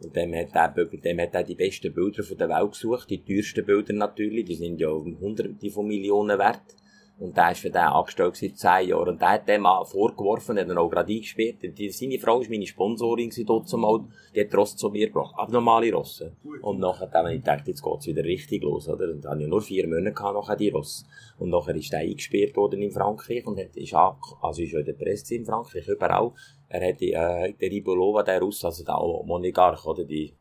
Und 0.04 0.16
dem 0.16 0.34
hat 0.36 0.56
er, 0.56 0.86
dem 0.86 1.20
hat 1.20 1.34
er 1.34 1.44
die 1.44 1.56
besten 1.56 1.94
Bilder 1.94 2.24
von 2.24 2.38
der 2.38 2.50
Welt 2.50 2.72
gesucht, 2.72 3.10
die 3.10 3.24
teuersten 3.24 3.66
Bilder 3.66 3.94
natürlich, 3.94 4.46
die 4.46 4.56
sind 4.56 4.80
ja 4.80 4.90
hunderte 4.90 5.70
von 5.70 5.88
Millionen 5.88 6.38
wert. 6.38 6.76
Und 7.20 7.38
der 7.38 7.52
ist 7.52 7.60
für 7.60 7.70
den 7.70 7.82
angestellt 7.82 8.36
seit 8.36 8.58
zehn 8.58 8.90
Jahren. 8.90 9.10
Und 9.10 9.22
der 9.22 9.30
hat 9.30 9.48
dem 9.48 9.66
auch 9.66 9.88
vorgeworfen, 9.88 10.58
hat 10.58 10.68
ihn 10.68 10.78
auch 10.78 10.90
gerade 10.90 11.14
eingesperrt. 11.14 11.58
Die, 11.62 11.90
seine 11.90 12.18
Frau 12.20 12.40
war 12.40 12.50
meine 12.50 12.66
Sponsorin 12.66 13.32
dort 13.46 13.70
zumal. 13.70 14.02
Die 14.36 14.42
hat 14.42 14.56
Ross 14.56 14.76
zu 14.76 14.90
mir 14.90 15.08
gebracht. 15.08 15.36
Abnormale 15.38 15.94
Rosse. 15.94 16.36
Und 16.62 16.80
nachher 16.80 17.12
habe 17.14 17.34
ich 17.34 17.42
gedacht, 17.42 17.68
jetzt 17.68 17.84
geht's 17.84 18.08
wieder 18.08 18.24
richtig 18.24 18.64
los, 18.64 18.90
oder? 18.90 19.10
Und 19.10 19.24
dann 19.24 19.34
habe 19.34 19.44
ich 19.44 19.48
nur 19.48 19.62
vier 19.62 19.88
Monate 19.88 20.14
gehabt, 20.14 20.36
nachher 20.36 20.56
die 20.56 20.70
Ross. 20.70 21.06
Und 21.38 21.50
nachher 21.50 21.76
ist 21.76 21.94
der 21.94 22.00
eingesperrt 22.00 22.56
worden 22.58 22.82
in 22.82 22.92
Frankreich 22.92 23.46
und 23.46 23.60
hat, 23.60 23.76
ist 23.76 23.94
an, 23.94 24.16
also 24.42 24.62
ist 24.62 24.72
ja 24.72 24.80
in 24.80 24.86
der 24.86 24.94
Presse 24.94 25.36
in 25.36 25.46
Frankreich, 25.46 25.88
überall. 25.88 26.32
Er 26.68 26.90
hat 26.90 27.00
die, 27.00 27.14
äh, 27.14 27.54
der 27.54 27.72
Ribolova, 27.72 28.24
der 28.24 28.40
Russ, 28.40 28.66
also 28.66 28.84
der 28.84 28.96
Monegarch, 29.26 29.86
oder 29.86 30.04
die, 30.04 30.34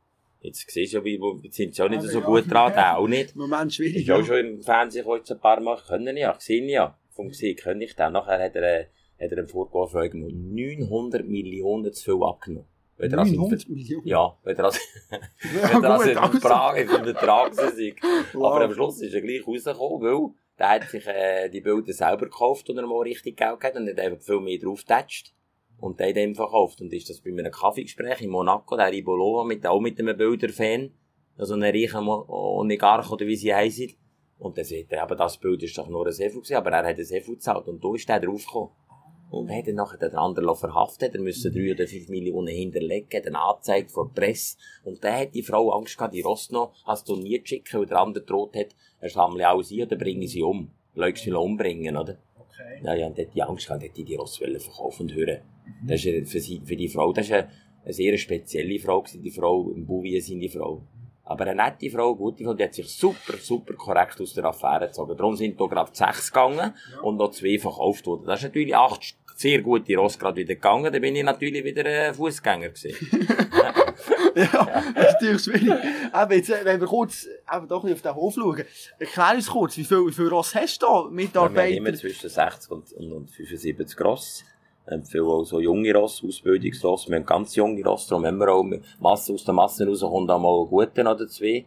jetzt 0.42 0.70
siehst 0.70 0.94
du 0.94 0.98
ja, 0.98 1.20
jetzt 1.42 1.56
sind 1.56 1.74
sie 1.74 1.82
auch 1.82 1.88
nicht 1.88 2.02
so 2.02 2.20
ja. 2.20 2.24
gut 2.24 2.50
dran, 2.50 2.72
der 2.72 2.98
auch 2.98 3.08
nicht. 3.08 3.34
Moment 3.36 3.72
schwierig. 3.72 4.08
Ist 4.08 4.10
auch 4.10 4.24
schon 4.24 4.38
im 4.38 4.62
Fernsehen 4.62 5.06
jetzt 5.08 5.30
ein 5.30 5.40
paar 5.40 5.60
Mal 5.60 5.78
können 5.86 6.16
ja, 6.16 6.32
gesehen 6.32 6.68
ja. 6.68 6.98
Vom 7.10 7.28
gesehen 7.28 7.56
können 7.56 7.80
ich 7.82 7.94
dann. 7.94 8.14
Nachher 8.14 8.42
hat 8.42 8.56
er, 8.56 8.62
äh, 8.62 8.86
hat 9.20 9.32
er 9.32 9.38
einen 9.38 9.48
irgendwo 9.48 10.28
900 10.28 11.26
Millionen 11.26 11.92
zu 11.92 12.04
viel 12.04 12.26
abgenommen. 12.26 12.68
Wenn 12.96 13.12
er 13.12 13.18
also- 13.18 13.34
900 13.34 13.68
Millionen. 13.68 14.06
Ja, 14.06 14.36
wenn 14.44 14.56
er 14.56 14.64
also, 14.64 14.78
Ja, 15.10 15.18
wenn 15.74 15.84
er 15.84 16.22
also 16.22 16.38
gut, 16.38 16.76
in 16.76 16.96
in 16.96 17.04
der 17.04 17.14
Tragse 17.14 17.94
Wow. 18.32 18.52
Aber 18.52 18.64
am 18.64 18.72
Schluss 18.72 19.00
ist 19.00 19.14
er 19.14 19.20
gleich 19.20 19.46
rausgekommen, 19.46 20.02
weil 20.02 20.30
der 20.58 20.68
hat 20.68 20.88
sich, 20.88 21.06
äh, 21.06 21.48
die 21.48 21.60
Bilder 21.60 21.92
selber 21.92 22.26
gekauft 22.26 22.68
und 22.70 22.78
er 22.78 22.86
mal 22.86 23.00
richtig 23.02 23.36
Geld 23.36 23.60
gehabt 23.60 23.76
und 23.76 23.88
hat 23.88 23.98
einfach 23.98 24.22
viel 24.22 24.40
mehr 24.40 24.58
drauf 24.58 24.80
getatscht. 24.80 25.32
Und 25.82 25.98
der 25.98 26.16
ihm 26.16 26.36
verkauft. 26.36 26.80
Und 26.80 26.92
ist 26.92 27.10
das 27.10 27.20
bei 27.20 27.30
einem 27.30 27.50
Kaffeegespräch 27.50 28.20
in 28.20 28.30
Monaco, 28.30 28.76
der 28.76 28.92
Ribolova, 28.92 29.42
mit, 29.42 29.66
auch 29.66 29.80
mit 29.80 29.98
einem 29.98 30.16
Bilderfan, 30.16 30.92
also 31.36 31.54
einem 31.54 31.74
reichen 31.74 32.06
Oligarch 32.06 33.10
oder 33.10 33.26
wie 33.26 33.34
sie 33.34 33.52
heissen. 33.52 33.92
Und 34.38 34.56
dann 34.56 34.64
sagt 34.64 34.92
er, 34.92 35.02
aber 35.02 35.16
das 35.16 35.38
Bild 35.38 35.60
ist 35.64 35.76
doch 35.76 35.88
nur 35.88 36.06
ein 36.06 36.12
Sefu 36.12 36.38
gewesen, 36.38 36.54
aber 36.54 36.70
er 36.70 36.86
hat 36.86 36.98
ein 36.98 37.04
Sefu 37.04 37.32
gezahlt 37.32 37.66
und 37.66 37.82
da 37.82 37.94
ist 37.96 38.08
der 38.08 38.20
draufgekommen. 38.20 38.70
Und 39.30 39.50
hat 39.50 39.66
dann 39.66 39.74
nachher 39.74 39.98
den 39.98 40.14
anderen 40.14 40.54
verhaftet, 40.54 41.16
er 41.16 41.20
müsste 41.20 41.50
drei 41.50 41.72
oder 41.72 41.88
fünf 41.88 42.08
Millionen 42.08 42.54
hinterlegen, 42.54 43.26
eine 43.26 43.40
Anzeige 43.40 43.88
vor 43.88 44.08
der 44.14 44.20
Presse. 44.20 44.58
Und 44.84 45.02
dann 45.02 45.18
hat 45.18 45.34
die 45.34 45.42
Frau 45.42 45.72
Angst 45.72 45.98
gehabt, 45.98 46.14
die 46.14 46.20
Ross 46.20 46.52
noch 46.52 46.74
als 46.84 47.02
Turnier 47.02 47.40
zu 47.40 47.48
schicken, 47.48 47.80
weil 47.80 47.86
der 47.86 47.98
andere 47.98 48.24
droht 48.24 48.54
hat, 48.54 48.76
er 49.00 49.10
sammle 49.10 49.48
alles 49.48 49.72
ein 49.72 49.82
oder 49.82 49.96
bringe 49.96 50.28
sie 50.28 50.44
um. 50.44 50.70
Leute 50.94 51.20
sie 51.20 51.32
umbringen, 51.32 51.96
oder? 51.96 52.18
Okay. 52.62 52.80
Ja, 52.84 52.94
ja, 52.94 53.06
und 53.06 53.18
dort 53.18 53.34
die 53.34 53.42
Angst 53.42 53.66
gehabt, 53.66 53.96
die 53.96 54.04
die 54.04 54.14
Ross 54.14 54.36
verkaufen 54.38 55.02
und 55.02 55.14
hören. 55.14 55.38
Das 55.86 55.96
ist 55.96 56.04
ja 56.04 56.24
für, 56.24 56.40
sie, 56.40 56.60
für 56.64 56.76
die 56.76 56.88
Frau, 56.88 57.12
das 57.12 57.26
ist 57.26 57.32
eine, 57.32 57.48
eine 57.84 57.92
sehr 57.92 58.16
spezielle 58.18 58.78
Frau 58.78 59.02
gewesen, 59.02 59.22
die 59.22 59.30
Frau, 59.30 59.70
im 59.70 59.86
Bouvier 59.86 60.20
sind 60.20 60.40
die 60.40 60.48
Frau. 60.48 60.82
Aber 61.24 61.46
eine 61.46 61.62
nette 61.62 61.88
Frau, 61.88 62.08
eine 62.08 62.16
gute 62.16 62.44
Frau, 62.44 62.54
die 62.54 62.64
hat 62.64 62.74
sich 62.74 62.88
super, 62.88 63.34
super 63.38 63.74
korrekt 63.74 64.20
aus 64.20 64.34
der 64.34 64.44
Affäre 64.44 64.88
gezogen. 64.88 65.16
Darum 65.16 65.36
sind 65.36 65.60
da 65.60 65.66
gerade 65.66 65.90
sechs 65.94 66.32
gegangen 66.32 66.74
und 67.02 67.16
noch 67.16 67.30
zwei 67.30 67.58
verkauft 67.58 68.06
worden. 68.06 68.24
Das 68.26 68.40
ist 68.40 68.44
natürlich 68.46 68.74
acht 68.74 69.16
sehr 69.36 69.62
gute 69.62 69.96
Ross 69.96 70.18
gerade 70.18 70.36
wieder 70.36 70.54
gegangen. 70.54 70.92
Da 70.92 70.98
bin 70.98 71.16
ich 71.16 71.24
natürlich 71.24 71.64
wieder 71.64 71.84
ein 71.84 72.14
Fußgänger 72.14 72.70
gewesen. 72.70 73.18
ja, 74.34 74.82
das 74.94 75.04
ist 75.06 75.12
natürlich 75.22 75.42
schwierig. 75.42 75.72
Aber 76.12 76.34
jetzt, 76.34 76.50
wenn 76.64 76.80
wir 76.80 76.86
kurz, 76.88 77.26
eben 77.54 77.68
doch 77.68 77.84
auf 77.84 78.02
den 78.02 78.14
Hof 78.14 78.34
schauen. 78.34 78.64
Erklär 78.98 79.32
uns 79.34 79.46
kurz, 79.48 79.76
wie 79.76 79.84
viel, 79.84 80.06
wie 80.06 80.12
viel 80.12 80.28
Ross 80.28 80.54
hast 80.54 80.82
du 80.82 80.86
da, 80.86 80.92
Ja, 80.92 80.94
wir 80.96 81.04
haben 81.04 81.14
Mitarbeiter? 81.14 81.76
immer 81.76 81.94
zwischen 81.94 82.28
60 82.30 82.70
und, 82.70 82.92
und, 82.92 83.12
und 83.12 83.30
75 83.30 84.00
Ross. 84.00 84.44
Wir 84.84 84.96
haben 84.96 85.04
viel 85.04 85.22
auch 85.22 85.44
so 85.44 85.60
junge 85.60 85.94
Ross, 85.94 86.22
Ausbildungsross. 86.26 87.08
Wir 87.08 87.16
haben 87.16 87.26
ganz 87.26 87.54
junge 87.54 87.84
Ross. 87.84 88.06
Darum 88.08 88.26
haben 88.26 88.38
wir 88.38 88.48
auch 88.52 88.64
Masse 88.98 89.32
aus 89.32 89.44
der 89.44 89.54
Masse 89.54 89.86
rauskommt 89.86 90.30
auch 90.30 90.40
mal 90.40 90.58
einen 90.60 90.68
guten 90.68 91.06
oder 91.06 91.28
zwei. 91.28 91.66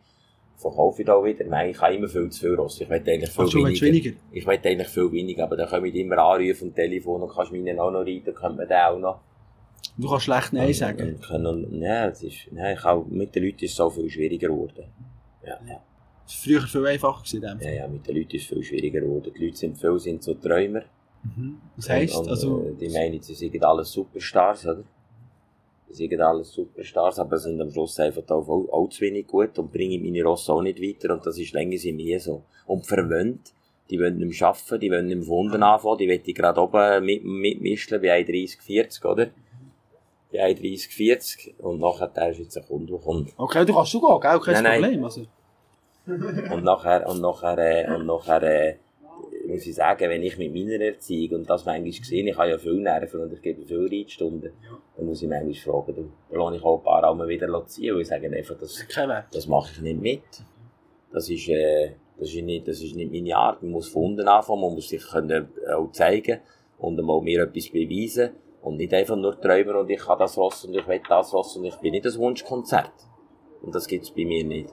Verkaufe 0.58 1.02
ich 1.02 1.06
da 1.06 1.24
wieder. 1.24 1.46
Meine, 1.46 1.72
ich 1.72 1.82
habe 1.82 1.96
immer 1.96 2.08
viel 2.08 2.30
zu 2.30 2.40
viel 2.42 2.56
Ross. 2.56 2.80
Ich 2.82 2.90
will 2.90 2.98
eigentlich 2.98 3.30
viel 3.30 3.46
Ach, 3.48 3.54
weniger. 3.54 3.82
weniger? 3.86 4.12
Ich 4.32 4.46
will 4.48 4.60
eigentlich 4.64 4.88
viel 4.88 5.12
weniger, 5.12 5.44
aber 5.44 5.58
dann 5.58 5.70
komme 5.70 5.88
ich 5.90 5.96
immer 5.96 6.18
anrufen 6.18 6.70
am 6.70 6.76
Telefon 6.76 7.22
und 7.24 7.34
kannst 7.34 7.52
meinen 7.52 7.80
auch 7.80 7.92
noch 7.92 8.02
reiten, 8.06 8.34
könnte 8.34 8.58
man 8.58 8.68
den 8.68 8.78
auch 8.78 8.98
noch. 9.00 9.20
Du 9.98 10.10
kannst 10.10 10.26
schlecht 10.26 10.54
Nein 10.54 10.74
sagen. 10.74 11.20
Können, 11.22 11.82
es 11.84 12.24
ist, 12.24 12.48
ja, 12.52 12.72
ich 12.74 12.84
auch, 12.84 13.06
mit 13.06 13.34
den 13.34 13.44
Leuten 13.44 13.64
ist 13.64 13.74
es 13.74 13.80
auch 13.80 13.92
viel 13.92 14.10
schwieriger 14.10 14.50
geworden. 14.50 14.86
Ja, 15.46 15.58
ja. 15.68 15.82
Das 16.26 16.36
war 16.36 16.44
früher 16.44 16.68
viel 16.68 16.88
einfacher 16.88 17.24
gewesen, 17.24 17.60
Ja, 17.62 17.70
ja, 17.70 17.88
mit 17.88 18.06
den 18.08 18.16
Leuten 18.18 18.36
ist 18.36 18.44
es 18.44 18.48
viel 18.50 18.64
schwieriger 18.64 19.02
geworden. 19.02 19.32
Die 19.38 19.46
Leute 19.46 19.58
sind 19.58 19.78
viel, 19.78 20.00
sind 20.00 20.24
so 20.24 20.34
Träumer. 20.34 20.82
Mhm. 21.24 21.62
Das 21.76 21.90
heisst, 21.90 22.16
Und, 22.16 22.24
und, 22.24 22.30
also, 22.30 22.66
äh, 22.66 22.74
die 22.80 22.90
meinen, 22.90 23.22
sie 23.22 23.36
sind 23.36 23.64
alles 23.64 23.92
Superstars, 23.92 24.66
oder? 24.66 24.84
Sie 25.90 26.08
sind 26.08 26.20
alles 26.20 26.52
Superstars, 26.52 27.20
aber 27.20 27.38
sind 27.38 27.62
am 27.62 27.72
Schluss 27.72 28.00
einfach 28.00 28.28
auch, 28.30 28.48
auch, 28.48 28.90
zu 28.90 29.02
wenig 29.02 29.28
gut 29.28 29.58
und 29.60 29.72
bringen 29.72 30.02
meine 30.04 30.24
Rosse 30.24 30.52
auch 30.52 30.62
nicht 30.62 30.82
weiter 30.82 31.14
und 31.14 31.26
das 31.26 31.38
ist 31.38 31.54
länger 31.54 31.78
sie 31.78 31.94
mir 31.94 32.20
so. 32.20 32.44
Und 32.66 32.86
verwöhnt, 32.86 33.54
die 33.90 34.00
wollen 34.00 34.18
nicht 34.18 34.40
mehr 34.40 34.50
arbeiten, 34.50 34.80
die 34.80 34.92
wollen 34.92 35.08
nicht 35.08 35.18
mehr 35.20 35.28
Wunden 35.28 35.64
anfangen, 35.64 36.00
die 36.00 36.10
wollen 36.10 36.24
gerade 36.24 36.60
oben 36.60 37.06
mit, 37.06 37.24
mitmischen 37.24 38.02
bei 38.02 38.24
30, 38.24 38.62
40, 38.62 39.06
oder? 39.06 39.30
Bei 40.38 40.54
30, 40.54 40.88
40 40.88 41.56
und 41.60 41.80
nachher, 41.80 42.08
der 42.08 42.32
ist 42.32 42.40
jetzt 42.40 42.58
ein 42.58 42.66
Kunde, 42.66 42.94
der 42.94 43.02
kommt. 43.02 43.34
okay, 43.38 43.66
du 43.66 43.74
kannst 43.74 43.92
schon 43.92 44.02
gehen, 44.02 44.20
gell? 44.20 44.40
Kein 44.40 44.64
Nein, 44.64 44.82
nein. 44.82 44.82
Problem. 44.82 45.04
Also. 45.04 45.22
Und 46.08 46.64
nachher, 46.64 47.08
und 47.10 47.22
nachher, 47.22 47.58
äh, 47.58 47.96
und 47.96 48.06
nachher, 48.06 48.44
äh, 48.44 48.76
muss 49.48 49.66
ich 49.66 49.76
sagen, 49.76 50.10
wenn 50.10 50.24
ich 50.24 50.38
mit 50.38 50.54
meiner 50.54 50.84
Erziehung, 50.84 51.40
und 51.40 51.50
das 51.50 51.66
manchmal 51.66 51.92
gesehen, 51.92 52.28
ich 52.28 52.38
habe 52.38 52.50
ja 52.50 52.58
viel 52.58 52.82
Nerven 52.82 53.22
und 53.22 53.34
ich 53.34 53.42
gebe 53.42 53.66
viel 53.66 53.88
Reitstunden, 53.88 54.52
dann 54.96 55.06
muss 55.06 55.22
ich 55.22 55.30
manchmal 55.30 55.54
fragen, 55.54 55.96
du, 55.96 56.12
da 56.32 56.38
lasse 56.38 56.58
ich 56.58 56.64
auch 56.64 56.78
ein 56.78 56.84
paar 56.84 57.04
Almen 57.04 57.28
wieder 57.28 57.66
ziehen, 57.66 57.94
weil 57.94 58.02
ich 58.02 58.08
sage 58.08 58.32
einfach, 58.32 58.58
das, 58.60 58.86
das 59.32 59.48
mache 59.48 59.72
ich 59.74 59.82
nicht 59.82 60.02
mit. 60.02 60.22
Das 61.12 61.30
ist, 61.30 61.48
äh, 61.50 61.92
das 62.18 62.30
ist 62.30 62.44
nicht, 62.44 62.68
das 62.68 62.82
ist 62.82 62.96
nicht 62.96 63.12
meine 63.12 63.36
Art. 63.36 63.62
Man 63.62 63.72
muss 63.72 63.88
von 63.88 64.04
unten 64.04 64.28
anfangen, 64.28 64.62
man 64.62 64.74
muss 64.74 64.90
sich 64.90 65.04
können 65.06 65.48
auch 65.76 65.92
zeigen 65.92 66.40
und 66.78 67.02
mal 67.02 67.22
mir 67.22 67.44
etwas 67.44 67.70
beweisen 67.70 68.32
und 68.66 68.78
nicht 68.78 68.94
einfach 68.94 69.16
nur 69.16 69.40
träumen 69.40 69.76
und 69.76 69.90
ich 69.90 70.00
kann 70.00 70.18
das 70.20 70.38
Ross 70.38 70.66
und 70.66 70.74
ich 70.74 70.88
will 70.88 71.02
das 71.08 71.32
Ross 71.34 71.56
und 71.56 71.66
ich 71.66 71.76
bin 71.76 71.92
nicht 71.92 72.06
das 72.06 72.18
Wunschkonzert. 72.18 72.92
Und 73.62 73.74
das 73.76 73.88
gibt's 73.88 74.12
bei 74.12 74.26
mir 74.26 74.44
nicht. 74.44 74.70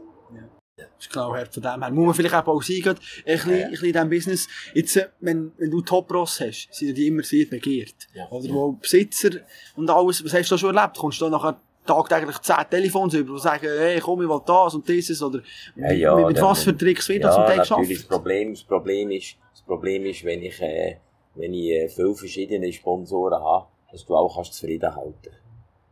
Das 0.76 0.87
ist 0.98 1.12
genau 1.12 1.35
von 1.35 1.62
dem 1.62 1.83
her. 1.83 1.90
Muss 1.90 2.07
man 2.07 2.14
vielleicht 2.14 2.35
auch 2.35 2.44
gerade 2.61 2.98
ein 2.98 2.98
bisschen, 3.24 3.50
Ja. 3.59 3.64
ein 3.66 3.70
bisschen 3.70 3.87
in 3.87 3.92
diesem 3.92 4.11
Business. 4.11 4.48
Jetzt, 4.74 4.96
äh, 4.96 5.09
wenn, 5.20 5.52
wenn 5.59 5.70
du 5.70 5.83
Top-Ross 5.83 6.40
hast, 6.40 6.68
sind 6.72 6.88
ja 6.88 6.94
die 6.94 7.07
immer 7.09 7.22
sehr 7.22 7.44
begehrt. 7.46 7.94
Ja. 8.14 8.26
Oder 8.31 8.46
Ja. 8.48 8.55
wo 8.55 8.72
Besitzer 8.72 9.31
und 9.76 9.90
alles, 9.90 10.24
was 10.24 10.33
hast 10.35 10.50
du 10.50 10.57
schon 10.57 10.74
erlebt? 10.74 10.96
Kommst 10.96 11.20
du 11.20 11.26
da 11.26 11.31
nachher 11.31 11.61
tagtäglich 11.87 12.38
zehn 12.40 12.64
Telefons 12.70 13.12
über, 13.14 13.35
die 13.35 13.40
sagen, 13.40 13.66
hey, 13.66 14.00
komm, 14.00 14.22
ich 14.22 14.28
will 14.28 14.40
das 14.46 14.74
und 14.74 14.88
dieses, 14.88 15.22
oder 15.22 15.40
Ja, 15.76 15.92
ja, 15.92 16.14
mit, 16.16 16.28
mit 16.28 16.37
dann- 16.38 16.44
was 16.44 16.62
für 16.62 16.76
Tricks 16.76 17.09
wird 17.09 17.24
das 17.24 17.35
zum 17.35 17.44
Teil 17.44 17.57
natürlich. 17.59 17.88
Das 17.88 17.88
geschafft? 17.88 18.09
Problem, 18.09 18.55
das 18.55 18.62
Problem 18.64 19.11
ist, 19.11 19.37
das 19.52 19.62
Problem 19.62 20.07
ist, 20.07 20.24
wenn 20.24 20.42
ich, 20.42 20.61
äh, 20.62 20.96
wenn 21.35 21.52
ich 21.52 21.70
äh, 21.70 21.88
viele 21.88 22.14
verschiedene 22.14 22.72
Sponsoren 22.72 23.42
habe, 23.42 23.66
dass 23.92 24.05
du 24.05 24.16
auch 24.16 24.35
kannst 24.35 24.55
zufrieden 24.55 24.94
halten. 24.94 25.31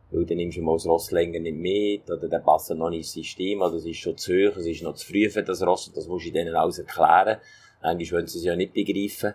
Weil 0.09 0.25
dann 0.25 0.37
nimmst 0.37 0.57
du 0.57 0.61
mal 0.61 0.75
das 0.75 0.85
Ross 0.85 1.11
länger 1.11 1.39
nicht 1.39 1.55
mit, 1.55 2.11
oder 2.11 2.27
der 2.27 2.39
passt 2.39 2.69
noch 2.71 2.89
nicht 2.89 2.99
ins 2.99 3.13
System, 3.13 3.61
oder 3.61 3.75
es 3.75 3.85
ist 3.85 3.97
schon 3.97 4.17
zu 4.17 4.33
hoch, 4.33 4.57
es 4.57 4.65
ist 4.65 4.83
noch 4.83 4.95
zu 4.95 5.07
früh 5.07 5.29
für 5.29 5.43
das 5.43 5.61
Ross, 5.65 5.91
das 5.93 6.07
musst 6.07 6.25
du 6.25 6.31
denen 6.31 6.55
alles 6.55 6.79
erklären. 6.79 7.37
Eigentlich 7.81 8.11
wollen 8.11 8.27
sie 8.27 8.39
es 8.39 8.43
ja 8.43 8.55
nicht 8.55 8.73
begreifen. 8.73 9.33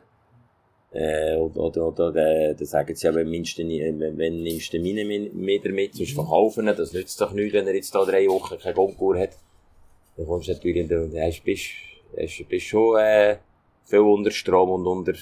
Äh, 0.93 1.37
oder, 1.37 1.61
oder, 1.61 1.87
oder, 1.89 2.17
äh, 2.17 2.55
dann 2.55 2.67
sagen 2.67 2.95
sie 2.95 3.07
ja, 3.07 3.15
wenn, 3.15 3.27
du, 3.31 3.65
nie- 3.65 3.81
wenn, 3.99 4.19
wenn 4.19 4.43
nimmst 4.43 4.73
du 4.73 4.79
meine 4.79 5.05
Meter 5.05 5.71
mit, 5.71 5.95
sonst 5.95 6.13
verkaufen 6.13 6.67
das 6.67 6.93
nützt 6.93 7.21
doch 7.21 7.33
nichts, 7.33 7.55
wenn 7.55 7.67
er 7.67 7.75
jetzt 7.75 7.95
da 7.95 8.05
drei 8.05 8.27
Wochen 8.29 8.59
keinen 8.59 8.75
Konkurs 8.75 9.19
hat. 9.19 9.31
Dann 10.17 10.27
kommst 10.27 10.49
du 10.49 10.53
natürlich 10.53 10.91
und 10.91 11.15
hast, 11.21 11.45
bist, 11.45 11.71
hast, 12.19 12.49
bist 12.49 12.67
schon, 12.67 12.99
äh, 12.99 13.37
viel 13.85 13.99
unter 13.99 14.31
Strom 14.31 14.71
und 14.71 14.87
unter, 14.87 15.13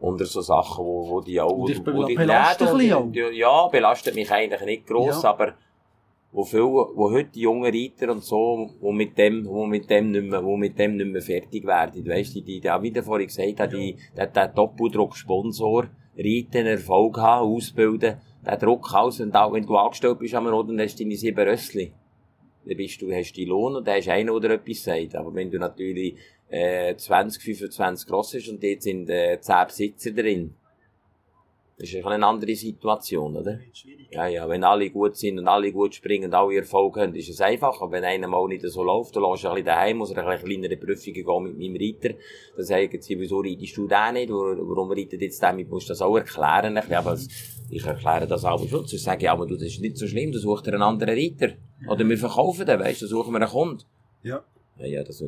unter 0.00 0.24
so 0.26 0.40
Sachen, 0.40 0.84
wo, 0.84 1.08
wo 1.08 1.20
die 1.20 1.40
auch, 1.40 1.50
wo, 1.56 1.64
Und 1.64 1.86
wo 1.94 2.04
die- 2.04 2.14
belastet 2.14 2.66
Ja, 2.68 2.72
ein 2.72 2.78
bisschen 2.78 3.12
die- 3.12 3.38
Ja, 3.38 3.66
belastet 3.68 4.14
mich 4.14 4.30
eigentlich 4.30 4.62
nicht 4.62 4.86
gross, 4.86 5.22
Ja. 5.22 5.30
aber, 5.30 5.54
wo 6.32 6.44
viel, 6.44 6.60
wo 6.62 7.10
heute 7.10 7.30
die 7.34 7.40
jungen 7.40 7.64
Reiter 7.74 8.12
und 8.12 8.22
so, 8.24 8.70
wo 8.80 8.92
mit 8.92 9.18
dem, 9.18 9.46
wo 9.46 9.66
mit 9.66 9.90
dem 9.90 10.10
nicht 10.12 10.24
mehr, 10.30 10.44
wo 10.44 10.56
mit 10.56 10.78
dem 10.78 10.96
nicht 10.96 11.10
mehr 11.12 11.20
fertig 11.22 11.66
werden, 11.66 12.06
weisst 12.08 12.36
du, 12.36 12.40
die, 12.40 12.60
die, 12.60 12.70
auch 12.70 12.80
wieder 12.82 13.02
vorhin 13.02 13.26
gesagt 13.26 13.60
hat, 13.60 13.72
die, 13.72 13.96
der, 14.16 14.26
der 14.28 14.48
Doppeldruck-Sponsor, 14.48 15.86
Reiten, 16.18 16.66
Erfolg 16.66 17.16
haben, 17.18 17.48
ausbilden, 17.54 18.20
der 18.44 18.56
Druck 18.56 18.92
aus, 18.94 19.20
und 19.20 19.34
auch 19.34 19.52
wenn 19.52 19.66
du 19.66 19.76
angestellt 19.76 20.18
bist 20.18 20.34
am 20.34 20.46
Rot 20.46 20.68
und 20.68 20.80
hast 20.80 20.98
deine 21.00 21.16
sieben 21.16 21.46
Rössli, 21.48 21.92
dann 22.64 22.76
bist 22.76 23.00
du, 23.02 23.10
hast 23.12 23.32
die 23.32 23.44
Lohn 23.46 23.76
und 23.76 23.86
da 23.86 23.92
hast 23.94 24.08
einer, 24.08 24.38
der 24.40 24.50
dir 24.50 24.54
etwas 24.56 24.84
sagt. 24.84 25.14
Aber 25.16 25.34
wenn 25.34 25.50
du 25.50 25.58
natürlich, 25.58 26.16
äh, 26.50 26.96
20, 26.96 27.42
25 27.42 28.08
gross 28.08 28.34
hast 28.34 28.48
und 28.48 28.62
dort 28.62 28.82
sind, 28.82 29.08
äh, 29.08 29.40
10 29.40 29.66
Besitzer 29.66 30.10
drin, 30.10 30.54
das 31.80 31.94
ist 31.94 32.04
eine 32.04 32.26
andere 32.26 32.54
Situation, 32.54 33.34
oder? 33.34 33.58
Ja, 34.10 34.26
ja, 34.26 34.46
wenn 34.46 34.64
alle 34.64 34.90
gut 34.90 35.16
sind 35.16 35.38
und 35.38 35.48
alle 35.48 35.72
gut 35.72 35.94
springen 35.94 36.26
und 36.26 36.34
alle 36.34 36.56
Erfolg 36.56 36.98
haben, 36.98 37.14
ist 37.14 37.30
es 37.30 37.40
einfacher. 37.40 37.90
Wenn 37.90 38.04
einer 38.04 38.28
mal 38.28 38.46
nicht 38.48 38.66
so 38.68 38.82
läuft, 38.82 39.16
dann 39.16 39.22
lässt 39.22 39.44
du 39.44 39.48
ein 39.48 39.54
bisschen 39.54 39.66
daheim, 39.66 39.96
muss 39.96 40.10
er 40.10 40.18
ein 40.18 40.30
bisschen 40.30 40.60
kleinere 40.60 40.76
Prüfungen 40.76 41.14
gehen 41.14 41.42
mit 41.42 41.58
meinem 41.58 41.76
Reiter. 41.80 42.14
Dann 42.54 42.66
sagen 42.66 43.00
sie, 43.00 43.18
wieso 43.18 43.40
reitest 43.40 43.78
du 43.78 43.88
den 43.88 44.12
nicht? 44.12 44.28
Warum 44.28 44.90
reitet 44.90 45.22
jetzt 45.22 45.40
der 45.40 45.54
mit? 45.54 45.70
Musst 45.70 45.88
du 45.88 45.92
das 45.92 46.02
auch 46.02 46.14
erklären? 46.14 46.76
Aber 46.76 47.18
ich 47.70 47.86
erkläre 47.86 48.26
das 48.26 48.44
auch 48.44 48.58
schon. 48.58 48.86
Sonst 48.86 49.02
sage 49.02 49.24
ich, 49.24 49.30
aber 49.30 49.46
du, 49.46 49.54
das 49.54 49.68
ist 49.68 49.80
nicht 49.80 49.96
so 49.96 50.06
schlimm, 50.06 50.32
du 50.32 50.38
suchst 50.38 50.68
einen 50.68 50.82
anderen 50.82 51.14
Reiter. 51.18 51.54
Oder 51.88 52.06
wir 52.06 52.18
verkaufen 52.18 52.66
den, 52.66 52.78
weißt 52.78 53.00
du, 53.00 53.06
dann 53.06 53.10
suchen 53.10 53.32
wir 53.32 53.40
einen 53.40 53.50
Kunden. 53.50 53.84
Ja. 54.22 54.44
Ja, 54.84 55.02
das, 55.04 55.22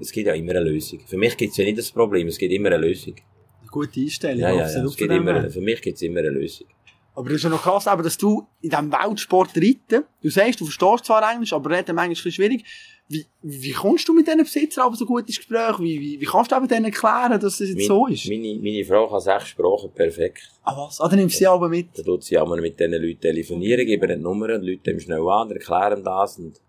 es 0.00 0.12
gibt 0.12 0.26
ja 0.26 0.34
immer 0.34 0.52
eine 0.52 0.60
Lösung. 0.60 1.00
Für 1.06 1.16
mich 1.16 1.36
gibt 1.36 1.52
es 1.52 1.56
ja 1.58 1.64
nicht 1.64 1.78
das 1.78 1.90
Problem, 1.90 2.26
es 2.28 2.38
gibt 2.38 2.52
immer 2.52 2.68
eine 2.68 2.78
Lösung. 2.78 3.14
Eine 3.60 3.70
gute 3.70 4.00
Einstellung. 4.00 4.40
Ja, 4.40 4.50
ja, 4.50 4.70
ja, 4.70 4.84
es 4.84 4.96
gibt 4.96 5.12
immer, 5.12 5.50
für 5.50 5.60
mich 5.60 5.80
gibt 5.82 5.96
es 5.96 6.02
immer 6.02 6.20
eine 6.20 6.30
Lösung. 6.30 6.66
Aber 7.14 7.30
das 7.30 7.36
ist 7.36 7.44
ja 7.44 7.48
noch 7.50 7.62
krass, 7.62 7.86
eben, 7.86 8.02
dass 8.02 8.18
du 8.18 8.46
in 8.60 8.68
diesem 8.68 8.92
Weltsport 8.92 9.56
reiten, 9.56 10.04
du 10.20 10.28
sagst, 10.28 10.60
du 10.60 10.66
verstehst 10.66 11.06
zwar 11.06 11.32
Englisch, 11.32 11.54
aber 11.54 11.70
reden 11.70 11.98
ein 11.98 12.10
bisschen 12.10 12.30
schwierig. 12.30 12.62
Wie, 13.08 13.24
wie 13.42 13.72
kommst 13.72 14.06
du 14.08 14.12
mit 14.12 14.26
diesen 14.26 14.40
Besitzern 14.42 14.84
aber 14.84 14.96
so 14.96 15.06
gut 15.06 15.26
ins 15.26 15.36
Gespräch? 15.36 15.78
Wie, 15.78 15.98
wie, 15.98 16.20
wie 16.20 16.24
kannst 16.26 16.50
du 16.52 16.56
eben 16.56 16.68
denen 16.68 16.86
erklären, 16.86 17.40
dass 17.40 17.58
das 17.58 17.68
jetzt 17.68 17.76
Mein- 17.78 17.86
so 17.86 18.06
ist? 18.08 18.26
Meine, 18.28 18.58
meine 18.60 18.84
Frau 18.84 19.08
kann 19.08 19.20
sechs 19.20 19.48
Sprachen 19.48 19.90
perfekt. 19.94 20.50
Ah, 20.62 20.76
was? 20.76 21.00
Ah, 21.00 21.08
dann 21.08 21.20
nimmst 21.20 21.36
du 21.36 21.38
sie 21.38 21.46
aber 21.46 21.68
mit. 21.68 21.96
Dann 21.96 22.04
tut 22.04 22.24
sie 22.24 22.36
einmal 22.36 22.60
mit 22.60 22.78
diesen 22.78 22.92
Leuten 22.92 23.20
telefonieren, 23.20 23.86
geben 23.86 24.10
ihnen 24.10 24.18
die 24.18 24.22
Nummer 24.22 24.52
und 24.54 24.62
Leute 24.62 24.82
dem 24.82 25.00
schnell 25.00 25.26
an, 25.26 25.50
erklären 25.52 26.02
das. 26.04 26.38
Und 26.38 26.60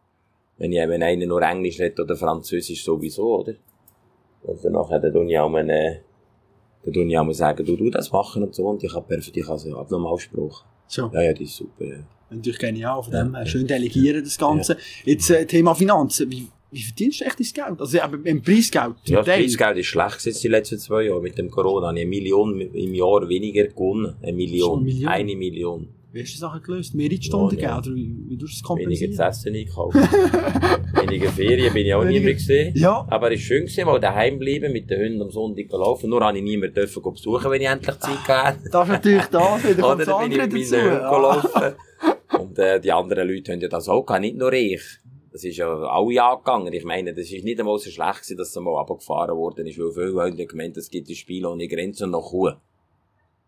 wenn, 0.58 0.72
ich, 0.72 0.88
wenn 0.88 1.04
einer 1.04 1.26
nur 1.26 1.42
Englisch 1.42 1.80
redet 1.80 2.00
oder 2.00 2.16
Französisch 2.16 2.84
sowieso, 2.84 3.40
oder? 3.40 3.54
Und 4.44 4.64
dann 4.64 4.74
nachher, 4.74 5.00
dann 5.00 5.14
tue 5.14 5.30
ich 5.30 5.38
auch 5.38 5.50
mal, 5.50 5.70
äh, 5.70 6.00
dann 6.84 6.94
tue 6.94 7.06
ich 7.06 7.18
auch 7.18 7.24
mal 7.24 7.34
sagen, 7.34 7.66
du, 7.66 7.76
du 7.76 7.90
das 7.90 8.12
machen 8.12 8.44
und 8.44 8.56
so. 8.56 8.68
Und 8.68 8.84
ich 8.84 8.94
habe 8.94 9.06
perfekt, 9.08 9.38
ich 9.38 9.48
habe 9.48 9.60
sie 9.60 9.74
Abnormalsprache. 9.74 10.66
So. 10.88 11.10
Ja, 11.14 11.22
ja, 11.22 11.34
die 11.34 11.44
ist 11.44 11.56
super, 11.56 11.86
ja. 11.86 11.98
Natürlich 12.30 12.60
genial, 12.60 13.02
von 13.04 13.12
dem. 13.12 13.34
Ja. 13.34 13.46
Schön 13.46 13.68
delegieren, 13.68 14.24
das 14.24 14.38
Ganze. 14.38 14.78
Jetzt, 15.06 15.30
äh, 15.30 15.46
Thema 15.46 15.74
Finanzen. 15.76 16.30
Wie, 16.30 16.48
wie 16.72 16.82
verdienst 16.82 17.22
du 17.22 17.26
echt 17.26 17.40
dein 17.40 17.66
Geld? 17.66 17.80
Also, 17.80 17.98
eben, 17.98 18.26
im 18.26 18.42
Preisgeld. 18.42 18.96
Ja, 19.06 19.22
das. 19.22 19.36
Preisgeld 19.36 19.78
ist 19.78 19.86
schlecht 19.86 20.20
gewesen 20.20 20.40
die 20.42 20.48
letzten 20.50 20.80
zwei 20.80 21.04
Jahre. 21.04 21.22
Mit 21.22 21.38
dem 21.38 21.50
Corona 21.50 21.88
habe 21.88 21.98
ich 21.98 22.02
eine 22.02 22.10
Million 22.10 22.60
im 22.60 22.94
Jahr 22.94 23.30
weniger 23.30 23.66
gewonnen. 23.66 24.16
Eine 24.22 24.34
Million. 24.34 24.80
Eine 24.80 24.86
Million? 24.86 25.10
Eine 25.10 25.36
Million. 25.36 25.88
Wie 26.18 26.24
hast 26.24 26.32
du 26.32 26.34
die 26.34 26.40
Sache 26.40 26.62
gelöst? 26.62 26.96
Mehr 26.96 27.12
Stunden 27.22 27.60
Ja. 27.60 27.76
Geld? 27.76 27.88
Oder 27.88 27.96
wie, 27.96 28.18
wie 28.28 28.38
tust 28.40 28.64
du 28.68 28.68
das 28.68 28.78
Weniger 28.80 29.12
zu 29.12 29.24
essen 29.24 29.56
eingekauft. 29.56 29.96
weniger 31.04 31.30
Ferien 31.30 31.72
bin 31.72 31.86
ich 31.86 31.94
auch 31.94 32.04
nie 32.04 32.20
mehr 32.20 32.34
gesehen. 32.34 32.74
Ja. 32.76 33.06
Aber 33.08 33.32
es 33.32 33.40
war 33.40 33.46
schön, 33.46 33.66
gewesen, 33.66 33.86
mal 33.86 34.00
daheim 34.00 34.40
bleiben, 34.40 34.74
mit 34.74 34.90
den 34.90 35.00
Hunden 35.00 35.22
am 35.22 35.30
Sonntag 35.30 35.72
laufen. 35.72 36.10
Nur 36.10 36.26
habe 36.26 36.36
ich 36.40 36.44
niemand 36.44 36.76
dürfen 36.76 37.04
besuchen, 37.04 37.52
wenn 37.52 37.62
ich 37.62 37.68
endlich 37.68 38.00
Zeit 38.00 38.28
hatte. 38.28 38.68
Das 38.68 38.88
ist 38.88 38.94
natürlich 38.94 39.26
das, 39.26 39.64
wieder 39.70 39.76
kommt 39.76 39.84
Oder 39.84 39.96
das 39.98 40.08
dann 40.08 40.22
bin 40.24 40.32
ich 40.32 40.38
mit 40.38 40.54
meinen 40.54 40.92
Hunden 40.92 40.98
gelaufen. 40.98 41.76
Und 42.40 42.60
äh, 42.60 42.82
die 42.82 42.92
anderen 42.92 43.28
Leute 43.28 43.52
haben 43.52 43.62
ja 43.62 43.68
das 43.68 43.88
auch 43.88 44.04
gehabt, 44.04 44.22
nicht 44.22 44.38
nur 44.38 44.54
ich. 44.54 44.82
Das 45.32 45.44
ist 45.44 45.58
ja 45.58 45.68
alle 45.68 46.24
angegangen. 46.24 46.74
Ich 46.74 46.84
meine, 46.84 47.14
das 47.14 47.32
ist 47.32 47.44
nicht 47.44 47.60
einmal 47.60 47.78
so 47.78 47.92
schlecht 47.92 48.24
gewesen, 48.24 48.38
dass 48.38 48.50
es 48.50 48.56
mal 48.56 48.80
abgefahren 48.80 49.38
worden 49.38 49.68
ist, 49.68 49.78
weil 49.78 49.92
viele 49.92 50.20
haben 50.20 50.48
gemeint, 50.48 50.78
es 50.78 50.90
gibt 50.90 51.10
ein 51.10 51.16
Spiel 51.16 51.46
ohne 51.46 51.68
Grenzen 51.68 52.10
noch 52.10 52.32
Kuh. 52.32 52.54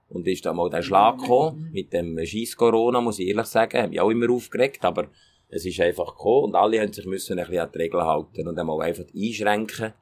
Und 0.09 0.27
ist 0.27 0.45
da 0.45 0.53
mal 0.53 0.69
der 0.69 0.81
Schlag 0.81 1.19
gekommen, 1.19 1.69
mit 1.71 1.93
dem 1.93 2.17
scheiß 2.23 2.57
Corona, 2.57 2.99
muss 2.99 3.19
ich 3.19 3.27
ehrlich 3.27 3.45
sagen, 3.45 3.77
habe 3.77 3.89
mich 3.89 4.01
auch 4.01 4.09
immer 4.09 4.31
aufgeregt, 4.31 4.83
aber 4.83 5.09
es 5.49 5.65
ist 5.65 5.79
einfach 5.79 6.15
gekommen 6.15 6.45
und 6.45 6.55
alle 6.55 6.81
haben 6.81 6.91
sich 6.91 7.05
müssen 7.05 7.37
ein 7.37 7.45
bisschen 7.45 7.59
an 7.59 7.69
die 7.73 7.77
Regeln 7.77 8.03
halten 8.03 8.47
und 8.47 8.57
einmal 8.57 8.81
einfach 8.81 9.05
einschränken. 9.15 9.93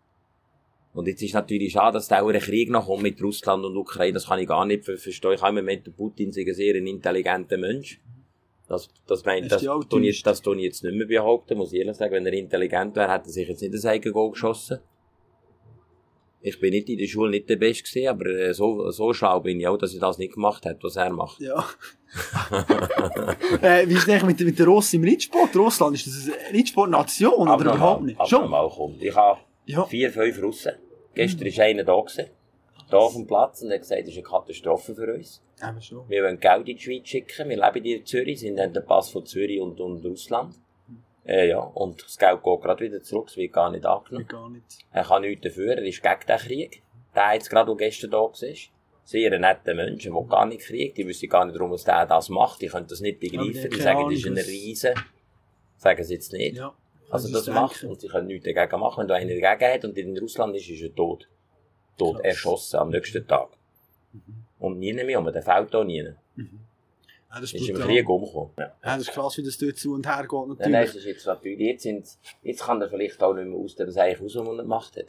Und 0.93 1.07
jetzt 1.07 1.21
ist 1.21 1.33
natürlich 1.33 1.73
schade, 1.73 1.93
dass 1.93 2.07
da 2.07 2.21
auch 2.21 2.29
ein 2.29 2.39
Krieg 2.39 2.69
noch 2.69 2.87
kommt 2.87 3.03
mit 3.03 3.21
Russland 3.21 3.63
und 3.63 3.77
Ukraine, 3.77 4.13
das 4.13 4.27
kann 4.27 4.39
ich 4.39 4.47
gar 4.47 4.65
nicht 4.65 4.85
verstehen. 4.85 5.33
Ich 5.33 5.41
habe 5.41 5.59
im 5.59 5.65
Moment, 5.65 5.95
Putin 5.95 6.31
sei 6.31 6.41
ein 6.41 6.53
sehr 6.53 6.75
intelligenter 6.75 7.57
Mensch. 7.57 8.01
Das, 8.67 8.89
das, 9.05 9.23
mein, 9.23 9.43
Ist 9.43 9.51
das, 9.51 9.61
das, 9.61 10.23
das 10.23 10.41
tue 10.41 10.57
ich 10.57 10.63
jetzt 10.63 10.83
nicht 10.83 10.95
mehr 10.95 11.07
behaupten, 11.07 11.57
muss 11.57 11.71
ich 11.71 11.79
ehrlich 11.79 11.95
sagen. 11.95 12.13
Wenn 12.13 12.25
er 12.25 12.33
intelligent 12.33 12.95
wäre, 12.95 13.11
hätte 13.13 13.27
er 13.27 13.31
sich 13.31 13.47
jetzt 13.47 13.61
nicht 13.61 13.73
das 13.73 13.85
eigene 13.85 14.11
Goal 14.11 14.31
geschossen. 14.31 14.79
Ich 16.47 16.59
bin 16.59 16.71
nicht 16.71 16.89
in 16.89 16.97
der 16.97 17.07
Schule 17.07 17.31
nicht 17.31 17.49
der 17.49 17.57
Beste 17.57 17.83
gewesen, 17.83 18.07
aber 18.07 18.25
äh, 18.27 18.53
so, 18.53 18.89
so 18.91 19.13
schlau 19.13 19.39
bin 19.41 19.59
ich 19.59 19.67
auch, 19.67 19.77
dass 19.77 19.93
ich 19.93 19.99
das 19.99 20.17
nicht 20.17 20.33
gemacht 20.33 20.65
habe, 20.65 20.77
was 20.81 20.95
er 20.95 21.09
macht. 21.11 21.39
Ja. 21.41 21.65
äh, 23.61 23.87
wie 23.87 23.93
ist 23.93 24.07
es 24.07 24.23
mit, 24.23 24.39
mit 24.39 24.57
der 24.57 24.65
Russen 24.67 25.03
im 25.03 25.09
Reitsport? 25.09 25.55
Russland, 25.55 25.95
ist 25.95 26.07
das 26.07 26.29
eine 26.33 26.57
Reitsportnation 26.57 27.47
oder 27.49 27.75
überhaupt 27.75 28.03
nicht? 28.03 28.27
Schon? 28.27 28.43
Abnormal 28.43 28.69
kommt. 28.69 29.03
Ich 29.03 29.15
habe 29.15 29.39
Ja. 29.65 29.85
vier, 29.85 30.11
fünf 30.11 30.41
Russen. 30.41 30.73
Gestern 31.13 31.47
war 31.47 31.65
einer 31.65 31.83
da 31.83 31.99
gewesen. 31.99 32.29
Da 32.89 32.97
auf 32.97 33.13
dem 33.13 33.27
Platz 33.27 33.61
und 33.61 33.69
er 33.69 33.75
hat 33.75 33.81
gesagt, 33.81 34.01
das 34.01 34.09
ist 34.09 34.15
eine 34.15 34.23
Katastrophe 34.23 34.95
für 34.95 35.13
uns. 35.13 35.41
Schon. 35.81 36.07
Wir 36.07 36.23
wollen 36.23 36.39
Geld 36.39 36.69
in 36.69 36.77
die 36.77 36.81
Schweiz 36.81 37.07
schicken. 37.07 37.49
Wir 37.49 37.57
leben 37.57 37.85
in 37.85 38.05
Zürich, 38.05 38.39
sind 38.39 38.59
an 38.59 38.71
den 38.71 38.85
Pass 38.85 39.09
von 39.09 39.25
Zürich 39.25 39.59
und, 39.59 39.79
und 39.81 40.05
Russland. 40.05 40.55
Äh, 41.27 41.49
ja, 41.49 41.59
und 41.59 42.03
das 42.03 42.17
Geld 42.17 42.41
geht 42.41 42.61
gerade 42.61 42.85
wieder 42.85 43.03
zurück, 43.03 43.27
es 43.29 43.35
wird 43.37 43.51
gar 43.51 43.69
nicht 43.69 43.85
angenommen. 43.85 44.27
Gar 44.27 44.49
nicht. 44.49 44.85
Er 44.91 45.03
kann 45.03 45.21
nichts 45.21 45.43
dafür, 45.43 45.73
er 45.75 45.83
ist 45.83 46.01
gegen 46.01 46.19
den 46.27 46.37
Krieg. 46.37 46.81
Der 47.13 47.33
jetzt 47.33 47.49
gerade, 47.49 47.67
der 47.75 47.75
gestern 47.75 48.11
da 48.11 48.17
war, 48.19 48.31
sehr 49.03 49.31
ein 49.31 49.41
netter 49.41 49.73
Mensch, 49.73 50.03
der 50.03 50.13
gar 50.23 50.45
nicht 50.45 50.61
kriegt. 50.61 50.97
Ich 50.99 51.05
wüsste 51.05 51.27
gar 51.27 51.45
nicht, 51.45 51.59
warum 51.59 51.75
der 51.75 52.05
das 52.05 52.29
macht. 52.29 52.63
Ich 52.63 52.71
könnte 52.71 52.89
das 52.89 53.01
nicht 53.01 53.19
begreifen. 53.19 53.69
Die 53.69 53.81
sagen, 53.81 54.09
das 54.09 54.19
ist 54.19 54.25
ein 54.25 54.37
Riese. 54.37 54.93
Sagen 55.77 56.03
sie 56.03 56.13
jetzt 56.13 56.33
nicht. 56.33 56.57
Ja. 56.57 56.73
Also 57.09 57.31
Das 57.31 57.47
macht 57.47 57.83
und 57.83 58.01
sie 58.01 58.07
können 58.07 58.27
nichts 58.27 58.45
dagegen 58.45 58.79
machen. 58.79 59.01
Wenn 59.01 59.07
du 59.07 59.15
einen 59.15 59.41
dagegen 59.41 59.73
hat 59.73 59.85
und 59.85 59.97
in 59.97 60.17
Russland 60.17 60.55
ist, 60.55 60.69
ist 60.69 60.81
er 60.81 60.93
tot. 60.93 61.27
Tot, 61.97 62.15
Krass. 62.15 62.25
erschossen 62.25 62.77
am 62.77 62.89
nächsten 62.89 63.25
Tag. 63.27 63.49
Und 64.59 64.79
nie 64.79 64.93
mehr, 64.93 65.19
und 65.19 65.33
der 65.33 65.41
fällt 65.41 65.73
auch 65.75 65.83
nie. 65.83 66.13
Ja, 67.33 67.41
das 67.41 67.53
Ist 67.53 67.69
im. 67.69 67.75
Krieg 67.75 68.07
umgekommen. 68.09 68.51
Ja. 68.57 68.65
Ja, 68.65 68.73
das 68.97 68.99
ist 69.01 69.11
krass, 69.11 69.37
wie 69.37 69.43
das 69.43 69.57
dort 69.57 69.77
zu 69.77 69.93
und 69.93 70.07
her 70.07 70.21
geht, 70.21 70.31
natürlich. 70.47 70.71
nein, 70.71 70.83
es 70.85 70.95
ist 70.95 71.05
jetzt 71.05 71.25
natürlich, 71.25 71.59
jetzt, 71.59 71.83
sind, 71.83 72.07
jetzt 72.41 72.61
kann 72.63 72.81
er 72.81 72.89
vielleicht 72.89 73.21
auch 73.21 73.33
nicht 73.33 73.47
mehr 73.47 73.57
aus 73.59 73.75
dem 73.75 73.91
Seich 73.91 74.19
raus, 74.21 74.33
was 74.35 74.47
er 74.47 74.55
gemacht 74.63 74.95
hat. 74.97 75.05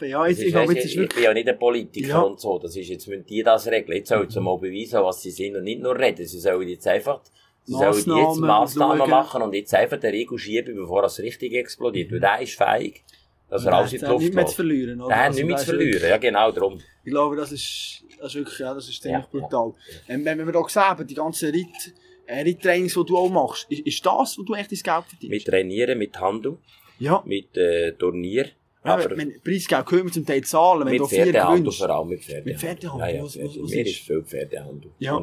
Eben, 0.00 0.10
ja, 0.10 0.20
Das 0.20 0.28
jetzt, 0.30 0.38
ist, 0.40 0.46
ich 0.48 0.54
weisst 0.54 0.68
jetzt 0.70 0.76
du, 0.76 0.78
ist 0.78 0.86
ich 0.86 0.94
bin 0.96 1.02
wirklich... 1.04 1.24
ja 1.24 1.34
nicht 1.34 1.48
ein 1.48 1.58
Politiker 1.58 2.08
Ja. 2.08 2.20
und 2.20 2.38
so. 2.40 2.58
Das 2.58 2.76
ist, 2.76 2.88
jetzt 2.88 3.08
müssen 3.08 3.26
die 3.26 3.42
das 3.42 3.66
regeln. 3.66 3.96
Jetzt 3.98 4.08
sollen 4.08 4.28
sie 4.30 4.40
mal 4.40 4.56
beweisen, 4.58 5.02
was 5.02 5.20
sie 5.22 5.30
sind 5.30 5.56
und 5.56 5.64
nicht 5.64 5.80
nur 5.80 5.98
reden. 5.98 6.26
Sie 6.26 6.38
sollen 6.38 6.68
jetzt 6.68 6.86
einfach, 6.86 7.20
sie 7.64 7.72
sollen 7.72 7.92
jetzt 7.94 8.06
Massnahmen 8.06 8.40
Massnahmen 8.46 9.10
machen 9.10 9.42
und 9.42 9.54
jetzt 9.54 9.74
einfach 9.74 9.98
den 9.98 10.10
Riegel 10.10 10.38
schieben, 10.38 10.76
bevor 10.76 11.04
es 11.04 11.18
richtig 11.18 11.54
explodiert. 11.54 12.12
Weil 12.12 12.20
der 12.20 12.40
ist 12.40 12.54
fähig, 12.56 13.04
dass 13.48 13.64
er 13.64 13.72
alles 13.72 13.92
in 13.92 14.00
die 14.00 14.04
Luft 14.06 14.24
nicht 14.24 14.34
mehr 14.34 14.46
zu 14.46 14.54
verlieren. 14.56 15.00
oder? 15.00 15.08
Der 15.08 15.16
hat 15.18 15.26
Also, 15.26 15.38
nicht 15.38 15.48
mehr 15.48 15.56
zu 15.56 15.64
verlieren. 15.66 16.08
Ja, 16.08 16.16
genau, 16.18 16.52
darum. 16.52 16.80
Ich 17.04 17.10
glaube, 17.10 17.36
das 17.36 17.52
ist, 17.52 18.04
das 18.18 18.28
ist 18.28 18.34
wirklich, 18.36 18.58
ja, 18.58 18.74
das 18.74 18.88
ist 18.88 19.02
ziemlich 19.02 19.24
Ja, 19.32 19.40
brutal. 19.40 19.72
Ähm, 20.08 20.24
wenn 20.24 20.44
wir 20.44 20.52
da 20.52 20.62
sehen, 20.68 21.06
die 21.06 21.14
ganzen 21.14 21.50
Ritt, 21.50 21.94
äh, 22.26 22.40
Ritttrainings, 22.42 22.94
die 22.94 23.04
du 23.04 23.16
auch 23.16 23.30
machst, 23.30 23.66
ist, 23.70 23.86
ist 23.86 24.04
das, 24.06 24.36
wo 24.38 24.42
du 24.42 24.54
echt 24.54 24.70
dein 24.70 24.78
Geld 24.78 25.04
verdienst? 25.06 25.30
Mit 25.30 25.44
Trainieren, 25.46 25.98
mit 25.98 26.20
Handel, 26.20 26.58
ja. 26.98 27.22
mit 27.26 27.56
äh, 27.56 27.92
Turnier. 27.92 28.50
Ja, 28.84 28.94
aber 28.94 29.16
wenn, 29.16 29.40
Preisgeld 29.42 29.86
können 29.86 30.04
wir 30.04 30.12
zum 30.12 30.24
Teil 30.24 30.42
zahlen, 30.44 30.84
wenn 30.86 30.92
mit 30.92 31.00
du 31.00 31.06
vier 31.06 31.24
Pferdehandel 31.24 31.58
gewinnst. 31.58 31.78
vor 31.78 31.90
allem. 31.90 32.08
Mit 32.08 32.20
Pferdehandel. 32.24 32.52
Mit 32.52 32.60
Pferdehandel, 32.60 33.08
Ja, 33.08 33.14
ja, 33.16 33.22
was- 33.24 33.38
was- 33.38 33.58
was 33.62 33.70
Mir 33.70 33.86
ist? 33.86 33.96
viel 33.96 34.22
Pferdehandel. 34.22 34.90
Ja. 34.98 35.16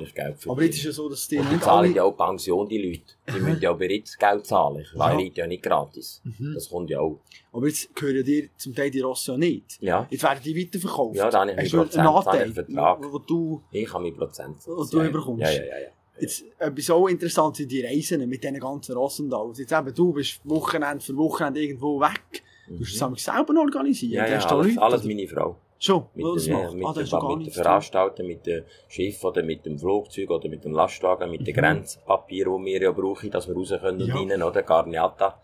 Aber 0.47 0.63
jetzt 0.63 0.75
ist 0.77 0.83
ja 0.83 0.91
so, 0.91 1.09
dass 1.09 1.27
die 1.27 1.37
Und 1.37 1.51
die 1.51 1.59
zahlen 1.59 1.85
alle... 1.85 1.95
ja 1.95 2.03
auch 2.03 2.11
Pension, 2.11 2.67
die 2.67 2.77
Leute. 2.77 3.13
Die 3.37 3.41
müssen 3.41 3.61
ja 3.61 3.71
auch 3.71 3.77
bereits 3.77 4.17
Geld 4.17 4.45
zahlen. 4.45 4.81
Ich 4.81 4.93
Ja. 4.93 5.05
reite 5.05 5.39
ja 5.39 5.47
nicht 5.47 5.63
gratis. 5.63 6.21
Mhm. 6.25 6.51
Das 6.53 6.69
kommt 6.69 6.89
ja 6.89 6.99
auch. 6.99 7.19
Aber 7.53 7.67
jetzt 7.67 7.95
gehören 7.95 8.23
dir 8.25 8.49
zum 8.57 8.75
Teil 8.75 8.91
die 8.91 8.99
Rosse 8.99 9.31
ja 9.31 9.37
nicht. 9.37 9.77
Ja, 9.81 10.05
Jetzt 10.09 10.23
werden 10.23 10.39
die 10.43 10.61
weiterverkauft. 10.61 11.15
Ja, 11.15 11.29
da 11.29 11.39
habe 11.39 11.51
ich 11.51 11.57
Hast 11.57 11.61
einen 11.61 11.69
du 11.71 11.77
einen 11.77 11.87
Prozent, 11.87 12.03
Nachteil, 12.05 12.25
habe 12.25 12.37
ich 12.37 12.43
einen 12.43 12.53
Vertrag. 12.75 13.03
wo, 13.03 13.13
wo 13.13 13.19
du... 13.19 13.61
ich 13.71 13.93
habe 13.93 14.03
meinen 14.03 14.15
Prozent. 14.17 14.67
Und 14.67 14.93
du 14.93 15.01
überkommst. 15.01 15.41
Ja, 15.43 15.49
ja, 15.51 15.57
ja. 15.65 15.79
ja. 15.79 15.87
Jetzt, 16.17 16.45
etwas 16.59 16.89
auch 16.91 17.07
interessant 17.07 17.57
sind 17.57 17.69
die 17.71 17.83
Reisen 17.83 18.27
mit 18.29 18.41
diesen 18.43 18.57
ganzen 18.59 18.95
Rossen 18.95 19.29
da. 19.29 19.45
Jetzt 19.53 19.71
eben, 19.73 19.93
du 19.93 20.13
bist 20.13 20.39
Wochenende 20.45 21.03
für 21.03 21.15
Wochenende 21.17 21.61
irgendwo 21.61 21.99
weg. 21.99 22.41
Du 22.67 22.73
musst 22.75 22.95
es 22.95 23.01
Mhm. 23.01 23.15
selber 23.15 23.59
organisieren. 23.59 24.13
Ja, 24.13 24.27
ja, 24.27 24.45
alles, 24.45 24.77
alles 24.77 25.03
meine 25.05 25.27
Frau. 25.27 25.57
Schon, 25.77 26.05
Mit, 26.15 26.25
das 26.25 26.45
dem, 26.45 26.53
ja, 26.53 26.57
macht. 26.63 26.73
mit, 26.75 26.85
ah, 26.87 26.93
dem, 26.93 27.03
mit 27.03 27.11
dem 27.31 27.37
nichts 27.39 27.55
Veranstalter, 27.55 28.23
mit 28.23 28.45
dem 28.45 28.63
Schiff 28.87 29.23
oder 29.23 29.43
mit 29.43 29.65
dem 29.65 29.77
Flugzeug 29.77 30.29
oder 30.31 30.47
mit 30.49 30.63
dem 30.63 30.71
Lastwagen, 30.71 31.29
mit 31.29 31.45
dem 31.45 31.53
Mhm. 31.53 31.59
Grenzpapier, 31.59 32.45
das 32.45 32.53
wir 32.65 32.81
ja 32.81 32.91
brauchen, 32.91 33.29
dass 33.29 33.47
wir 33.47 33.55
raus 33.55 33.73
können 33.81 34.01
und 34.01 34.07
Ja. 34.07 34.15
rein, 34.15 34.41
oder? 34.41 34.63
Garniata. 34.63 35.39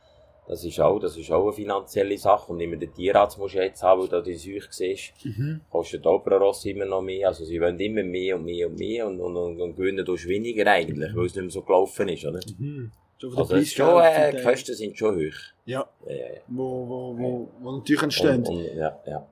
Das 0.47 0.65
ist 0.65 0.79
auch, 0.79 0.99
das 0.99 1.15
ist 1.17 1.31
auch 1.31 1.43
eine 1.43 1.53
finanzielle 1.53 2.17
Sache. 2.17 2.51
Und 2.51 2.59
immer 2.61 2.75
den 2.77 2.91
Tierarzt 2.93 3.37
musst 3.37 3.55
du 3.55 3.59
jetzt 3.59 3.83
haben, 3.83 4.01
weil 4.01 4.07
du 4.09 4.21
die 4.23 4.33
Seuche 4.35 4.67
siehst. 4.71 5.13
Mhm. 5.23 5.61
Kostet 5.69 6.05
auch 6.07 6.19
pro 6.19 6.35
Ross 6.37 6.65
immer 6.65 6.85
noch 6.85 7.01
mehr. 7.01 7.27
Also 7.27 7.45
sie 7.45 7.61
wollen 7.61 7.79
immer 7.79 8.03
mehr 8.03 8.35
und 8.37 8.45
mehr 8.45 8.67
und 8.67 8.79
mehr 8.79 9.07
und, 9.07 9.19
und, 9.21 9.35
und, 9.37 9.61
und 9.61 9.75
gewinnen 9.75 10.03
durch 10.05 10.27
weniger 10.27 10.65
eigentlich, 10.67 11.15
weil 11.15 11.25
es 11.25 11.35
nicht 11.35 11.43
mehr 11.43 11.51
so 11.51 11.61
gelaufen 11.61 12.09
ist, 12.09 12.25
oder? 12.25 12.39
Mhm. 12.57 12.91
Schon 13.29 13.37
Also 13.37 13.99
äh, 13.99 14.31
die 14.31 14.37
Teil. 14.37 14.43
Kosten 14.53 14.75
sind 14.75 14.97
schon 14.97 15.15
hoch. 15.15 15.37
Ja, 15.65 15.87
Ja, 16.07 16.15
ja, 16.15 16.33
ja. 16.33 16.41
wo, 16.47 16.87
wo, 16.87 17.17
wo, 17.17 17.49
wo 17.59 17.71
natürlich 17.77 18.01
entstehen. 18.01 18.37
Und, 18.45 18.49
und, 18.49 18.75
ja, 18.75 18.99
ja. 19.05 19.27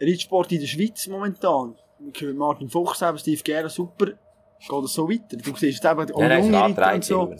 Reitsport 0.00 0.52
in 0.52 0.60
der 0.60 0.66
Schweiz 0.66 1.06
momentan. 1.06 1.76
Martin 2.34 2.68
Fuchs, 2.68 3.02
Steve 3.16 3.42
Gera, 3.42 3.68
super. 3.68 4.12
Geht 4.68 4.84
es 4.84 4.94
so 4.94 5.08
weiter? 5.08 5.36
Du 5.36 5.54
siehst 5.56 5.84
eben 5.84 6.12
auch 6.12 6.20
Nein, 6.20 6.44
junge 6.44 6.76
Reiter 6.76 6.94
und 6.94 7.04
so. 7.04 7.34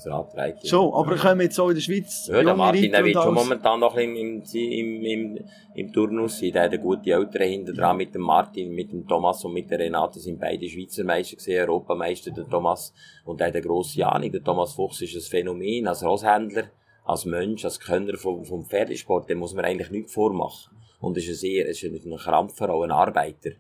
Schon, 0.65 0.95
aber 0.95 1.17
kommen 1.17 1.41
jetzt 1.41 1.59
auch 1.59 1.69
in 1.71 1.75
der 1.75 1.81
Schweiz 1.81 2.29
Ja, 2.31 2.43
der 2.43 2.55
Martin, 2.55 2.91
der 2.91 3.01
Reiter 3.01 3.05
wird 3.07 3.25
schon 3.25 3.35
momentan 3.35 3.81
noch 3.81 3.97
im, 3.97 4.15
im, 4.15 4.43
im, 4.53 5.05
im, 5.05 5.45
im 5.75 5.93
Turnus 5.93 6.39
sein. 6.39 6.53
Der 6.53 6.65
hat 6.65 6.73
eine 6.73 6.81
gute 6.81 7.11
Eltern 7.11 7.49
hinter 7.49 7.73
dran 7.73 7.97
mit 7.97 8.15
dem 8.15 8.23
Martin, 8.23 8.75
mit 8.75 8.93
dem 8.93 9.09
Thomas 9.09 9.43
und 9.45 9.55
mit 9.55 9.71
der 9.71 9.79
Renate 9.79 10.21
sind 10.21 10.39
beide 10.39 10.69
Schweizer 10.69 11.05
Meister 11.05 11.37
gesehen, 11.37 11.61
Europameister, 11.63 12.31
der 12.31 12.49
Thomas. 12.49 12.93
Und 13.25 13.41
der 13.41 13.47
hat 13.47 13.55
eine 13.55 13.63
grosse 13.63 14.07
Ahnung. 14.07 14.31
Der 14.31 14.45
Thomas 14.45 14.75
Fuchs 14.75 15.01
ist 15.01 15.15
ein 15.15 15.23
Phänomen, 15.23 15.89
als 15.89 16.05
Rosshändler, 16.05 16.65
als 17.05 17.25
Mensch, 17.25 17.65
als 17.65 17.81
Könner 17.81 18.19
vom, 18.19 18.45
vom 18.45 18.67
Pferdesport, 18.67 19.31
dem 19.31 19.39
muss 19.39 19.55
man 19.55 19.65
eigentlich 19.65 19.91
nichts 19.91 20.13
vormachen. 20.13 20.77
Und 21.01 21.17
ist 21.17 21.29
ein 21.29 21.35
sehr, 21.35 21.67
ist 21.67 21.83
ein 21.85 22.17
Krampfer, 22.17 22.71
auch 22.71 22.83
ein 22.83 22.91
Arbeiter. 22.91 23.51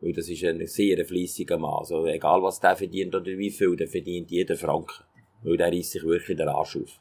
Weil 0.00 0.12
das 0.12 0.28
ist 0.28 0.44
ein 0.44 0.66
sehr 0.66 1.04
fleissiger 1.04 1.58
Mann. 1.58 1.74
Also, 1.78 2.06
egal 2.06 2.42
was 2.42 2.58
der 2.60 2.76
verdient 2.76 3.14
oder 3.14 3.26
wie 3.26 3.50
viel, 3.50 3.76
der 3.76 3.88
verdient 3.88 4.30
jeden 4.30 4.56
Franken. 4.56 5.04
Weil 5.42 5.56
der 5.56 5.72
reißt 5.72 5.92
sich 5.92 6.02
wirklich 6.04 6.36
den 6.36 6.48
Arsch 6.48 6.76
auf. 6.76 6.98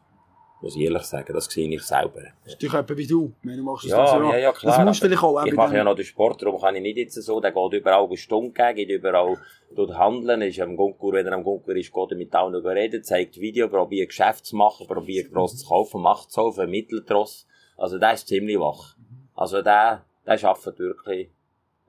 Muss 0.62 0.76
ich 0.76 0.82
ehrlich 0.82 1.04
sagen, 1.04 1.32
das 1.34 1.46
sehe 1.46 1.74
ich 1.74 1.82
selber. 1.84 2.20
Das 2.44 2.54
ist 2.54 2.62
natürlich 2.62 2.74
jemand 2.74 2.98
wie 2.98 3.08
du. 3.08 3.32
Meine, 3.44 3.62
machst 3.62 3.86
das 3.86 3.92
Ja, 3.92 4.08
so. 4.08 4.24
ja, 4.24 4.38
ja, 4.38 4.52
klar. 4.52 4.76
Das 4.76 4.86
musst 4.86 5.00
vielleicht 5.00 5.24
auch. 5.24 5.46
Ich 5.46 5.54
mache 5.54 5.78
ja 5.78 5.86
noch 5.86 5.96
den 5.96 6.04
Sport, 6.04 6.42
darum 6.42 6.60
kann 6.60 6.76
ich 6.76 6.82
nicht 6.82 6.98
jetzt 6.98 7.14
so, 7.14 7.40
der 7.40 7.54
geht 7.54 7.74
überall 7.74 8.06
eine 8.06 8.18
Stunde 8.18 8.52
gegen, 8.52 8.76
geht 8.76 8.90
überall 8.90 9.38
dort 9.74 9.98
handeln, 9.98 10.42
ist 10.42 10.60
am 10.60 10.76
Gunkur, 10.76 11.14
wenn 11.14 11.28
er 11.28 11.34
am 11.34 11.46
Gunkur 11.46 11.78
ist, 11.78 11.94
geht 11.94 12.12
er 12.12 12.18
mit 12.18 12.36
allen 12.36 12.54
reden, 12.56 13.02
zeigt 13.04 13.40
Video, 13.40 13.70
probiert 13.70 14.10
Geschäft 14.10 14.48
zu 14.48 14.58
machen, 14.58 14.86
probiert 14.86 15.34
Ross 15.34 15.60
zu 15.60 15.66
kaufen, 15.66 16.02
macht 16.02 16.30
so, 16.30 16.52
vermittelt 16.52 17.10
Ross. 17.10 17.48
Also 17.78 17.98
der 17.98 18.14
ist 18.16 18.28
ziemlich 18.28 18.60
wach. 18.60 18.98
Also 19.36 19.62
der, 19.62 20.04
der 20.26 20.44
arbeitet 20.44 20.78
wirklich, 20.80 21.30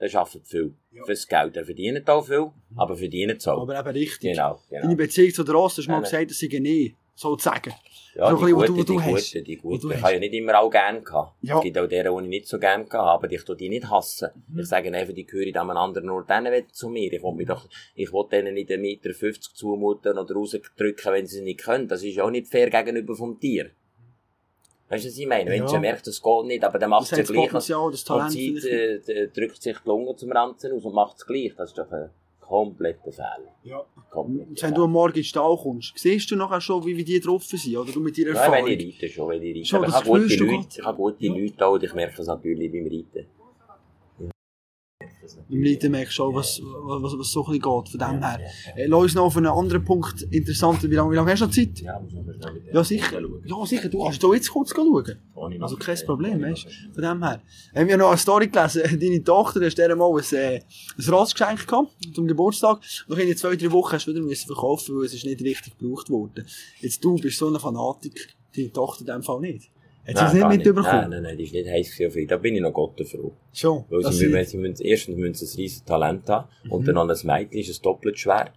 der 0.01 0.15
arbeitet 0.15 0.47
viel. 0.47 0.75
Ja. 0.93 1.05
Fürs 1.05 1.27
Geld. 1.29 1.57
Er 1.57 1.65
verdient 1.65 2.09
auch 2.09 2.27
viel, 2.27 2.51
aber 2.77 2.97
verdient 2.97 3.37
es 3.39 3.47
auch. 3.47 3.63
Aber 3.63 3.79
eben 3.79 3.89
richtig. 3.91 4.33
Genau, 4.33 4.61
genau. 4.69 4.83
Deine 4.83 4.97
Beziehung 4.97 5.33
zu 5.33 5.45
der 5.45 5.55
Ross, 5.55 5.79
hast 5.79 5.87
du 5.87 5.91
mal 5.93 6.01
gesagt, 6.01 6.31
das 6.31 6.39
sei 6.39 6.59
nie, 6.59 6.97
sozusagen. 7.15 7.75
Ja, 8.15 8.31
So 8.31 8.45
die 8.45 8.53
du 8.53 8.85
die 8.85 8.95
guten, 8.97 9.45
die 9.45 9.57
du 9.57 9.91
Ich 9.93 10.03
habe 10.03 10.15
ja 10.15 10.19
nicht 10.19 10.35
immer 10.35 10.59
auch 10.59 10.71
gern 10.71 11.05
gehabt. 11.05 11.37
Ja. 11.43 11.59
Es 11.59 11.63
gibt 11.63 11.79
auch 11.79 11.87
deren, 11.87 12.17
die 12.17 12.25
ich 12.25 12.29
nicht 12.29 12.49
so 12.49 12.59
gern 12.59 12.89
gehabt 12.89 12.95
habe, 12.95 13.27
aber 13.27 13.33
ich 13.33 13.45
tue 13.45 13.57
die 13.57 13.69
nicht 13.69 13.89
hassen. 13.89 14.31
Mhm. 14.49 14.61
Ich 14.61 14.67
sage 14.67 14.93
einfach, 14.93 15.15
die 15.15 15.27
gehören 15.27 15.53
dem 15.53 15.71
anderen 15.71 16.07
nur 16.07 16.25
denen 16.25 16.65
zu 16.73 16.89
mir. 16.89 17.13
Ich 17.13 17.23
will 17.23 17.35
mir 17.35 17.47
doch, 17.47 17.69
ich 17.95 18.13
will 18.13 18.25
denen 18.33 18.55
nicht 18.55 18.71
1,50 18.71 18.79
Meter 18.79 19.41
zumuten 19.55 20.19
oder 20.19 20.35
rausdrücken, 20.35 21.13
wenn 21.13 21.27
sie 21.27 21.39
es 21.39 21.45
nicht 21.45 21.61
können. 21.61 21.87
Das 21.87 22.03
ist 22.03 22.19
auch 22.19 22.31
nicht 22.31 22.49
fair 22.49 22.69
gegenüber 22.69 23.15
vom 23.15 23.39
Tier. 23.39 23.71
Weißt 24.91 25.05
du, 25.05 25.09
was 25.09 25.17
ich 25.19 25.27
meine? 25.27 25.49
Wenn 25.51 25.63
Ja. 25.63 25.69
sie 25.69 25.79
merkt, 25.79 26.07
das 26.07 26.21
geht 26.21 26.45
nicht, 26.47 26.65
aber 26.65 26.79
dann 26.79 26.91
macht 26.91 27.03
Das 27.03 27.13
hat 27.13 27.19
ja 27.19 27.23
das 27.23 27.33
gleich. 27.33 27.47
Potenzial, 27.47 27.91
das 27.93 28.05
sie 28.33 28.57
vielleicht. 28.61 29.09
äh, 29.09 29.29
drückt 29.29 29.63
sich 29.63 29.77
die 29.79 29.89
Lunge 29.89 30.17
zum 30.17 30.33
Ranzen 30.33 30.73
aus 30.73 30.85
und 30.85 30.95
macht 30.95 31.17
es 31.17 31.25
gleich. 31.27 31.53
Das 31.57 31.71
ist 31.71 31.79
doch 31.79 31.91
ein 31.93 32.11
kompletter 32.41 33.13
Fehler. 33.13 33.55
Ja. 33.63 33.85
Kompletter 34.11 34.67
wenn 34.67 34.75
du 34.75 34.83
am 34.85 34.91
Morgen 34.93 35.11
in 35.11 35.15
den 35.21 35.25
Stall 35.25 35.57
kommst, 35.57 35.93
siehst 35.97 36.29
du 36.33 36.35
nachher 36.37 36.61
schon, 36.61 36.85
wie, 36.85 36.97
wie 36.97 37.05
die 37.05 37.21
drauf 37.21 37.45
sind, 37.45 37.77
oder 37.77 37.93
du 37.93 38.01
mit 38.01 38.19
deiner 38.19 38.31
Ja, 38.35 38.43
Erfahrung? 38.43 38.67
wenn 38.67 38.81
ich 38.81 38.97
reite 39.01 39.09
schon, 39.13 39.29
wenn 39.29 39.43
ich 39.43 39.57
reite. 39.57 39.67
Schon, 39.67 39.77
Aber 39.79 39.87
ich 39.87 39.93
das 39.93 40.01
habe 40.05 40.21
gute 40.21 40.37
du 40.37 40.45
Leute, 40.45 40.67
ich 40.79 40.85
habe 40.85 40.97
gute 40.97 41.25
Ja. 41.25 41.33
Leute 41.33 41.67
auch 41.67 41.73
und 41.75 41.83
ich 41.85 41.95
merke 41.95 42.21
es 42.23 42.27
natürlich 42.27 42.73
beim 42.73 42.87
Reiten. 42.87 43.29
Im 45.49 45.63
Leiden 45.63 45.93
merkst 45.93 46.15
schon, 46.15 46.35
was, 46.35 46.61
was, 46.63 47.19
was 47.19 47.33
so 47.33 47.45
ein 47.45 47.53
bisschen 47.53 47.63
geht, 47.63 47.89
von 47.89 48.01
dem 48.01 48.23
her. 48.23 48.41
Äh, 48.77 48.87
lass 48.87 49.03
uns 49.03 49.15
noch 49.15 49.25
auf 49.25 49.37
einen 49.37 49.47
anderen 49.47 49.85
Punkt 49.85 50.23
interessant, 50.31 50.83
wie 50.83 50.95
lange, 50.95 51.13
wie 51.13 51.17
lange 51.17 51.31
hast 51.31 51.41
du 51.41 51.47
noch 51.47 51.53
Zeit? 51.53 51.81
Ja, 51.81 51.99
muss 51.99 52.13
mit 52.13 52.75
Ja, 52.75 52.85
sicher. 52.85 53.21
Ja, 53.45 53.67
sicher. 53.67 53.89
Du 53.89 54.03
kannst 54.03 54.23
da 54.23 54.33
jetzt 54.33 54.51
kurz 54.51 54.71
schauen. 54.75 55.19
Also 55.61 55.77
kein 55.77 55.99
Problem, 56.07 56.43
weißt 56.43 56.65
du. 56.65 56.95
Von 56.95 57.03
dem 57.03 57.23
her. 57.25 57.43
Wir 57.73 57.81
haben 57.81 57.89
ja 57.89 57.97
noch 57.97 58.09
eine 58.09 58.19
Story 58.19 58.49
gelesen. 58.49 58.83
Deine 59.01 59.25
Tochter, 59.25 59.61
du 59.61 59.67
hast 59.67 59.79
der 59.79 59.97
mal 59.97 60.11
ein, 60.11 60.37
äh, 60.37 60.57
ein 60.57 61.15
Ratsgeschenk 61.15 61.67
gehabt, 61.67 61.91
zum 62.15 62.27
Geburtstag. 62.27 62.81
Nach 63.09 63.19
in 63.19 63.37
zwei, 63.37 63.57
drei 63.57 63.71
Wochen 63.73 63.93
hast 63.93 64.07
du 64.07 64.13
wieder 64.13 64.23
müssen 64.23 64.47
verkaufen, 64.47 64.97
weil 64.97 65.07
es 65.07 65.15
ist 65.15 65.25
nicht 65.25 65.41
richtig 65.43 65.79
gebraucht 65.79 66.11
worden. 66.11 66.47
Jetzt 66.81 67.05
du 67.05 67.17
bist 67.17 67.39
so 67.39 67.49
ein 67.49 67.59
Fanatiker. 67.59 68.25
Deine 68.55 68.73
Tochter 68.73 69.01
in 69.01 69.07
dem 69.07 69.23
Fall 69.23 69.41
nicht. 69.41 69.71
Hat 70.07 70.17
sie 70.17 70.25
das 70.25 70.35
nicht 70.35 70.49
mitbekommen? 70.49 70.85
Nein, 70.85 71.11
nein, 71.11 71.23
nein, 71.23 71.37
die 71.37 71.45
ist 71.45 71.53
nicht 71.53 71.69
heiß 71.69 71.97
gewesen 71.97 72.19
ihn. 72.21 72.29
Da 72.29 72.37
bin 72.37 72.55
ich 72.55 72.61
noch 72.61 72.73
Gott 72.73 73.01
froh. 73.07 73.33
Schon. 73.53 73.85
Weil 73.91 74.03
sie, 74.05 74.13
sie- 74.13 74.27
müssen, 74.29 74.51
sie 74.51 74.57
müssen, 74.59 74.85
erstens 74.85 75.17
müssen 75.17 75.35
sie 75.47 75.47
ein 75.47 75.57
riesen 75.63 75.87
Talent 75.87 76.29
haben. 76.29 76.49
Und 76.69 76.87
dann 76.89 76.95
noch 76.95 77.09
ein 77.09 77.17
Mädchen 77.27 77.59
ist 77.61 77.69
es 77.69 77.81
doppelt 77.81 78.19
schwer. 78.19 78.53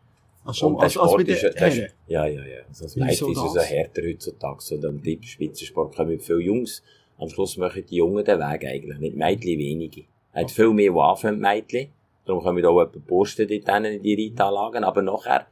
Ach 0.46 0.54
schon, 0.54 0.74
und 0.74 0.78
der 0.80 0.84
als, 0.86 0.98
als 0.98 1.12
Sport 1.12 1.26
bei 1.28 1.34
ist, 1.34 1.44
der 1.44 1.68
ist, 1.68 1.78
ja, 2.08 2.26
ja, 2.26 2.46
ja. 2.46 2.58
Also 2.68 2.84
das 2.86 2.96
Mädchen 2.96 3.32
ist 3.32 3.38
so 3.38 3.54
das? 3.54 3.70
härter 3.70 4.02
heutzutage. 4.02 4.58
So, 4.62 4.78
dann 4.78 5.02
die 5.02 5.20
Spitzensport 5.22 5.96
kommen 5.96 6.20
viele 6.20 6.40
Jungs. 6.40 6.84
Am 7.18 7.30
Schluss 7.30 7.56
machen 7.58 7.84
die 7.90 7.96
Jungen 7.98 8.26
den 8.26 8.40
Weg 8.40 8.66
eigentlich. 8.66 8.98
Nicht 9.00 9.16
Mädchen 9.16 9.58
wenige. 9.60 10.04
Hat 10.34 10.50
viel 10.52 10.70
mehr, 10.72 10.92
die 10.92 11.00
anfangen, 11.00 11.40
Mädchen. 11.40 11.90
Darum 12.26 12.42
kommen 12.44 12.66
auch 12.66 12.82
etwa 12.82 13.00
Posten 13.06 13.48
dort 13.48 13.86
in 13.86 14.02
die 14.02 14.28
Reitanlagen. 14.30 14.84
Aber 14.84 15.02
nachher 15.02 15.46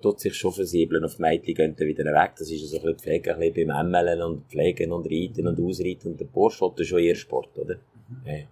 tut 0.00 0.20
sich 0.20 0.34
schon 0.34 0.52
versiebeln. 0.52 1.04
Auf 1.04 1.16
die 1.16 1.22
Mädchen 1.22 1.54
gehen 1.54 1.74
dann 1.76 1.88
wieder 1.88 2.04
weg. 2.04 2.32
Das 2.38 2.50
ist 2.50 2.60
so 2.68 2.76
ein 2.76 2.82
bisschen 2.82 2.98
Pflege, 2.98 3.34
ein 3.34 3.40
bisschen 3.40 3.68
beim 3.68 3.86
Emmeln 3.86 4.22
und 4.22 4.48
Pflegen 4.48 4.92
und 4.92 5.06
Reiten 5.06 5.46
und 5.46 5.60
Ausreiten. 5.60 6.12
Und 6.12 6.20
der 6.20 6.26
Porsche 6.26 6.64
hat 6.64 6.84
schon 6.84 7.00
ihr 7.00 7.14
Sport, 7.14 7.58
oder? 7.58 7.76
Ja, 8.26 8.32
ja. 8.32 8.44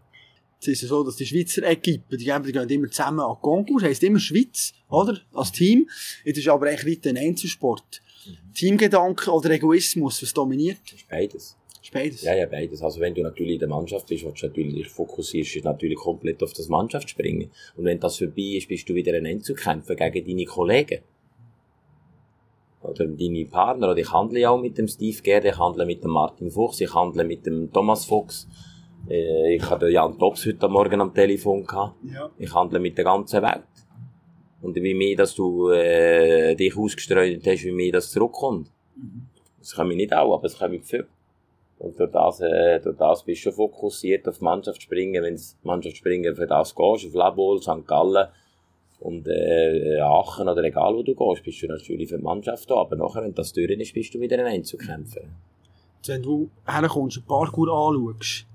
Es 0.61 0.68
ist 0.68 0.82
ja 0.82 0.88
so, 0.88 1.03
dass 1.03 1.16
die 1.16 1.24
Schweizer 1.24 1.62
Equipe, 1.62 2.18
die 2.18 2.24
gehen 2.26 2.68
immer 2.68 2.91
zusammen 2.91 3.20
an 3.20 3.36
Konkurs, 3.41 3.82
heisst 3.82 4.03
immer 4.03 4.18
Schweiz, 4.18 4.74
oder? 4.91 5.18
Als 5.32 5.53
Team. 5.53 5.88
Jetzt 6.22 6.36
ist 6.36 6.49
aber 6.49 6.68
eigentlich 6.68 6.99
weiter 6.99 7.11
ein 7.11 7.16
Einzelsport. 7.16 8.03
Teamgedanke 8.55 9.30
oder 9.30 9.51
Egoismus, 9.51 10.22
was 10.22 10.34
dominiert? 10.34 10.80
Das 10.84 11.01
ist 11.01 11.09
beides. 11.09 11.57
ist 11.82 11.93
beides. 11.93 12.22
Ja, 12.22 12.34
ja, 12.34 12.45
beides. 12.45 12.82
Also 12.82 13.01
wenn 13.01 13.14
du 13.14 13.22
natürlich 13.22 13.55
in 13.55 13.59
der 13.61 13.68
Mannschaft 13.68 14.07
bist, 14.09 14.22
willst 14.22 14.43
du 14.43 14.49
natürlich 14.49 14.74
dich 14.74 14.88
fokussierst, 14.88 15.57
ist 15.57 15.64
natürlich 15.64 15.97
komplett 15.97 16.43
auf 16.43 16.53
das 16.53 16.68
Mannschaftsspringen. 16.68 17.51
Und 17.76 17.84
wenn 17.86 17.99
das 17.99 18.18
vorbei 18.18 18.57
ist, 18.57 18.68
bist 18.68 18.86
du 18.86 18.95
wieder 18.95 19.14
ein 19.14 19.24
Einzelkämpfer 19.24 19.95
gegen 19.95 20.26
deine 20.26 20.45
Kollegen. 20.45 21.01
Oder 22.82 23.06
deine 23.06 23.44
Partner. 23.46 23.90
Oder 23.90 23.98
ich 23.98 24.12
handle 24.12 24.40
ja 24.40 24.50
auch 24.50 24.60
mit 24.60 24.78
dem 24.78 24.88
Steve 24.88 25.20
Gerd, 25.22 25.44
ich 25.44 25.58
handle 25.58 25.84
mit 25.86 26.02
dem 26.02 26.10
Martin 26.10 26.50
Fuchs, 26.50 26.80
ich 26.80 26.94
handle 26.94 27.24
mit 27.24 27.44
dem 27.46 27.72
Thomas 27.72 28.04
Fuchs. 28.04 28.48
Äh, 29.08 29.56
Ich 29.56 29.68
hatte 29.68 29.88
Jan 29.88 30.18
Tops 30.18 30.46
heute 30.46 30.68
Morgen 30.68 31.00
am 31.00 31.12
Telefon 31.14 31.66
gehabt. 31.66 31.96
Ja. 32.04 32.30
Ich 32.38 32.54
handle 32.54 32.78
mit 32.80 32.96
der 32.96 33.04
ganzen 33.04 33.42
Welt. 33.42 33.64
Und 34.62 34.76
wie 34.76 34.94
mehr, 34.94 35.16
dass 35.16 35.34
du 35.34 35.70
äh, 35.70 36.54
dich 36.54 36.76
ausgestreut 36.76 37.46
hast, 37.46 37.64
wie 37.64 37.72
mehr 37.72 37.92
das 37.92 38.10
zurückkommt. 38.10 38.70
Das 39.58 39.74
kann 39.74 39.90
ich 39.90 39.96
nicht 39.96 40.14
auch, 40.14 40.34
aber 40.34 40.44
es 40.44 40.58
kann 40.58 40.72
ich 40.74 40.84
viel. 40.84 41.06
Und 41.78 41.98
durch 41.98 42.10
das, 42.10 42.40
äh, 42.40 42.78
durch 42.80 42.96
das 42.98 43.22
bist 43.24 43.40
du 43.40 43.44
schon 43.44 43.54
fokussiert 43.54 44.28
auf 44.28 44.42
Mannschaftsspringen, 44.42 45.22
wenn 45.22 45.34
es 45.34 45.56
Mannschaftsspringen 45.62 46.36
für 46.36 46.46
das 46.46 46.74
gehst, 46.74 47.06
auf 47.06 47.14
Labol, 47.14 47.62
St. 47.62 47.86
Gallen 47.86 48.28
und 49.01 49.26
äh, 49.28 49.98
Aachen 50.01 50.48
oder 50.48 50.62
egal 50.62 50.94
wo 50.94 51.03
du 51.03 51.14
gehst, 51.14 51.42
bist 51.42 51.62
du 51.62 51.66
natürlich 51.66 52.09
für 52.09 52.18
die 52.18 52.22
Mannschaft 52.24 52.70
da. 52.70 52.76
Aber 52.76 52.96
nachher, 52.96 53.22
wenn 53.22 53.34
das 53.34 53.53
durch 53.53 53.70
ist, 53.70 53.94
bist 53.94 54.14
du 54.14 54.20
wieder 54.20 54.38
ein 54.38 54.46
Einzelkämpfer. 54.46 55.22
Wenn 56.07 56.22
du 56.22 56.48
herkommst, 56.66 57.18
ein 57.18 57.24
Parkour 57.26 57.68
anschaust, 57.68 58.46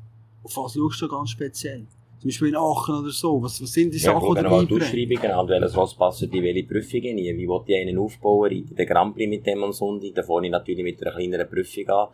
auf 0.43 0.57
was 0.57 0.73
schaust 0.73 1.01
du 1.01 1.07
ganz 1.07 1.29
speziell? 1.31 1.85
Zum 2.19 2.29
Beispiel 2.29 2.47
in 2.49 2.55
Aachen 2.55 2.95
oder 3.01 3.09
so. 3.11 3.41
Was, 3.41 3.61
was 3.61 3.71
sind 3.73 3.93
die 3.93 3.97
Ja, 3.99 4.13
Sachen, 4.13 4.35
die 4.35 4.41
du 4.41 4.49
beibringst? 4.49 4.83
Ausschreibungen 4.85 5.35
haben, 5.35 5.49
welches 5.49 5.77
Ross 5.77 5.93
passen 5.95 6.31
die 6.31 6.41
welche 6.41 6.63
Prüfungen 6.63 7.15
nie, 7.15 7.35
wie 7.37 7.47
will 7.47 7.61
ich 7.67 7.75
einen 7.75 7.97
aufbauen, 7.99 8.65
den 8.65 8.87
Grand 8.87 9.15
Prix 9.15 9.29
mit 9.29 9.45
dem 9.45 9.63
am 9.63 9.73
Sonntag, 9.73 10.15
da 10.15 10.23
fange 10.23 10.47
ich 10.47 10.51
natürlich 10.51 10.83
mit 10.83 11.01
einer 11.03 11.15
kleineren 11.15 11.47
Prüfung 11.49 11.87
an, 11.89 12.07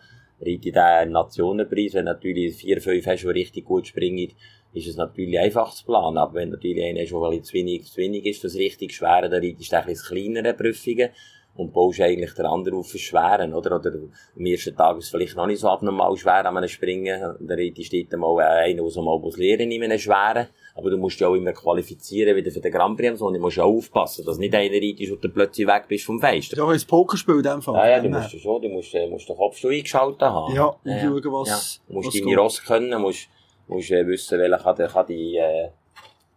ich 0.44 0.60
den 0.62 1.12
Nationenpreis, 1.12 1.94
wenn 1.94 2.06
natürlich 2.06 2.56
vier, 2.56 2.82
fünf 2.82 3.06
hast, 3.06 3.22
die 3.22 3.28
richtig 3.28 3.66
gut 3.66 3.88
springen, 3.88 4.32
ist 4.74 4.88
es 4.88 4.96
natürlich 4.96 5.38
einfach 5.40 5.74
zu 5.74 5.86
planen, 5.86 6.18
aber 6.18 6.36
wenn 6.36 6.50
natürlich 6.50 6.84
einer 6.84 7.06
schon 7.06 7.22
weil 7.22 7.42
zu 7.42 7.54
wenig, 7.54 7.86
zu 7.86 7.98
wenig 7.98 8.26
ist, 8.26 8.44
richtig 8.56 8.94
Schwere, 8.94 9.30
dann 9.30 9.44
reitest 9.44 9.72
du 9.72 9.78
ein 9.78 9.86
bisschen 9.86 10.08
kleinere 10.16 10.54
Prüfungen 10.54 11.10
und 11.56 11.74
baust 11.74 12.00
eigentlich 12.00 12.34
den 12.34 12.46
anderen 12.46 12.80
auf 12.80 12.88
Schweren, 12.92 13.54
oder? 13.54 13.76
Oder 13.78 13.92
am 14.38 14.46
ersten 14.46 14.76
Tag 14.76 14.98
ist 14.98 15.06
es 15.06 15.10
vielleicht 15.12 15.36
noch 15.36 15.48
nicht 15.48 15.60
so 15.60 15.68
abnormal 15.68 16.16
schwer 16.16 16.46
an 16.46 16.58
einem 16.58 16.70
Springen, 16.70 17.20
dann 17.40 17.60
reitest 17.60 17.92
du 17.94 18.18
mal 18.18 18.40
einen, 18.42 18.78
der 18.78 18.90
so 18.90 19.02
mal 19.02 19.20
muss 19.20 19.38
lernen 19.38 19.70
in 19.72 19.84
einem 19.84 20.00
Schweren, 20.00 20.48
aber 20.76 20.90
du 20.90 20.98
musst 20.98 21.20
dich 21.20 21.28
auch 21.28 21.36
immer 21.36 21.52
qualifizieren 21.52 22.36
wieder 22.38 22.50
für 22.52 22.62
den 22.62 22.72
Grand 22.72 22.98
Prix, 22.98 23.22
und 23.22 23.34
du 23.34 23.40
musst 23.40 23.60
auch 23.60 23.66
aufpassen, 23.66 24.26
dass 24.26 24.38
nicht 24.38 24.56
einer 24.56 24.74
reitest 24.74 25.12
und 25.12 25.24
du 25.24 25.30
plötzlich 25.30 25.68
weg 25.68 25.84
bist 25.90 26.06
vom 26.06 26.20
Fest. 26.22 26.58
Das 26.58 26.76
ist 26.76 26.86
Pokerspiel 26.88 27.36
in 27.36 27.44
dem 27.44 27.62
Fall. 27.62 27.76
Ja, 27.76 27.90
ja, 27.90 27.98
du 27.98 28.04
dem 28.04 28.12
musst 28.14 28.32
her. 28.32 28.40
schon, 28.40 28.62
du 28.62 28.70
musst, 28.70 28.96
äh, 28.96 29.08
musst 29.08 29.28
den 29.28 29.36
Kopf 29.36 29.58
schon 29.58 29.72
eingeschaltet 29.72 30.22
haben. 30.22 30.56
Ja, 30.56 30.66
und 30.68 30.80
schauen, 30.86 31.34
was- 31.34 31.50
ja. 31.50 31.84
Du 31.90 31.94
musst 31.96 32.08
was 32.08 32.14
deine. 32.22 32.38
Ross 32.38 32.64
können, 32.64 33.02
musst, 33.02 33.28
musst 33.68 33.92
äh, 33.92 34.08
wissen, 34.08 34.40
welcher 34.40 34.88
kann, 34.88 35.06
die, 35.08 35.36
äh, 35.36 35.70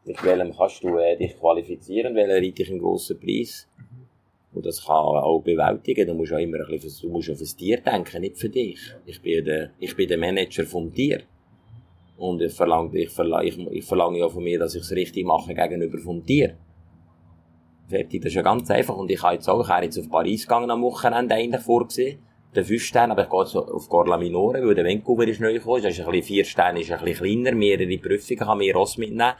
mit 0.05 0.23
welchem 0.25 0.55
kannst 0.57 0.83
du 0.83 0.99
äh, 0.99 1.17
dich 1.17 1.39
qualifizieren, 1.39 2.15
welcher 2.17 2.35
reitet 2.35 2.59
dich 2.59 2.71
im 2.71 2.81
grossen 2.81 3.19
Preis. 3.21 3.69
Und 4.55 4.65
das 4.65 4.87
kann 4.87 4.97
auch 4.97 5.41
bewältigen. 5.41 6.07
Du 6.07 6.15
musst 6.15 6.33
auch 6.33 6.39
immer 6.39 6.59
ein 6.61 6.71
bisschen, 6.71 7.09
du 7.09 7.13
musst 7.13 7.29
auf 7.31 7.39
das 7.39 7.57
Tier 7.57 7.81
denken, 7.81 8.21
nicht 8.21 8.39
für 8.39 8.49
dich. 8.49 8.79
Ich 9.05 9.21
bin 9.21 9.45
der, 9.45 9.71
ich 9.81 9.97
bin 9.97 10.09
der 10.09 10.19
Manager 10.19 10.65
vom 10.65 10.95
Tier. 10.95 11.23
Und 12.17 12.41
ich 12.41 12.53
verlange, 12.53 12.97
ich 12.97 13.11
verlange, 13.11 13.73
ich, 13.73 13.85
verlange 13.85 14.19
ja 14.21 14.29
von 14.29 14.45
mir, 14.45 14.61
dass 14.61 14.77
ich 14.77 14.83
es 14.83 14.93
richtig 14.93 15.27
mache 15.27 15.55
gegenüber 15.55 15.99
vom 15.99 16.25
Tier. 16.25 16.57
Fertig, 17.89 18.23
das 18.23 18.31
ist 18.31 18.37
ja 18.37 18.43
ganz 18.43 18.71
einfach. 18.71 18.97
Und 18.97 19.11
ich 19.11 19.21
habe 19.23 19.35
jetzt 19.35 19.49
auch, 19.49 19.61
ich 19.61 19.69
wäre 19.69 19.83
jetzt 19.83 19.99
auf 19.99 20.09
Paris 20.09 20.43
gegangen 20.43 20.71
am 20.71 20.83
Wochenende 20.83 21.35
eigentlich 21.35 21.63
vorgesehen. 21.63 22.21
Der 22.55 22.65
fünf 22.65 22.85
Sterne, 22.85 23.13
aber 23.13 23.25
ich 23.25 23.31
gehe 23.31 23.41
jetzt 23.41 23.57
auf 23.57 23.89
Gorla 23.89 24.17
Minore, 24.17 24.65
weil 24.65 24.77
der 24.77 24.85
Vancouver 24.85 25.27
ist 25.27 25.41
neu 25.41 25.55
gekommen. 25.55 25.83
Das 25.83 25.93
ist 25.93 26.01
ein 26.01 26.07
bisschen, 26.13 26.23
vier 26.23 26.45
Sterne 26.45 26.81
ist 26.81 26.93
ein 26.93 27.05
bisschen 27.05 27.43
kleiner, 27.43 27.57
mehrere 27.57 27.99
Prüfungen, 27.99 28.39
kann 28.39 28.59
mehr 28.59 28.75
Ross 28.75 28.97
mitnehmen. 28.97 29.33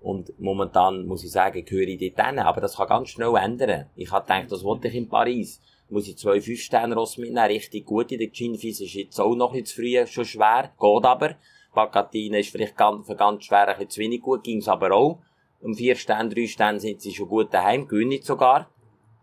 Und 0.00 0.38
momentan 0.40 1.06
muss 1.06 1.24
ich 1.24 1.30
sagen, 1.30 1.64
gehöre 1.64 1.88
ich 1.88 2.14
dort 2.14 2.26
hin. 2.26 2.38
Aber 2.38 2.60
das 2.60 2.76
kann 2.76 2.88
ganz 2.88 3.10
schnell 3.10 3.34
ändern. 3.36 3.86
Ich 3.96 4.10
habe 4.10 4.26
gedacht, 4.26 4.50
das 4.50 4.64
wollte 4.64 4.88
ich 4.88 4.94
in 4.94 5.08
Paris. 5.08 5.60
Muss 5.90 6.08
ich 6.08 6.16
zwei 6.16 6.40
fünf 6.40 6.60
Sterne 6.60 6.94
Ross 6.94 7.18
mitnehmen, 7.18 7.46
richtig 7.46 7.84
gut. 7.84 8.10
Der 8.10 8.26
Ginfis 8.28 8.80
ist 8.80 8.94
jetzt 8.94 9.20
auch 9.20 9.34
noch 9.34 9.52
nicht 9.52 9.66
zu 9.66 9.76
früh, 9.76 10.06
schon 10.06 10.24
schwer. 10.24 10.72
Geht 10.78 11.04
aber. 11.04 11.34
Pacatine 11.72 12.40
ist 12.40 12.50
vielleicht 12.50 12.76
ganz, 12.76 13.06
für 13.06 13.16
ganz 13.16 13.44
schwer 13.44 13.68
ein 13.68 13.74
bisschen 13.74 13.90
zu 13.90 14.00
wenig 14.00 14.20
gut, 14.20 14.42
ging's 14.42 14.68
aber 14.68 14.92
auch. 14.92 15.18
Um 15.60 15.74
vier 15.74 15.94
Sterne, 15.94 16.28
drei 16.28 16.46
Sterne 16.46 16.80
sind 16.80 17.00
sie 17.00 17.12
schon 17.12 17.28
gut 17.28 17.52
daheim, 17.52 17.86
gewinne 17.86 18.16
ich 18.16 18.24
sogar. 18.24 18.68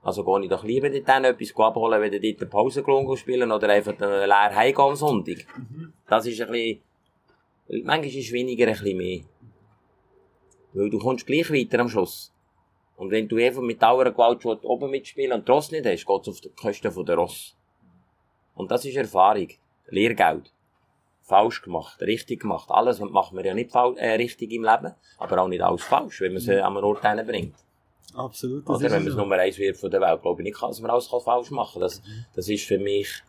Also 0.03 0.23
gehe 0.23 0.43
ich 0.43 0.49
doch 0.49 0.63
lieber 0.63 0.89
dort 0.89 1.13
hin, 1.13 1.23
etwas 1.25 1.55
abholen, 1.57 2.01
wenn 2.01 2.11
dort 2.11 2.23
eine 2.23 2.49
Pausenklon 2.49 3.17
spielen 3.17 3.51
oder 3.51 3.67
einfach 3.69 3.99
leer 3.99 4.55
heimgehen 4.55 4.86
am 4.86 4.95
Sonntag. 4.95 5.45
Das 6.07 6.25
ist 6.25 6.39
ein 6.39 6.51
bisschen, 6.51 6.82
manchmal 7.84 8.15
ist 8.15 8.32
weniger 8.32 8.67
ein 8.67 8.73
bisschen 8.73 8.97
mehr. 8.97 9.21
Weil 10.74 10.89
du 10.89 10.99
kommst 10.99 11.26
gleich 11.26 11.51
weiter 11.51 11.80
am 11.80 11.89
Schluss. 11.89 12.34
Und 12.97 13.11
wenn 13.11 13.28
du 13.28 13.38
einfach 13.38 13.61
mit 13.61 13.82
Dauer 13.82 14.05
Gewalt 14.05 14.41
schon 14.41 14.57
oben 14.59 14.89
mitspielen 14.89 15.32
und 15.32 15.49
Ross 15.49 15.72
nicht 15.72 15.86
hast, 15.86 16.05
geht's 16.05 16.28
auf 16.30 16.41
die 16.41 16.49
Kosten 16.49 16.91
von 16.91 17.05
der 17.05 17.15
Ross. 17.15 17.55
Und 18.55 18.72
das 18.72 18.86
ist 18.86 18.95
Erfahrung. 18.95 19.47
Lehrgeld. 19.88 20.51
Falsch 21.22 21.61
gemacht, 21.61 22.01
richtig 22.01 22.41
gemacht. 22.41 22.70
Alles 22.72 22.99
machen 22.99 23.38
wir 23.38 23.45
ja 23.45 23.53
nicht 23.53 23.72
fal- 23.72 23.97
äh, 23.97 24.13
richtig 24.13 24.51
im 24.53 24.63
Leben, 24.63 24.93
aber 25.18 25.41
auch 25.41 25.47
nicht 25.47 25.61
alles 25.61 25.84
falsch, 25.84 26.22
wenn 26.22 26.32
man 26.32 26.38
es 26.38 26.47
äh, 26.47 26.59
an 26.59 26.76
einen 26.76 26.86
Ort 26.86 27.01
bringt. 27.28 27.55
Absolut. 28.15 28.68
Oder 28.68 28.84
wenn 28.84 28.91
man 28.91 29.03
so. 29.03 29.09
es 29.09 29.15
Nummer 29.15 29.36
eins 29.36 29.57
wird 29.57 29.76
von 29.78 29.91
der 29.91 29.99
Welt, 30.01 30.22
glaube 30.22 30.41
ich 30.41 30.45
nicht, 30.45 30.61
dass 30.61 30.80
man 30.80 30.89
alles 30.89 31.07
falsch 31.07 31.51
machen 31.51 31.74
kann. 31.74 31.82
Das, 31.82 32.01
das 32.34 32.47
ist 32.47 32.65
für 32.65 32.80
mich, 32.80 33.22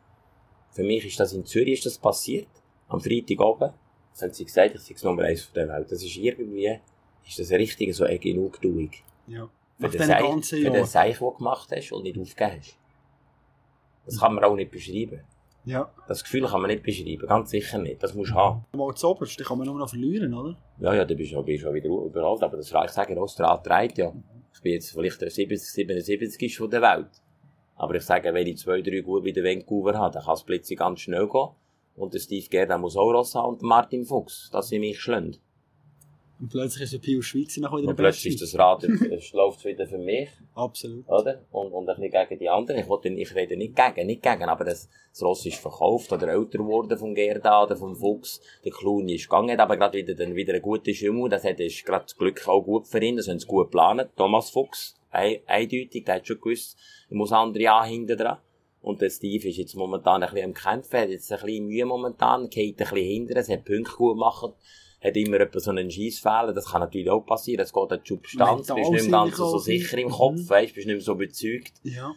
für 0.70 0.84
mich 0.84 1.04
ist 1.06 1.18
das 1.18 1.32
in 1.32 1.44
Zürich 1.44 1.74
ist 1.74 1.86
das 1.86 1.98
passiert. 1.98 2.46
Am 2.88 3.00
Freitag 3.00 3.40
oben. 3.40 3.72
Das 4.12 4.22
haben 4.22 4.32
sie 4.32 4.44
gesagt, 4.44 4.74
ich 4.76 4.98
sei 4.98 5.08
Nummer 5.08 5.24
eins 5.24 5.42
von 5.42 5.54
der 5.54 5.68
Welt. 5.68 5.90
Das 5.90 6.02
ist 6.02 6.16
irgendwie, 6.16 6.80
ist 7.28 7.38
das 7.38 7.50
richtig 7.50 7.94
so 7.94 8.04
eine 8.04 8.18
Genugtuung. 8.18 8.90
Ja. 9.26 9.48
Für 9.78 9.88
den 9.88 10.02
Seich, 10.02 10.22
ganzen 10.22 10.62
für 10.62 10.70
den. 10.70 10.84
Seich, 10.84 11.18
den 11.18 11.26
du 11.26 11.34
gemacht 11.34 11.68
hast 11.72 11.92
und 11.92 12.02
nicht 12.02 12.18
aufgegeben 12.18 12.60
hast. 12.60 12.78
Das 14.06 14.20
kann 14.20 14.34
man 14.34 14.44
auch 14.44 14.56
nicht 14.56 14.70
beschreiben. 14.70 15.20
Ja. 15.64 15.90
Das 16.06 16.24
Gefühl 16.24 16.46
kann 16.46 16.62
man 16.62 16.70
nicht 16.70 16.82
beschreiben, 16.82 17.26
ganz 17.26 17.50
sicher 17.50 17.78
nicht. 17.78 18.02
Das 18.02 18.14
musst 18.14 18.30
du 18.30 18.34
haben. 18.34 18.64
Mal 18.72 18.94
zu 18.94 19.08
oberst, 19.08 19.38
kann 19.44 19.58
man 19.58 19.66
nur 19.66 19.78
noch 19.78 19.88
verlieren, 19.88 20.32
oder? 20.32 20.56
Ja, 20.80 20.94
ja, 20.94 21.04
da 21.04 21.14
bist 21.14 21.32
du 21.32 21.42
bist 21.42 21.64
du 21.64 21.72
wieder 21.74 21.90
überall. 21.90 22.42
Aber 22.42 22.56
das 22.56 22.72
ich 22.72 22.90
sagen, 22.90 23.18
Australien 23.18 23.62
trägt 23.62 23.98
ja. 23.98 24.12
Ich 24.54 24.62
bin 24.62 24.72
jetzt 24.72 24.92
vielleicht 24.92 25.20
der 25.20 25.30
70, 25.30 25.60
77 25.60 26.56
von 26.56 26.70
der 26.70 26.82
Welt. 26.82 27.10
Aber 27.76 27.94
ich 27.94 28.02
sage, 28.02 28.32
wenn 28.32 28.46
ich 28.46 28.58
zwei, 28.58 28.80
drei 28.80 29.00
gut 29.00 29.24
wie 29.24 29.32
der 29.32 29.44
Vancouver 29.44 29.96
habe, 29.98 30.14
dann 30.14 30.24
kann 30.24 30.34
es 30.34 30.42
plötzlich 30.42 30.78
ganz 30.78 31.00
schnell 31.00 31.28
gehen. 31.28 31.50
Und 31.96 32.14
der 32.14 32.18
Steve 32.18 32.46
Gerda 32.48 32.78
muss 32.78 32.96
auch 32.96 33.10
Ross 33.12 33.34
haben 33.34 33.48
und 33.48 33.62
Martin 33.62 34.04
Fuchs. 34.04 34.48
Das 34.50 34.68
sind 34.68 34.80
mich 34.80 34.98
schlend. 34.98 35.40
Und 36.40 36.50
plötzlich 36.50 36.84
ist 36.84 36.92
der 36.92 36.98
Pius 36.98 37.26
Schweizer 37.26 37.60
noch 37.60 37.76
wieder 37.76 37.88
Und 37.88 37.96
plötzlich 37.96 38.34
ist 38.34 38.42
das 38.42 38.58
Rad, 38.58 38.84
es 38.84 39.32
läuft 39.32 39.64
wieder 39.64 39.86
für 39.86 39.98
mich, 39.98 40.28
Absolut. 40.54 41.08
oder? 41.08 41.42
Und, 41.50 41.72
und 41.72 41.88
ein 41.88 41.96
bisschen 41.96 42.12
gegen 42.12 42.38
die 42.38 42.48
anderen. 42.48 42.80
Ich, 42.80 42.88
wollte, 42.88 43.08
ich 43.08 43.34
rede 43.34 43.56
nicht 43.56 43.74
gegen, 43.74 44.06
nicht 44.06 44.22
gegen, 44.22 44.44
aber 44.44 44.64
das, 44.64 44.88
das 45.10 45.22
Ross 45.22 45.44
ist 45.46 45.56
verkauft 45.56 46.12
oder 46.12 46.28
älter 46.28 46.58
geworden 46.58 46.96
vom 46.96 47.14
Gerda 47.14 47.64
oder 47.64 47.76
vom 47.76 47.96
Fuchs. 47.96 48.40
Der 48.64 48.70
Clown 48.70 49.08
ist 49.08 49.28
gegangen, 49.28 49.58
aber 49.58 49.76
gerade 49.76 49.98
wieder, 49.98 50.14
dann 50.14 50.36
wieder 50.36 50.52
eine 50.52 50.62
gute 50.62 50.94
Schimmel. 50.94 51.28
Das 51.28 51.42
hat, 51.42 51.58
ist 51.58 51.84
gerade 51.84 52.04
das 52.04 52.16
Glück 52.16 52.46
auch 52.46 52.62
gut 52.62 52.86
für 52.86 53.02
ihn, 53.02 53.16
das 53.16 53.26
haben 53.26 53.40
sie 53.40 53.46
gut 53.46 53.66
geplant. 53.66 54.08
Thomas 54.16 54.50
Fuchs, 54.50 54.94
ein, 55.10 55.38
eindeutig, 55.46 56.04
der 56.04 56.16
hat 56.16 56.26
schon 56.26 56.40
gewusst, 56.40 56.78
ich 57.08 57.16
muss 57.16 57.32
andere 57.32 57.72
anhinten 57.72 58.16
dran. 58.16 58.38
Und 58.80 59.00
der 59.00 59.10
Steve 59.10 59.48
ist 59.48 59.56
jetzt 59.56 59.74
momentan 59.74 60.22
ein 60.22 60.30
bisschen 60.30 60.46
am 60.46 60.54
Kämpfen, 60.54 61.00
hat 61.00 61.08
jetzt 61.08 61.32
ein 61.32 61.40
bisschen 61.40 61.66
Mühe 61.66 61.84
momentan, 61.84 62.48
geht 62.48 62.80
ein 62.80 62.88
bisschen 62.88 62.96
hinterher, 62.96 63.42
es 63.42 63.48
hat 63.48 63.64
Punkte 63.64 63.96
gut 63.96 64.14
gemacht, 64.14 64.54
hat 65.02 65.16
immer 65.16 65.40
etwa 65.40 65.60
so 65.60 65.70
einen 65.70 65.90
Scheissfehler, 65.90 66.52
das 66.52 66.66
kann 66.66 66.80
natürlich 66.80 67.08
auch 67.10 67.20
passieren, 67.20 67.62
es 67.62 67.72
geht 67.72 67.92
an 67.92 68.00
die 68.04 68.08
Substanz, 68.08 68.68
Mental 68.68 68.76
bist 68.76 68.90
nicht 68.92 69.10
mehr 69.10 69.20
ganz 69.20 69.36
so 69.36 69.58
sicher 69.58 69.98
im. 69.98 70.10
Kopf, 70.10 70.36
Mhm. 70.36 70.50
weißt, 70.50 70.74
bist 70.74 70.86
nicht 70.86 70.96
mehr 70.96 71.00
so 71.04 71.12
überzeugt. 71.12 71.72
Ja. 71.84 72.14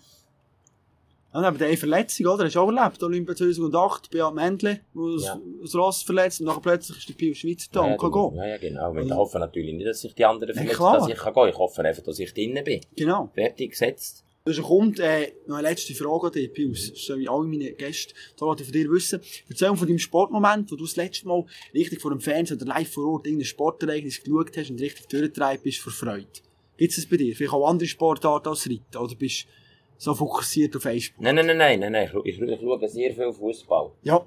Und 1.34 1.46
eben 1.46 1.58
die 1.58 1.78
Verletzung, 1.78 2.26
oder? 2.26 2.44
Hast 2.44 2.56
du 2.56 2.60
auch 2.60 2.72
erlebt? 2.74 3.02
Olympia 3.04 3.34
2008, 3.34 4.10
Beat 4.12 4.34
Mendle, 4.34 4.82
wo 4.94 5.14
das, 5.14 5.24
Ja. 5.26 5.40
das 5.62 5.76
Ross 5.76 6.04
verletzt 6.04 6.42
und 6.42 6.48
nachher 6.48 6.60
plötzlich 6.60 6.98
ist 6.98 7.08
der 7.08 7.14
Pius 7.14 7.38
Schweizer 7.38 7.68
da 7.72 7.86
ja, 7.88 7.94
und 7.94 8.00
kann 8.02 8.12
gehen. 8.12 8.36
ja, 8.36 8.48
ja, 8.48 8.58
genau. 8.58 8.92
Ich 8.92 8.98
Also- 9.04 9.16
hoffe 9.16 9.40
natürlich 9.40 9.74
nicht, 9.76 9.88
dass 9.88 10.02
sich 10.02 10.14
die 10.14 10.26
anderen 10.26 10.50
Ja, 10.50 10.56
verletzen, 10.56 10.76
klar. 10.78 10.98
dass 10.98 11.08
ich 11.08 11.16
kann 11.16 11.34
gehen. 11.34 11.48
Ich 11.48 11.58
hoffe 11.58 11.82
einfach, 11.84 12.04
dass 12.04 12.20
ich 12.20 12.34
drinnen 12.34 12.64
bin. 12.66 12.82
Genau. 12.98 13.30
Fertig, 13.34 13.72
gesetzt. 13.72 14.26
Also 14.44 14.64
kommt 14.64 15.00
äh, 15.00 15.34
noch 15.46 15.58
eine 15.58 15.70
letzte 15.70 15.94
Frage 15.94 16.28
an 16.28 16.34
dich, 16.34 16.52
Pius. 16.52 16.92
Das 16.92 17.06
sollen 17.06 17.28
alle 17.28 17.46
meine 17.46 17.74
Gäste 17.74 18.16
da 18.39 18.46
von 18.48 18.58
dir 18.58 18.89
wissen. 18.89 19.22
Erzähl 19.48 19.70
mir 19.70 19.78
von 19.78 19.88
deinem 19.88 20.00
Sportmoment, 20.00 20.72
wo 20.72 20.76
du 20.76 20.84
das 20.84 20.96
letzte 20.96 21.28
Mal 21.28 21.46
richtig 21.76 22.02
vor 22.02 22.10
dem 22.10 22.22
Fernsehen 22.22 22.58
oder 22.58 22.66
live 22.66 22.92
vor 22.92 23.06
Ort 23.14 23.28
irgendein 23.28 23.46
Sportereignis 23.46 24.24
geschaut 24.24 24.58
hast 24.58 24.72
und 24.72 24.82
richtig 24.82 25.08
durchgetragen 25.10 25.62
bist 25.64 25.80
vor 25.80 25.94
Freude. 25.94 26.28
Gibt 26.78 26.92
es 26.92 26.96
das 26.96 27.06
bei 27.06 27.18
dir? 27.18 27.36
Vielleicht 27.36 27.54
auch 27.54 27.68
andere 27.68 27.88
Sportarten 27.88 28.50
als 28.50 28.68
Reiten? 28.68 28.98
Oder 28.98 29.16
bist 29.16 29.44
du 29.44 29.48
so 30.00 30.16
fokussiert 30.16 30.76
auf 30.76 30.82
Facebook? 30.82 31.22
Nein, 31.22 31.36
nein, 31.36 31.46
nein, 31.46 31.58
nein, 31.58 31.80
nein, 31.80 31.92
nein. 31.92 32.12
Ich, 32.24 32.39
ich, 32.39 32.42
ich 32.42 32.60
schaue 32.60 32.89
sehr 32.89 33.14
viel 33.14 33.32
Fußball. 33.32 33.92
Ja. 34.02 34.26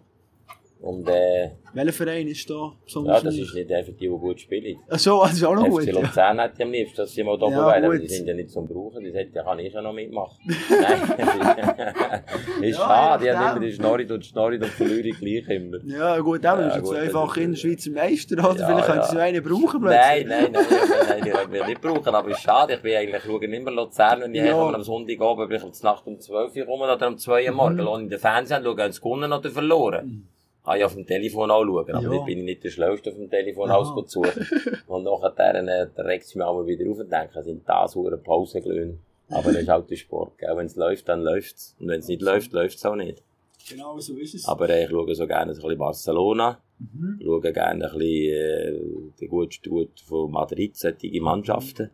Und, 0.85 1.09
äh, 1.09 1.51
Welcher 1.73 1.93
Verein 1.95 2.29
ist 2.29 2.49
da 2.51 2.55
ja, 2.55 2.73
besonders 2.85 3.23
das 3.23 3.35
für 3.37 3.41
ist 3.43 3.55
nicht 3.55 3.73
einfach 3.73 3.93
die, 3.95 3.99
die 4.01 4.09
gut 4.09 4.39
spielen. 4.39 4.77
Ach 4.89 4.99
so, 4.99 5.23
das 5.23 5.33
ist 5.33 5.45
auch 5.45 5.55
noch 5.55 5.67
gut. 5.69 5.83
FC 5.83 5.93
Ja. 5.95 6.01
Luzern 6.01 6.39
hätte 6.41 6.55
ich 6.59 6.63
am 6.65 6.71
liebsten, 6.73 6.97
dass 6.99 7.13
sie 7.15 7.25
mal 7.25 7.39
da 7.39 7.49
Ja, 7.49 7.67
wären, 7.67 7.85
aber 7.87 7.95
gut. 7.95 8.03
die 8.03 8.09
sind 8.09 8.27
ja 8.29 8.35
nicht 8.35 8.51
zum 8.51 8.69
Brauchen, 8.69 9.03
die 9.03 9.13
hätte, 9.13 9.43
kann 9.43 9.59
ich 9.61 9.73
ja 9.73 9.81
noch 9.81 9.95
mitmachen. 9.95 10.37
Nein, 10.45 11.01
ist 12.61 12.79
Ja, 12.79 12.85
schade, 12.85 13.21
die 13.25 13.31
je 13.31 13.35
haben 13.35 13.57
immer 13.57 13.67
die 13.67 13.73
Schnorri 13.73 14.13
und 14.13 14.25
Schnorri 14.27 14.57
und 14.57 14.67
verliere 14.67 15.09
ich 15.09 15.19
gleich 15.19 15.49
immer. 15.57 15.79
Ja, 15.87 16.19
gut, 16.21 16.45
eben, 16.45 16.57
du 16.57 16.63
bist 16.63 16.69
Ja, 16.69 16.75
ja 16.75 16.81
gut, 16.81 16.89
zweifach 16.91 17.35
das 17.35 17.43
in 17.45 17.51
der 17.53 17.57
Schweizer 17.59 17.91
Meister, 17.91 18.35
oder? 18.51 18.61
Ja, 18.61 18.67
Vielleicht 18.67 18.87
ja. 18.89 18.93
könntest 18.93 19.15
du 19.15 19.19
einen 19.19 19.43
brauchen 19.43 19.81
plötzlich. 19.81 20.27
nein, 20.27 20.27
nein, 20.29 20.53
nein, 20.53 20.65
nein, 21.09 21.23
die 21.25 21.53
will 21.53 21.61
ich 21.63 21.67
nicht 21.67 21.81
brauchen, 21.81 22.15
aber 22.15 22.29
ist 22.31 22.41
schade, 22.43 22.75
ich 22.75 22.83
bin 22.83 22.95
eigentlich, 22.95 23.23
schaue 23.25 23.45
immer 23.45 23.71
Luzern, 23.71 24.21
wenn 24.21 24.35
ich 24.35 24.45
Ja. 24.45 24.61
am 24.61 24.83
Sonntag 24.83 25.21
oben, 25.21 25.49
bin 25.49 25.57
ich 25.57 25.65
um 25.65 25.73
die 25.73 25.83
Nacht 25.83 26.07
um 26.07 26.21
12 26.21 26.55
Uhr 26.57 26.65
rum 26.67 26.81
oder 26.83 27.09
um 27.09 27.17
2 27.19 27.45
Uhr 27.47 27.51
Mhm. 27.51 27.57
morgen, 27.57 27.79
lohne 27.79 28.03
ich 28.05 28.11
den 28.11 28.19
Fernseher 28.19 28.59
an, 28.59 28.65
schaue, 28.65 28.83
haben 28.83 28.93
sie 28.93 29.01
gewonnen 29.01 29.33
oder 29.33 29.51
verloren. 29.51 30.29
Kann 30.65 30.79
ich 30.79 30.85
auf 30.85 30.95
dem 30.95 31.07
Telefon 31.07 31.51
anschauen, 31.51 31.79
aber 31.95 32.01
Ja. 32.03 32.09
dort 32.09 32.27
bin 32.27 32.39
ich 32.39 32.45
nicht 32.45 32.65
der 32.65 32.71
Schlauste 32.71 33.11
auf 33.11 33.17
dem 33.17 33.29
Telefon, 33.29 33.69
zu 34.07 34.23
suchen. 34.23 34.47
Und 34.87 35.05
nachher, 35.05 35.55
äh, 35.55 35.89
regt 36.01 36.25
es 36.25 36.35
mich 36.35 36.45
auch 36.45 36.55
mal 36.55 36.67
wieder 36.67 36.91
auf 36.91 36.99
und 36.99 37.13
denke, 37.13 37.43
sind 37.43 37.69
das 37.69 37.95
hure 37.95 38.17
Pausenglöhne. 38.17 38.97
Aber 39.29 39.53
das 39.53 39.63
ist 39.63 39.69
halt 39.69 39.91
der 39.91 39.97
Sport, 39.97 40.39
gell? 40.39 40.57
Wenn 40.57 40.67
es 40.67 40.77
läuft, 40.77 41.09
dann 41.09 41.23
läuft's. 41.23 41.77
Und 41.81 41.89
wenn 41.89 42.01
es 42.01 42.09
nicht 42.09 42.23
läuft, 42.23 42.53
läuft's 42.53 42.85
auch 42.87 42.97
nicht. 42.97 43.23
Genau, 43.69 43.99
so 43.99 44.17
ist 44.17 44.35
es. 44.35 44.47
Aber 44.47 44.69
äh, 44.69 44.85
ich 44.85 44.91
schaue 44.91 45.15
so 45.15 45.27
gerne 45.27 45.53
ein 45.53 45.57
bisschen 45.57 45.79
Barcelona. 45.79 46.61
Mhm. 46.79 47.17
Ich 47.21 47.27
schaue 47.27 47.41
gerne 47.53 47.85
ein 47.93 47.99
bisschen 47.99 48.35
äh, 48.35 48.73
den 49.21 49.29
guten 49.29 49.71
Gut 49.71 50.01
von 50.01 50.31
Madrid, 50.31 50.77
solche 50.77 51.21
Mannschaften. 51.21 51.91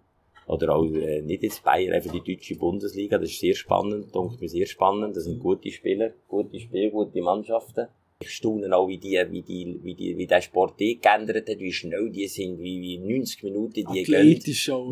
Oder 0.47 0.75
auch 0.75 0.85
äh, 0.85 1.23
nicht 1.23 1.45
jetzt 1.45 1.62
Bayern, 1.62 1.93
einfach 1.95 2.11
die 2.12 2.35
deutsche 2.35 2.57
Bundesliga. 2.57 3.18
Das 3.18 3.31
ist 3.31 3.39
sehr 3.41 3.55
spannend, 3.55 4.12
denke 4.14 4.37
mir 4.41 4.49
sehr 4.49 4.66
spannend. 4.66 5.16
Das 5.16 5.25
sind 5.25 5.39
gute 5.39 5.71
Spieler, 5.71 6.11
gute 6.27 6.59
Spiele, 6.59 6.91
gute 6.91 7.23
Mannschaften. 7.23 7.87
Ich 8.23 8.33
staune 8.33 8.77
auch, 8.77 8.87
wie 8.87 8.99
die, 8.99 9.18
wie 9.31 9.41
die, 9.41 9.81
wie 9.83 9.95
die, 9.95 10.16
wie 10.18 10.27
der 10.27 10.43
Sport 10.43 10.79
eh 10.83 10.97
geändert 10.97 11.49
hat, 11.49 11.59
wie 11.59 11.73
schnell 11.73 12.11
die 12.11 12.29
sind, 12.29 12.59
wie, 12.61 12.81
wie 12.83 12.99
90 12.99 13.43
Minuten 13.45 13.73
die 13.73 14.03
gehen. 14.03 14.27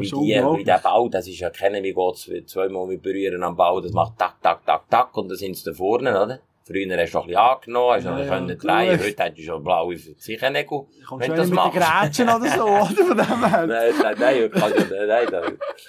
Wie, 0.00 0.06
die, 0.26 0.60
wie 0.60 0.64
der 0.64 0.78
Bau, 0.78 1.08
das 1.10 1.28
ist 1.28 1.38
ja 1.40 1.50
kennen, 1.50 1.84
wie 1.84 1.92
geht's 1.92 2.30
zweimal 2.50 2.86
mit 2.86 3.02
berühren 3.02 3.42
am 3.42 3.54
Bau, 3.54 3.80
das 3.82 3.92
macht 3.92 4.18
tak, 4.18 4.40
tak, 4.42 4.64
tak, 4.64 4.88
tak, 4.88 5.14
und 5.16 5.28
dann 5.28 5.36
sind 5.36 5.56
sie 5.56 5.64
da 5.64 5.74
vorne, 5.74 6.10
oder? 6.10 6.40
Früher 6.68 6.98
hast 6.98 7.14
du 7.14 7.18
noch 7.18 7.24
ein 7.24 7.28
bisschen 7.28 7.36
angenommen, 7.38 7.92
hast 7.94 8.04
Ja, 8.04 8.10
noch 8.10 8.48
ja, 8.48 8.54
drehen, 8.54 9.00
heute 9.00 9.22
hast 9.24 9.38
du 9.38 9.42
schon 9.42 9.64
blaue 9.64 9.96
Zichenägel. 9.96 10.80
Kommst 11.08 11.28
wenn 11.28 11.30
du 11.30 11.36
das 11.36 11.48
mit 11.48 11.58
den 11.58 11.64
machst. 11.64 12.02
Grätschen 12.02 12.28
oder 12.28 12.46
so, 12.46 12.64
oder? 12.64 13.06
Von 13.06 13.16
dem 13.16 13.44
her. 13.50 13.66
Nein, 13.66 13.92
nein, 14.02 14.16
nein, 14.18 14.42
ich 14.44 14.52
kann 14.52 14.72
ja, 14.76 15.06
nein, 15.06 15.26
da, 15.30 15.42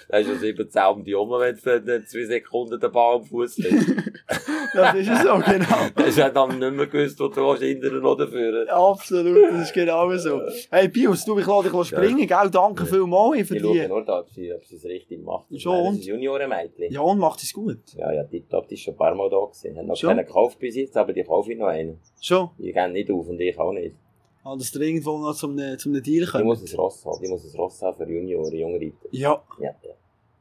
da 0.08 0.18
ist 0.20 0.28
ja 0.30 0.36
17 0.36 0.84
um 0.86 1.04
die 1.04 1.14
um, 1.16 1.30
wenn 1.32 1.56
du 1.86 2.06
zwei 2.06 2.26
Sekunden 2.26 2.80
den 2.80 2.92
Ball 2.94 3.16
am 3.18 3.26
Fuß 3.26 3.58
hast. 3.58 4.10
Das 4.74 4.96
ist 4.96 5.08
so, 5.24 5.34
genau. 5.40 5.90
Da 5.96 6.06
hast 6.06 6.18
du 6.18 6.32
dann 6.32 6.60
nicht 6.60 6.74
mehr 6.74 6.86
gewusst, 6.86 7.20
wo 7.20 7.28
du 7.28 7.56
hinterher 7.56 8.04
oder 8.04 8.28
führen. 8.28 8.70
Absolut, 8.70 9.52
das 9.52 9.62
ist 9.64 9.74
genau 9.74 10.16
so. 10.18 10.42
Hey, 10.70 10.88
Pius, 10.90 11.26
du, 11.26 11.40
ich 11.40 11.48
lasse 11.48 11.72
dich 11.72 11.88
springen, 11.88 12.28
gell? 12.28 12.50
Danke 12.52 12.86
vielmals 12.86 13.48
für 13.48 13.56
Ich 13.56 13.62
die. 13.64 13.88
nur 13.88 14.06
da, 14.06 14.20
ob 14.20 14.30
sie, 14.30 14.54
ob 14.54 14.64
sie 14.64 14.76
es 14.76 14.86
richtig 14.86 15.24
macht. 15.24 15.46
Ich 15.50 15.64
Schon, 15.64 15.86
Das 15.86 15.96
ist 16.02 16.06
Juniorenmädchen. 16.06 16.92
Ja, 16.92 17.02
und 17.02 17.18
macht 17.18 17.42
es 17.42 17.52
gut. 17.52 17.80
Ja, 17.96 18.12
ja, 18.12 18.24
tipptopp, 18.24 18.68
die 18.68 18.76
ist 18.76 18.82
schon 18.84 18.94
ein 18.94 18.98
paar 18.98 19.16
Mal 19.16 19.30
da 19.30 19.38
gewesen. 19.38 19.76
Haben 19.76 19.88
noch 19.88 20.00
keinen 20.00 20.26
gekauft 20.26 20.60
bis 20.70 20.76
jetzt, 20.76 20.96
aber 20.98 21.14
die 21.14 21.24
kaufe 21.24 21.52
ich 21.52 21.58
noch 21.58 21.68
einen. 21.68 22.00
Schon. 22.22 22.50
Die 22.58 22.72
gehen 22.72 22.92
nicht 22.94 23.10
auf 23.12 23.28
und 23.28 23.40
ich 23.40 23.58
auch 23.60 23.74
nicht. 23.74 23.96
Ah, 24.44 24.56
dass 24.56 24.72
der 24.72 24.82
irgendwo 24.84 25.18
noch 25.18 25.36
zum, 25.36 25.56
ne- 25.56 25.78
zum 25.78 25.94
Deal 26.02 26.24
Ich 26.24 26.30
kommt. 26.32 26.46
muss 26.46 26.62
ein 26.72 26.80
Ross 26.80 27.06
haben, 27.06 27.24
ich 27.24 27.30
muss 27.30 27.44
ein 27.54 27.60
Ross 27.60 27.82
haben 27.82 27.98
für 27.98 28.10
Junioren, 28.12 28.54
junge 28.56 28.80
Reiter. 28.80 29.08
Ja. 29.12 29.44
Ja, 29.60 29.76
ja. 29.84 29.94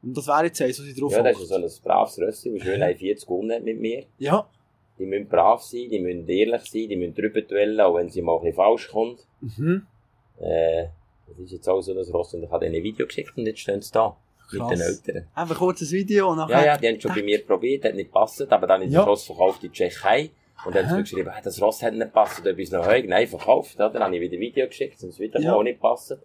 Und 0.02 0.16
das 0.16 0.26
wäre 0.28 0.44
jetzt 0.44 0.62
eins, 0.62 0.78
was 0.78 0.86
ich 0.86 0.94
drauf 0.98 1.12
Ja, 1.12 1.22
das 1.22 1.40
ist 1.40 1.48
so 1.48 1.54
ein 1.56 1.66
braves 1.84 2.18
Rösschen, 2.20 2.54
wie 2.54 2.60
schön, 2.60 2.80
40 2.98 3.26
gewonnen 3.26 3.64
mit 3.64 3.80
mir. 3.80 4.04
Ja. 4.18 4.48
Die 4.98 5.04
müssen 5.06 5.28
brav 5.28 5.62
sein, 5.62 5.88
die 5.90 5.98
müssen 6.00 6.28
ehrlich 6.28 6.62
sein, 6.70 6.88
die 6.88 6.96
müssen 6.96 7.14
drüber 7.14 7.40
duellen, 7.42 7.80
auch 7.80 7.94
wenn 7.96 8.08
sie 8.08 8.22
mal 8.22 8.36
ein 8.36 8.40
bisschen 8.42 8.54
falsch 8.56 8.88
kommt. 8.88 9.26
Mhm. 9.40 9.86
Äh, 10.40 10.86
das 11.28 11.38
ist 11.40 11.52
jetzt 11.52 11.68
auch 11.68 11.80
so 11.80 11.92
das 11.94 12.12
Ross 12.14 12.34
und 12.34 12.44
ich 12.44 12.50
habe 12.50 12.66
ihnen 12.66 12.76
ein 12.76 12.82
Video 12.84 13.06
geschickt 13.06 13.32
und 13.36 13.46
jetzt 13.46 13.60
stehen 13.60 13.82
sie 13.82 13.92
da. 13.92 14.16
Mit 14.52 14.70
den 14.70 14.80
Eltern. 14.80 15.26
Einfach 15.34 15.58
kurz 15.58 15.80
ein 15.82 15.90
Video 15.90 16.30
und 16.30 16.36
nachher... 16.38 16.58
Ja, 16.60 16.64
ja, 16.66 16.76
die 16.78 16.88
haben 16.88 17.00
schon 17.00 17.14
bei 17.14 17.22
mir 17.22 17.44
probiert, 17.44 17.84
hat 17.84 17.94
nicht 17.94 18.06
gepasst, 18.12 18.50
aber 18.50 18.66
dann 18.66 18.82
ist 18.82 18.92
Ja. 18.92 19.00
das 19.00 19.08
Ross 19.08 19.24
verkauft 19.24 19.62
in 19.64 19.70
die 19.72 19.76
Tschechei. 19.76 20.30
Und 20.64 20.74
dann 20.74 20.88
haben 20.88 20.96
sie 20.96 21.02
geschrieben, 21.02 21.30
ah, 21.32 21.40
das 21.42 21.60
Ross 21.62 21.82
hat 21.82 21.92
nicht 21.92 22.02
gepasst, 22.02 22.40
oder 22.40 22.50
etwas 22.50 22.70
noch 22.72 22.86
höher. 22.86 23.02
Nein, 23.06 23.26
verkauft, 23.28 23.76
oder? 23.76 23.90
Dann 23.90 24.02
habe 24.02 24.14
ich 24.16 24.20
wieder 24.22 24.36
ein 24.36 24.40
Video 24.40 24.66
geschickt, 24.66 24.98
sonst 24.98 25.18
wieder 25.20 25.38
Ja. 25.40 25.54
auch 25.54 25.62
nicht 25.62 25.78
passen. 25.80 26.18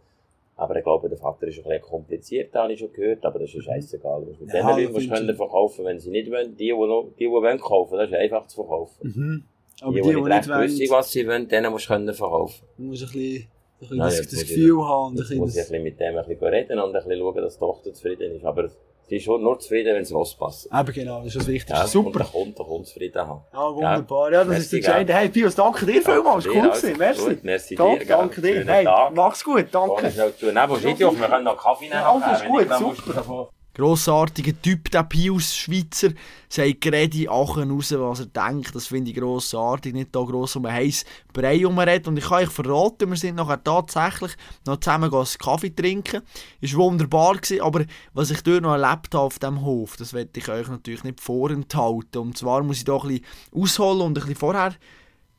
Aber 0.56 0.76
ich 0.76 0.84
glaube, 0.84 1.10
der 1.10 1.18
Vater 1.18 1.48
ist 1.48 1.58
ein 1.58 1.64
bisschen 1.64 1.82
kompliziert, 1.82 2.54
habe 2.56 2.72
ich 2.74 2.80
schon 2.80 2.94
gehört, 2.94 3.26
aber 3.26 3.40
das 3.40 3.54
ist 3.54 3.64
scheißegal. 3.64 4.22
Du 4.22 4.28
musst 4.28 4.42
mit 4.42 4.54
Ja, 4.54 4.76
den 4.76 4.94
Leuten 4.94 5.10
können 5.10 5.36
verkaufen, 5.36 5.86
wenn 5.86 6.00
sie 6.00 6.12
nicht 6.12 6.30
wollen. 6.32 6.56
Die, 6.56 6.66
die, 6.66 6.72
noch, 6.72 7.10
die, 7.18 7.26
die 7.26 7.30
wollen 7.32 7.60
kaufen, 7.60 7.98
das 7.98 8.10
ist 8.10 8.16
einfach 8.16 8.48
zu 8.48 8.58
verkaufen. 8.58 9.08
Mhm. 9.16 9.44
Aber 9.82 9.92
die, 9.92 10.02
die, 10.02 10.08
die, 10.10 10.14
die 10.16 10.22
nicht 10.22 10.48
nicht 10.48 10.60
wissen, 10.60 10.90
was 10.92 11.12
sie 11.12 11.28
wollen, 11.28 11.48
denen 11.48 11.72
musst 11.72 11.86
du 11.90 11.94
können 11.94 12.14
verkaufen. 12.14 12.66
du 12.78 12.84
musst 12.84 13.04
ein 13.04 13.10
bisschen, 13.12 13.48
ein 13.92 13.98
Ja, 13.98 14.06
das, 14.06 14.18
muss 14.20 14.34
ich 14.34 14.48
Gefühl 14.50 14.84
haben. 14.84 15.08
und 15.12 15.18
Jetzt 15.20 15.34
muss 15.36 15.56
ich 15.56 15.74
ein 15.74 15.84
mit 15.84 16.00
dem 16.00 16.18
ein 16.18 16.26
bisschen 16.26 16.48
reden 16.48 16.80
und 16.80 16.96
ein 16.96 17.04
bisschen 17.04 17.20
schauen, 17.20 17.36
dass 17.42 17.54
die 17.54 17.60
Tochter 17.60 17.94
zufrieden 17.94 18.36
ist. 18.36 18.46
Aber 18.46 18.70
sie 19.08 19.16
ist 19.18 19.24
schon 19.24 19.42
nur 19.44 19.60
zufrieden, 19.60 19.94
wenn 19.96 20.02
es 20.04 20.10
lospasst. 20.12 20.68
eben 20.74 20.94
genau, 20.94 21.18
das 21.20 21.28
ist 21.28 21.36
das 21.38 21.48
Wichtigste. 21.48 21.74
Ja, 21.74 21.82
Und 21.84 21.90
Super. 21.90 22.20
der 22.20 22.28
Kunde, 22.28 22.56
der 22.56 22.66
Kunde 22.66 22.84
zufrieden 22.88 23.22
haben. 23.28 23.42
Ja, 23.54 23.76
wunderbar. 23.76 24.32
Ja, 24.32 24.40
das 24.40 24.48
Merci, 24.48 24.64
ist 24.64 24.72
der 24.72 24.80
gell. 24.80 24.90
Entscheidende. 25.02 25.14
Hey, 25.14 25.30
Pius, 25.30 25.56
danke 25.56 25.86
dir 25.86 26.02
vielmals. 26.02 26.48
Cool 26.48 26.62
gewesen. 26.62 26.98
Merci. 26.98 27.26
Gut, 27.26 27.44
merci 27.44 27.76
Danke, 27.76 28.00
dir, 28.00 28.06
danke 28.08 28.42
dir. 28.42 28.66
Hey, 28.66 28.88
mach's 29.14 29.44
gut, 29.44 29.66
danke. 29.72 29.88
Vorne 29.94 30.12
schnell 30.12 30.34
zu. 30.36 30.46
Neben 30.46 30.84
wir 31.20 31.28
können 31.28 31.44
noch 31.44 31.58
Kaffee 31.58 31.86
nehmen. 31.86 31.94
Ja, 31.94 32.12
alles 32.12 32.44
gut, 32.46 32.62
ich- 32.62 33.06
super. 33.06 33.50
Grossartiger 33.76 34.54
Typ, 34.62 34.92
der 34.92 35.02
Pius 35.04 35.56
Schweizer. 35.56 36.10
Sagt 36.48 36.82
gerade 36.82 37.18
in 37.18 37.28
Aachen 37.28 37.72
raus, 37.72 37.92
was 37.98 38.20
er 38.20 38.26
denkt. 38.28 38.76
Das 38.76 38.86
finde 38.86 39.10
ich 39.10 39.18
grossartig. 39.18 39.96
Nicht 39.96 40.16
da 40.16 40.22
gross 40.22 40.56
um 40.56 40.68
einen 40.68 40.76
heissen 40.76 41.08
Brei 41.34 41.58
herumreden. 41.58 42.10
Und 42.10 42.18
ich 42.18 42.26
kann 42.26 42.44
euch 42.44 42.52
verraten, 42.52 43.10
wir 43.10 43.18
sind 43.18 43.36
nachher 43.36 43.64
tatsächlich 43.64 44.34
noch 44.68 44.80
zusammen 44.80 45.12
einen 45.12 45.26
Kaffee 45.40 45.76
trinken. 45.76 46.22
Ist 46.62 46.76
wunderbar 46.76 47.36
gewesen, 47.36 47.62
aber 47.62 47.86
was 48.14 48.30
ich 48.30 48.44
dort 48.44 48.62
noch 48.62 48.74
erlebt 48.74 49.16
habe 49.16 49.24
auf 49.26 49.40
diesem 49.40 49.64
Hof, 49.64 49.98
das 49.98 50.14
werde 50.14 50.30
ich 50.36 50.48
euch 50.50 50.68
natürlich 50.68 51.04
nicht 51.04 51.20
vorenthalten. 51.20 52.22
Und 52.22 52.38
zwar 52.38 52.62
muss 52.62 52.78
ich 52.78 52.86
da 52.86 52.98
ein 52.98 53.08
bisschen 53.08 53.26
ausholen 53.56 54.02
und 54.02 54.10
ein 54.10 54.14
bisschen 54.22 54.36
vorher 54.36 54.76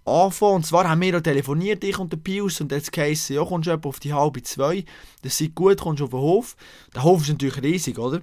anfangen. 0.05 0.57
Und 0.57 0.67
zwar 0.67 0.89
haben 0.89 1.01
wir 1.01 1.17
auch 1.17 1.23
telefoniert, 1.23 1.85
ich 1.85 1.99
und 1.99 2.13
der 2.13 2.19
Pius, 2.19 2.61
und 2.61 2.73
jetzt 2.73 2.93
geheißen, 2.93 3.37
ja, 3.37 3.45
kommst 3.45 3.69
du 3.69 3.89
auf 3.89 4.01
die 4.01 4.13
halbe 4.13 4.43
zwei. 4.43 4.85
Das 5.23 5.37
sieht 5.37 5.55
gut, 5.55 5.81
kommst 5.81 6.01
du 6.01 6.05
auf 6.05 6.11
den 6.11 6.21
Hof. 6.21 6.57
Der 6.95 7.03
Hof 7.03 7.23
ist 7.23 7.29
natürlich 7.29 7.63
riesig, 7.63 7.99
oder? 7.99 8.21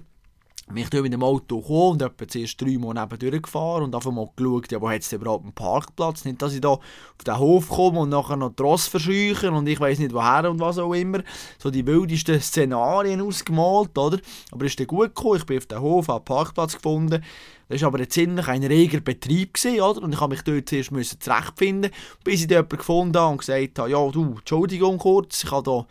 Ich 0.74 0.88
bin 0.88 1.02
mit 1.02 1.12
dem 1.12 1.22
Auto 1.22 1.60
gekommen 1.60 1.92
und 1.92 2.02
etwa 2.02 2.26
zuerst 2.26 2.60
drei 2.60 2.78
Mal 2.78 2.94
neben 2.94 3.18
durchgefahren 3.18 3.84
und 3.84 3.94
einfach 3.94 4.10
mal 4.10 4.28
geschaut, 4.34 4.72
ja, 4.72 4.80
wo 4.80 4.88
hat 4.88 5.02
es 5.02 5.12
überhaupt 5.12 5.44
einen 5.44 5.52
Parkplatz? 5.52 6.24
Nicht, 6.24 6.40
dass 6.40 6.54
ich 6.54 6.62
da 6.62 6.70
auf 6.70 6.80
den 7.26 7.38
Hof 7.38 7.68
komme 7.68 8.00
und 8.00 8.08
nachher 8.08 8.36
noch 8.36 8.54
die 8.54 8.62
Ross 8.62 8.86
verscheuchen 8.86 9.50
und 9.50 9.66
ich 9.66 9.78
weiß 9.78 9.98
nicht 9.98 10.14
woher 10.14 10.50
und 10.50 10.60
was 10.60 10.78
auch 10.78 10.94
immer. 10.94 11.22
So 11.58 11.70
die 11.70 11.86
wildesten 11.86 12.40
Szenarien 12.40 13.20
ausgemalt, 13.20 13.98
oder? 13.98 14.18
Aber 14.50 14.64
ist 14.64 14.80
dann 14.80 14.86
gut 14.86 15.14
gekommen, 15.14 15.36
ich 15.36 15.46
bin 15.46 15.58
auf 15.58 15.66
den 15.66 15.80
Hof, 15.80 16.08
habe 16.08 16.16
einen 16.16 16.24
Parkplatz 16.24 16.74
gefunden. 16.74 17.22
Das 17.68 17.80
war 17.82 17.88
aber 17.88 18.00
jetzt 18.00 18.14
ziemlich 18.14 18.48
ein 18.48 18.64
reger 18.64 19.00
Betrieb, 19.00 19.54
gewesen, 19.54 19.80
oder? 19.80 20.02
Und 20.02 20.14
ich 20.14 20.20
habe 20.20 20.34
mich 20.34 20.42
dort 20.42 20.68
zuerst 20.68 20.92
müssen 20.92 21.20
zurechtfinden, 21.20 21.90
bis 22.24 22.40
ich 22.40 22.46
dort 22.46 22.50
jemanden 22.50 22.76
gefunden 22.78 23.18
habe 23.18 23.32
und 23.32 23.38
gesagt 23.38 23.78
habe, 23.78 23.90
ja 23.90 24.08
du, 24.08 24.36
Entschuldigung 24.38 24.98
kurz, 24.98 25.44
ich 25.44 25.50
habe 25.50 25.62
da 25.62 25.86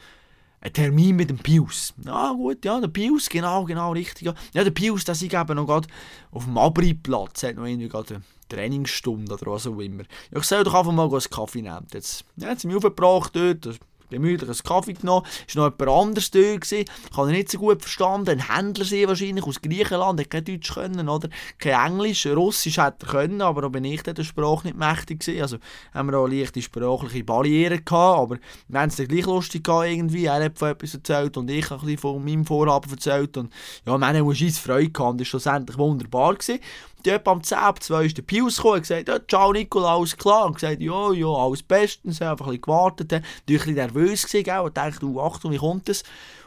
ein 0.61 0.73
Termin 0.73 1.15
mit 1.15 1.29
dem 1.29 1.39
Pius. 1.39 1.93
Ja 2.05 2.31
gut, 2.31 2.63
ja, 2.63 2.79
der 2.79 2.87
Pius, 2.87 3.27
genau, 3.27 3.65
genau, 3.65 3.91
richtig. 3.91 4.31
Ja, 4.53 4.63
der 4.63 4.71
Pius, 4.71 5.03
der 5.03 5.13
ist 5.13 5.23
eben 5.23 5.55
noch 5.55 5.65
gerade 5.65 5.87
auf 6.31 6.45
dem 6.45 6.57
Abri-Platz, 6.57 7.43
hat 7.43 7.55
noch 7.55 7.65
irgendwie 7.65 7.89
gerade 7.89 8.15
eine 8.15 8.23
Trainingsstunde 8.47 9.33
oder 9.33 9.51
was 9.51 9.65
auch 9.65 9.79
immer. 9.79 10.03
Ja, 10.31 10.39
ich 10.39 10.43
soll 10.43 10.63
doch 10.63 10.75
einfach 10.75 10.91
mal 10.91 11.09
einen 11.09 11.19
Kaffee 11.19 11.63
nehmen. 11.63 11.87
Jetzt, 11.91 12.25
ja, 12.37 12.49
jetzt 12.49 12.61
sind 12.61 12.69
wir 12.69 12.77
aufgebracht 12.77 13.35
dort, 13.35 13.79
gemütlich 14.11 14.49
einen 14.49 14.59
Kaffee 14.59 14.93
genommen. 14.93 15.25
Ist 15.47 15.55
noch 15.55 15.71
jemand 15.71 15.89
anderes 15.89 16.31
da 16.31 16.39
gewesen. 16.39 16.85
Kann 17.15 17.27
er 17.27 17.33
nicht 17.33 17.49
so 17.49 17.57
gut 17.57 17.81
verstanden. 17.81 18.39
Ein 18.39 18.55
Händler 18.55 18.85
sie 18.85 19.07
wahrscheinlich 19.07 19.45
aus 19.45 19.61
Griechenland. 19.61 20.19
Er 20.19 20.25
kein 20.25 20.45
Deutsch 20.45 20.73
können, 20.73 21.09
oder? 21.09 21.29
Kein 21.57 21.93
Englisch. 21.93 22.25
Russisch 22.27 22.77
hätte 22.77 23.05
er 23.05 23.11
können, 23.11 23.41
aber 23.41 23.63
da 23.63 23.67
bin 23.69 23.85
ich 23.85 24.03
der 24.03 24.23
Sprache 24.23 24.67
nicht 24.67 24.77
mächtig 24.77 25.21
gewesen. 25.21 25.41
Also 25.41 25.57
haben 25.93 26.11
wir 26.11 26.17
auch 26.17 26.27
leichte 26.27 26.61
sprachliche 26.61 27.23
Barrieren 27.23 27.83
gehabt, 27.83 28.19
aber 28.19 28.37
wir 28.67 28.79
haben 28.79 28.89
es 28.89 28.95
dann 28.95 29.07
gleich 29.07 29.25
lustig 29.25 29.63
gehabt 29.63 29.87
irgendwie. 29.87 30.25
Er 30.25 30.43
hat 30.43 30.57
von 30.57 30.69
etwas 30.69 30.93
erzählt 30.93 31.37
und 31.37 31.49
ich 31.49 31.69
habe 31.69 31.81
ein 31.81 31.85
bisschen 31.85 31.97
von 31.99 32.23
meinem 32.23 32.45
Vorhaben 32.45 32.91
erzählt 32.91 33.37
und 33.37 33.51
ja, 33.85 33.97
wir 33.97 34.07
haben 34.07 34.15
eine 34.15 34.51
Freude 34.51 34.89
gehabt 34.89 35.19
das 35.19 35.19
war 35.19 35.25
schlussendlich 35.25 35.77
wunderbar 35.77 36.33
gewesen. 36.35 36.59
Dort 37.03 37.27
am 37.27 37.43
10 37.43 37.57
ab 37.57 37.81
2 37.81 38.05
ist 38.05 38.17
der 38.17 38.23
Pius 38.23 38.57
gekommen 38.57 38.75
und 38.75 38.81
gesagt, 38.81 39.07
ja, 39.07 39.19
ciao 39.27 39.51
alles 39.51 40.17
klar. 40.17 40.45
Und 40.45 40.55
gesagt, 40.55 40.81
ja, 40.81 41.11
ja, 41.11 41.27
alles 41.27 41.63
bestens. 41.63 42.21
Einfach 42.21 42.45
ein 42.45 42.51
bisschen 42.51 42.61
gewartet. 42.61 43.11
War 43.11 43.19
ein 43.19 43.25
bisschen 43.45 43.73
nervös 43.75 44.27
gewesen, 44.27 44.59
und 44.59 44.77
dachte, 44.77 45.05
Achtung, 45.19 45.51
wie 45.51 45.57
kommt 45.57 45.89
das? 45.89 46.03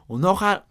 Und 0.06 0.20
nachher 0.20 0.64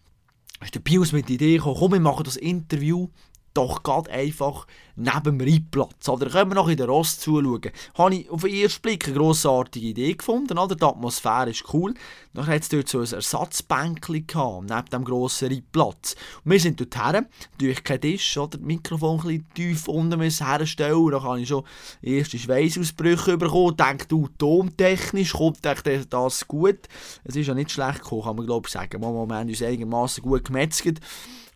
ist 0.62 0.74
der 0.74 0.80
Pius 0.80 1.12
mit 1.12 1.28
der 1.28 1.34
Idee 1.34 1.56
gekommen, 1.56 1.76
komm, 1.78 1.92
wir 1.92 2.00
machen 2.00 2.24
das 2.24 2.36
Interview 2.36 3.08
doch 3.54 3.82
gerade 3.82 4.10
einfach 4.10 4.66
neben 4.96 5.38
dem 5.38 5.40
Reitplatz. 5.40 6.08
Oder 6.08 6.28
können 6.28 6.50
wir 6.50 6.54
noch 6.54 6.68
in 6.68 6.76
der 6.76 6.86
Rost 6.86 7.20
zuschauen. 7.20 7.70
Habe 7.96 8.14
ich 8.14 8.30
auf 8.30 8.42
den 8.42 8.54
ersten 8.54 8.82
Blick 8.82 9.06
eine 9.06 9.16
grossartige 9.16 9.86
Idee 9.86 10.14
gefunden. 10.14 10.58
Oder? 10.58 10.76
Die 10.76 10.84
Atmosphäre 10.84 11.50
ist 11.50 11.64
cool. 11.72 11.94
Dann 12.32 12.46
hat 12.46 12.62
es 12.62 12.68
dort 12.68 12.88
so 12.88 13.00
ein 13.00 13.12
Ersatzbänkchen 13.12 14.22
neben 14.22 14.90
dem 14.92 15.04
grossen 15.04 15.48
Reitplatz. 15.48 16.14
Und 16.44 16.52
wir 16.52 16.60
sind 16.60 16.80
dort 16.80 16.96
her, 16.96 17.26
natürlich 17.52 17.84
kein 17.84 18.00
Tisch, 18.00 18.36
oder? 18.36 18.58
Das 18.58 18.60
Mikrofon 18.60 19.20
ein 19.20 19.26
bisschen 19.26 19.54
tief 19.54 19.88
unten 19.88 20.20
herstellen. 20.20 21.10
Da 21.10 21.18
kann 21.20 21.38
ich 21.38 21.48
schon 21.48 21.64
erste 22.02 22.38
Schweißausbrüche 22.38 23.36
bekommen. 23.36 23.76
Denke, 23.76 24.06
du, 24.06 24.28
tontechnisch 24.38 25.32
kommt 25.32 25.58
das 25.64 26.46
gut. 26.46 26.80
Es 27.24 27.36
ist 27.36 27.46
ja 27.46 27.54
nicht 27.54 27.70
schlecht 27.70 28.02
gekommen, 28.02 28.22
kann 28.22 28.36
man 28.36 28.46
glaube 28.46 28.68
ich 28.68 28.72
sagen. 28.72 29.00
Wir 29.00 29.08
haben 29.08 29.48
uns 29.48 29.62
einigermaßen 29.62 30.22
gut 30.22 30.44
gemetzelt. 30.44 31.00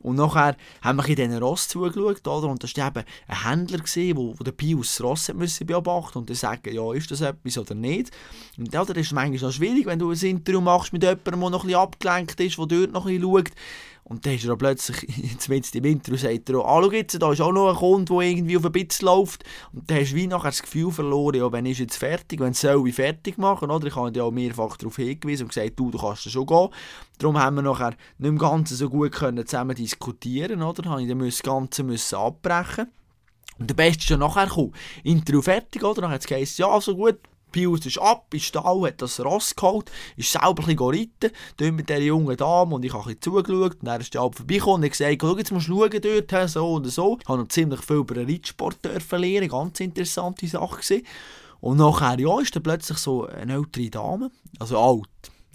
Und 0.00 0.16
nachher 0.16 0.56
haben 0.82 0.98
wir 0.98 1.08
in 1.08 1.16
diesen 1.16 1.38
Ross 1.38 1.68
zugeschaut, 1.68 2.26
oder? 2.26 2.48
Und 2.48 2.62
da 2.62 2.68
war 2.68 2.88
eben 2.88 3.04
ein 3.26 3.44
Händler, 3.44 3.78
der 3.78 4.16
wo, 4.16 4.34
wo 4.38 4.44
der 4.44 4.52
Pius 4.52 5.00
Ross 5.02 5.32
müssen 5.34 5.66
beobachten 5.66 6.18
und 6.18 6.28
dann 6.28 6.36
sagen, 6.36 6.72
ja, 6.72 6.92
ist 6.92 7.10
das 7.10 7.20
etwas 7.20 7.58
oder 7.58 7.74
nicht? 7.74 8.10
Und 8.56 8.72
ja, 8.72 8.84
das 8.84 8.96
ist 8.96 9.12
manchmal 9.12 9.40
noch 9.40 9.52
schwierig, 9.52 9.86
wenn 9.86 9.98
du 9.98 10.10
ein 10.10 10.18
Interview 10.18 10.60
machst 10.60 10.92
mit 10.92 11.02
jemandem, 11.02 11.40
der 11.40 11.50
noch 11.50 11.64
ein 11.64 11.66
bisschen 11.68 11.80
abgelenkt 11.80 12.40
ist, 12.40 12.58
der 12.58 12.66
dort 12.66 12.92
noch 12.92 13.06
ein 13.06 13.20
bisschen 13.20 13.32
schaut. 13.32 13.50
Und 14.08 14.24
dann 14.24 14.34
ist 14.34 14.46
er 14.46 14.56
plötzlich, 14.56 15.02
jetzt 15.48 15.76
im 15.76 15.84
Intro, 15.84 16.16
sagt 16.16 16.48
er 16.48 16.60
auch, 16.60 16.82
ah, 16.82 16.92
jetzt, 16.92 17.20
da 17.20 17.30
ist 17.30 17.42
auch 17.42 17.52
noch 17.52 17.68
ein 17.68 17.76
Kunde, 17.76 18.12
der 18.12 18.22
irgendwie 18.22 18.56
auf 18.56 18.64
ein 18.64 18.72
bisschen 18.72 19.06
läuft. 19.06 19.44
Und 19.72 19.90
dann 19.90 20.00
hast 20.00 20.12
du 20.12 20.16
wie 20.16 20.26
nachher 20.26 20.48
das 20.48 20.62
Gefühl 20.62 20.90
verloren, 20.90 21.36
ja, 21.36 21.52
wenn 21.52 21.66
ist 21.66 21.78
jetzt 21.78 21.96
fertig, 21.96 22.40
wenn 22.40 22.54
soll 22.54 22.88
ich 22.88 22.94
fertig 22.94 23.36
machen, 23.36 23.70
oder? 23.70 23.86
Ich 23.86 23.96
habe 23.96 24.10
ja 24.16 24.22
auch 24.22 24.30
mehrfach 24.30 24.78
darauf 24.78 24.96
hingewiesen 24.96 25.44
und 25.44 25.54
gesagt, 25.54 25.78
du, 25.78 25.90
du 25.90 25.98
kannst 25.98 26.30
schon 26.30 26.46
gehen. 26.46 26.68
Darum 27.18 27.38
haben 27.38 27.56
wir 27.56 27.62
nachher 27.62 27.94
nicht 28.16 28.28
im 28.28 28.38
Ganzen 28.38 28.76
so 28.76 28.88
gut 28.88 29.12
können 29.12 29.46
zusammen 29.46 29.76
diskutieren, 29.76 30.62
oder? 30.62 30.88
Habe 30.88 31.02
ich 31.02 31.08
das 31.08 31.42
Ganze 31.42 31.82
müssen 31.82 32.16
abbrechen. 32.16 32.88
Und 33.58 33.68
der 33.68 33.74
Beste 33.74 34.04
ist 34.04 34.10
ja 34.10 34.16
nachher 34.16 34.46
gekommen. 34.46 34.72
Interview 35.04 35.42
fertig, 35.42 35.84
oder? 35.84 36.02
Dann 36.02 36.12
hat 36.12 36.20
es 36.20 36.26
geheißen, 36.26 36.62
ja, 36.62 36.80
so 36.80 36.96
gut, 36.96 37.18
Pius 37.50 37.86
ist 37.86 37.98
ab, 37.98 38.26
ist 38.32 38.44
Stall, 38.44 38.82
hat 38.82 39.02
das 39.02 39.20
Ross 39.20 39.54
geholt, 39.54 39.90
ist 40.16 40.32
selber 40.32 40.66
ein 40.66 40.76
bisschen 40.76 40.78
reiten, 40.80 41.36
dort 41.56 41.72
mit 41.72 41.88
dieser 41.88 42.00
jungen 42.00 42.36
Dame 42.36 42.74
und 42.74 42.84
ich 42.84 42.92
habe 42.92 43.10
ein 43.10 43.20
zugeschaut 43.20 43.76
und 43.80 43.84
dann 43.84 44.00
ist 44.00 44.14
der 44.14 44.22
Ab 44.22 44.34
vorbeigekommen 44.34 44.84
und 44.84 44.90
gesagt, 44.90 45.18
schau, 45.20 45.36
jetzt 45.36 45.52
musst 45.52 45.68
du 45.68 45.78
schauen 45.78 46.26
dort, 46.28 46.50
so 46.50 46.74
und 46.74 46.86
so. 46.86 47.18
Ich 47.20 47.28
habe 47.28 47.42
noch 47.42 47.48
ziemlich 47.48 47.80
viel 47.80 47.96
über 47.96 48.14
den 48.14 48.28
Reitsport 48.28 48.78
lernen, 49.10 49.48
ganz 49.48 49.80
interessante 49.80 50.46
Sache 50.46 50.76
gewesen. 50.76 51.06
Und 51.60 51.78
nachher, 51.78 52.20
ja, 52.20 52.40
ist 52.40 52.54
dann 52.54 52.62
plötzlich 52.62 52.98
so 52.98 53.26
eine 53.26 53.54
ältere 53.54 53.90
Dame, 53.90 54.30
also 54.58 54.78
alt, 54.78 55.08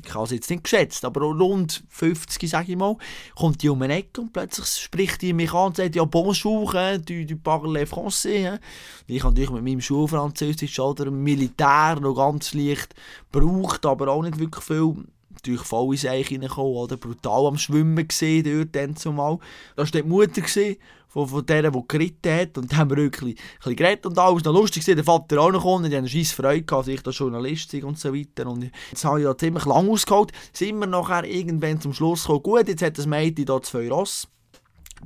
ich 0.06 0.14
habe 0.14 0.26
es 0.26 0.32
jetzt 0.32 0.50
nicht 0.50 0.64
geschätzt, 0.64 1.06
aber 1.06 1.22
rund 1.22 1.84
50, 1.90 2.50
sage 2.50 2.72
ich 2.74 2.78
mal, 2.78 2.98
kommt 3.36 3.62
die 3.62 3.70
um 3.70 3.82
eine 3.82 3.96
Ecke 3.96 4.22
und 4.22 4.34
plötzlich 4.34 4.68
spricht 4.68 5.22
die 5.22 5.34
mich 5.34 5.54
an 5.54 5.68
und 5.68 5.78
sagt, 5.78 5.96
ja, 5.96 6.04
bonjour, 6.04 6.74
du, 6.98 7.26
du 7.26 7.38
parles 7.38 7.90
français. 7.90 8.60
Ich 9.08 9.24
habe 9.24 9.34
natürlich 9.34 9.52
mit 9.52 9.64
meinem 9.64 9.82
Schulfranzösisch 9.82 10.80
oder 10.80 11.10
Militär 11.10 12.00
noch 12.02 12.16
ganz 12.16 12.54
leicht 12.54 12.94
gebraucht, 13.32 13.86
aber 13.86 14.10
auch 14.10 14.24
nicht 14.24 14.40
wirklich 14.40 14.64
viel 14.64 15.06
natürlich 15.44 15.62
voll 15.62 15.94
ins 15.94 16.06
Eich 16.06 16.32
reingekommen, 16.32 16.74
oder 16.74 16.98
brutal 16.98 17.48
am 17.48 17.58
Schwimmen 17.58 18.08
gesehen 18.08 18.44
dort 18.44 18.76
dann 18.76 18.96
zumal. 18.96 19.40
Da 19.76 19.84
war 19.84 19.90
die 19.90 20.04
Mutter 20.04 20.42
gewesen, 20.42 20.78
von, 21.14 21.28
von 21.28 21.46
der, 21.46 21.70
die 21.70 21.84
geritten 21.88 22.34
hat. 22.34 22.58
Und 22.58 22.76
haben 22.76 22.90
wir 22.90 22.98
wirklich 22.98 23.38
ein 23.64 23.76
geredet 23.76 24.06
und 24.08 24.18
alles. 24.18 24.44
Noch 24.44 24.54
lustig 24.54 24.88
war, 24.88 24.96
der 24.96 25.04
Vater 25.04 25.40
auch 25.40 25.52
noch 25.52 25.60
gekommen. 25.60 25.90
Die 25.90 25.96
haben 25.96 26.06
eine 26.06 26.26
Freude 26.26 26.64
gehabt, 26.64 26.88
ich 26.88 27.02
da 27.02 27.12
Journalist 27.12 27.74
und 27.76 28.00
so 28.00 28.14
weiter. 28.14 28.50
Und 28.50 28.64
jetzt 28.90 29.06
habe 29.06 29.20
ich 29.20 29.26
da 29.26 29.38
ziemlich 29.38 29.66
lang 29.66 29.90
ausgeholt. 29.90 30.32
Sind 30.52 30.80
wir 30.80 30.88
nachher 30.88 31.24
irgendwann 31.24 31.80
zum 31.80 31.94
Schluss 31.94 32.24
gekommen, 32.24 32.44
gut, 32.44 32.68
jetzt 32.68 32.82
hat 32.82 32.98
das 32.98 33.06
Mädchen 33.06 33.46
da 33.46 33.62
zwei 33.62 33.90
Ross 33.90 34.28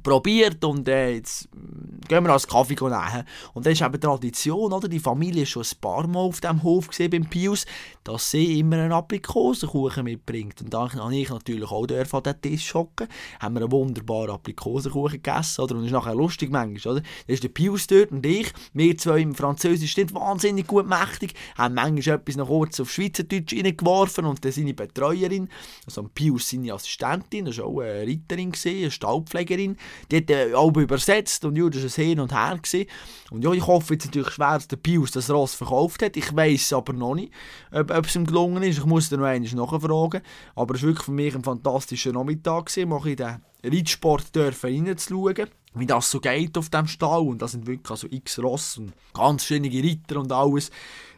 probiert 0.04 0.64
und 0.64 0.88
äh, 0.88 1.16
jetzt 1.16 1.50
mm, 1.54 2.08
gehen 2.08 2.24
wir 2.24 2.32
als 2.32 2.48
Kaffee 2.48 2.76
nehmen. 2.76 3.24
Und 3.54 3.66
das 3.66 3.74
ist 3.74 3.82
eben 3.82 4.00
Tradition, 4.00 4.72
oder? 4.74 4.88
Die 4.88 5.00
Familie 5.00 5.42
war 5.42 5.46
schon 5.46 5.64
ein 5.64 5.82
paar 5.82 6.08
Mal 6.08 6.20
auf 6.20 6.42
diesem 6.42 6.64
Hof 6.64 6.88
gesehen 6.88 7.10
beim 7.10 7.30
Pius, 7.30 7.66
dass 8.04 8.32
sie 8.32 8.60
immer 8.60 8.78
einen 8.78 8.92
Aprikosenkuchen 8.92 10.04
mitbringt. 10.04 10.62
Und 10.62 10.74
dann 10.74 10.94
habe 10.94 11.16
ich 11.16 11.30
natürlich 11.30 11.70
auch 11.70 11.86
dürfen 11.86 12.16
an 12.18 12.24
den 12.24 12.42
Tisch 12.42 12.74
hocken, 12.74 13.08
haben 13.40 13.56
wir 13.56 13.62
einen 13.62 13.72
wunderbaren 13.72 14.32
Aprikosenkuchen 14.32 15.22
gegessen, 15.22 15.62
oder? 15.62 15.76
Und 15.76 15.82
es 15.82 15.88
ist 15.88 15.94
nachher 15.94 16.16
lustig 16.16 16.52
manchmal, 16.52 16.94
oder? 16.96 17.04
Da 17.28 17.34
ist 17.34 17.44
der 17.44 17.50
Pius 17.50 17.88
dort 17.88 18.12
und 18.12 18.26
ich, 18.26 18.52
wir 18.74 18.98
zwei 18.98 19.20
im 19.20 19.36
Französisch 19.36 19.96
sind 19.96 20.14
wahnsinnig 20.14 20.68
gut 20.68 20.88
mächtig, 20.88 21.34
haben 21.58 21.76
manchmal 21.76 22.16
etwas 22.16 22.36
noch 22.36 22.48
kurz 22.48 22.80
auf 22.80 22.92
Schweizerdeutsch 22.92 23.54
reingeworfen 23.54 24.26
und 24.26 24.44
dann 24.44 24.52
seine 24.52 24.74
Betreuerin, 24.74 25.50
also 25.86 26.08
Pius 26.14 26.50
seine 26.50 26.74
Assistentin, 26.74 27.46
das 27.46 27.58
war 27.58 27.66
auch 27.66 27.80
eine 27.80 28.08
Reiterin, 28.08 28.54
eine 28.66 28.92
Stallpflegerin, 28.92 29.78
die 30.12 30.18
hat 30.18 30.30
äh, 30.30 30.52
übersetzt 30.52 31.46
und 31.46 31.56
ja, 31.56 31.70
das 31.70 31.84
war 31.84 32.04
ein 32.04 32.08
Hin 32.08 32.20
und 32.20 32.34
Her. 32.34 32.58
Gewesen. 32.62 32.88
Und 33.32 33.44
ja, 33.44 33.52
ich 33.52 33.66
hoffe 33.66 33.94
jetzt 33.94 34.06
natürlich 34.06 34.30
schwer, 34.30 34.54
dass 34.56 34.68
der 34.68 34.78
Pius 34.78 35.12
das 35.12 35.30
Ross 35.30 35.54
verkauft 35.54 36.02
hat. 36.02 36.18
Ich 36.18 36.36
weiß 36.36 36.74
aber 36.74 36.94
noch 36.94 37.16
nicht, 37.16 37.32
ob, 37.72 37.92
ob 37.92 38.06
es 38.06 38.16
ihm 38.16 38.26
gelungen 38.26 38.64
ist. 38.64 38.78
Ich 38.78 38.86
muss 38.86 39.10
dann 39.10 39.20
noch 39.20 39.28
einmal 39.28 39.54
nachfragen. 39.54 40.22
Aber 40.56 40.76
es 40.76 40.82
war 40.82 40.90
wirklich 40.90 41.06
für 41.06 41.12
mich 41.12 41.36
ein 41.36 41.44
fantastischer 41.44 42.14
Nachmittag. 42.14 42.76
Mal 42.78 43.08
in 43.08 43.16
den 43.16 43.42
Reitsport 43.64 44.26
reinzuschauen 44.36 45.48
wie 45.80 45.86
das 45.86 46.10
so 46.10 46.20
geht 46.20 46.58
auf 46.58 46.70
dem 46.70 46.88
Stall 46.88 47.22
und 47.22 47.42
das 47.42 47.52
sind 47.52 47.68
wirklich 47.68 47.92
also 47.92 48.08
x 48.10 48.40
Ross 48.40 48.78
und 48.78 48.94
ganz 49.14 49.46
schöne 49.46 49.70
Reiter 49.70 50.20
und 50.20 50.32
alles. 50.32 50.72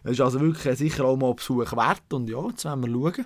Das 0.03 0.13
ist 0.13 0.22
also 0.22 0.39
wirklich 0.39 0.78
sicher 0.78 1.05
auch 1.05 1.17
mal 1.17 1.34
Besuch 1.34 1.72
wert 1.74 2.13
und 2.13 2.30
ja, 2.30 2.45
jetzt 2.47 2.65
werden 2.65 2.86
wir 2.86 2.91
schauen 2.91 3.26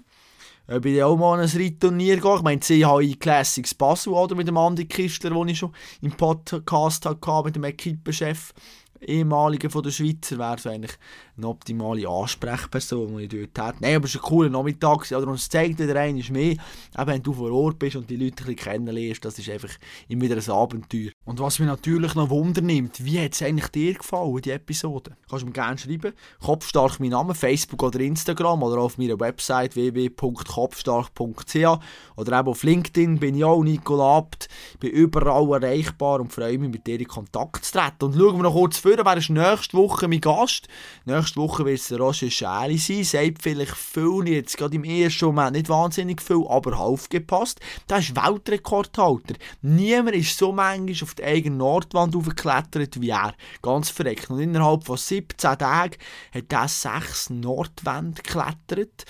ob 0.67 0.85
ich 0.85 1.03
auch 1.03 1.17
mal 1.17 1.39
an 1.39 1.41
ein 1.41 1.57
Reitturnier 1.57 2.17
gehe. 2.19 2.35
Ich 2.35 2.41
meine, 2.41 2.59
CHI 2.59 3.15
Classics 3.19 3.73
Basel 3.73 4.13
oder 4.13 4.35
mit 4.35 4.47
dem 4.47 4.57
Andi 4.57 4.85
Kistler, 4.85 5.31
den 5.31 5.49
ich 5.49 5.59
schon 5.59 5.73
im 6.01 6.11
Podcast 6.11 7.05
hatte, 7.05 7.43
mit 7.43 7.55
dem 7.55 7.63
Equipenchef 7.63 8.53
ehemaligen 9.01 9.69
von 9.69 9.83
der 9.83 9.91
Schweizer, 9.91 10.37
wäre 10.37 10.55
es 10.55 10.67
eigentlich 10.67 10.97
eine 11.35 11.47
optimale 11.47 12.07
Ansprechperson, 12.07 13.17
die 13.17 13.23
ich 13.23 13.29
dort 13.29 13.67
hätte. 13.67 13.77
Nein, 13.81 13.95
aber 13.95 14.05
es 14.05 14.15
war 14.15 14.23
ein 14.23 14.27
cooler 14.27 14.49
Nachmittag. 14.49 15.11
Oder? 15.11 15.27
Und 15.27 15.35
es 15.35 15.49
zeigt 15.49 15.79
wieder 15.79 15.99
einmal 15.99 16.23
mehr, 16.31 16.51
eben, 16.51 16.59
wenn 16.93 17.23
du 17.23 17.33
vor 17.33 17.51
Ort 17.51 17.79
bist 17.79 17.95
und 17.95 18.09
die 18.09 18.17
Leute 18.17 18.45
ein 18.45 18.55
kennenlernst, 18.55 19.25
das 19.25 19.39
ist 19.39 19.49
einfach 19.49 19.71
immer 20.07 20.23
wieder 20.23 20.35
ein 20.35 20.49
Abenteuer. 20.49 21.11
Und 21.25 21.39
was 21.39 21.59
mich 21.59 21.67
natürlich 21.67 22.15
noch 22.15 22.29
Wunder 22.29 22.61
nimmt, 22.61 23.03
wie 23.03 23.19
hat 23.19 23.33
es 23.33 23.41
eigentlich 23.41 23.67
dir 23.69 23.93
gefallen, 23.95 24.41
die 24.41 24.51
Episode? 24.51 25.15
Kannst 25.29 25.43
du 25.43 25.47
mir 25.47 25.53
gerne 25.53 25.77
schreiben. 25.77 26.13
Kopfstark 26.39 26.99
mein 26.99 27.09
Name, 27.09 27.33
Facebook 27.33 27.81
oder 27.81 27.99
Instagram 27.99 28.61
oder 28.61 28.81
auf 28.81 28.97
meiner 28.97 29.19
Website 29.19 29.75
www.kopfstark.ch 29.75 31.79
oder 32.15 32.39
eben 32.39 32.47
auf 32.47 32.63
LinkedIn 32.63 33.19
bin 33.19 33.35
ich 33.35 33.43
auch 33.43 33.63
Nicola 33.63 34.17
Abt, 34.17 34.47
bin 34.79 34.91
überall 34.91 35.63
erreichbar 35.63 36.19
und 36.19 36.31
freue 36.31 36.59
mich, 36.59 36.71
mit 36.71 36.85
dir 36.85 36.99
in 36.99 37.07
Kontakt 37.07 37.65
zu 37.65 37.71
treten. 37.71 38.05
Und 38.05 38.15
schauen 38.15 38.37
wir 38.37 38.43
noch 38.43 38.53
kurz 38.53 38.77
vor, 38.77 38.91
wer 38.95 39.17
ist 39.17 39.29
nächste 39.29 39.77
Woche 39.77 40.07
mein 40.07 40.21
Gast? 40.21 40.67
Nächste 41.05 41.22
Woche 41.35 41.65
wird 41.65 41.79
es 41.79 41.91
Roger 41.91 42.29
Schäli 42.29 42.77
sein. 42.77 43.03
Sagt 43.03 43.41
vielleicht 43.41 43.75
viel, 43.75 44.27
jetzt 44.27 44.57
gerade 44.57 44.75
im 44.75 44.83
ersten 44.83 45.25
Moment 45.25 45.53
nicht 45.53 45.69
wahnsinnig 45.69 46.21
viel, 46.21 46.45
aber 46.47 46.77
aufgepasst. 46.77 47.59
Der 47.89 47.99
ist 47.99 48.15
Weltrekordhalter. 48.15 49.35
Niemand 49.61 50.15
ist 50.15 50.37
so 50.37 50.51
manchmal 50.51 51.03
auf 51.03 51.15
die 51.15 51.23
eigene 51.23 51.55
Nordwand 51.55 52.15
aufgeklettert 52.15 52.99
wie 53.01 53.09
er. 53.09 53.33
Ganz 53.61 53.89
verreckt. 53.89 54.29
Und 54.29 54.39
innerhalb 54.39 54.85
von 54.85 54.97
17 54.97 55.57
Tagen 55.57 55.97
hat 56.33 56.53
er 56.53 56.67
sechs 56.67 57.29
Nordwände 57.29 58.21
geklettert. 58.21 59.05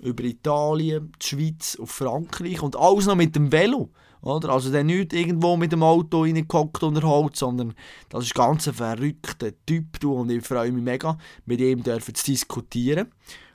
Über 0.00 0.24
Italien, 0.24 1.12
die 1.20 1.26
Schweiz 1.26 1.74
und 1.74 1.88
Frankreich. 1.88 2.62
Und 2.62 2.76
alles 2.76 3.06
noch 3.06 3.16
mit 3.16 3.34
dem 3.34 3.50
Velo. 3.50 3.90
Oder? 4.22 4.50
Also 4.50 4.70
der 4.70 4.84
nicht 4.84 5.12
irgendwo 5.12 5.56
mit 5.56 5.72
dem 5.72 5.82
Auto 5.82 6.22
reingehockt 6.22 6.82
und 6.82 6.96
erholt, 6.96 7.36
sondern 7.36 7.74
das 8.08 8.24
ist 8.24 8.34
ganz 8.34 8.66
ein 8.68 8.74
verrückter 8.74 9.50
Typ 9.66 10.00
du, 10.00 10.12
und 10.14 10.30
ich 10.30 10.46
freue 10.46 10.72
mich 10.72 10.82
mega, 10.82 11.18
mit 11.46 11.60
ihm 11.60 11.84
zu 11.84 12.12
diskutieren. 12.26 13.08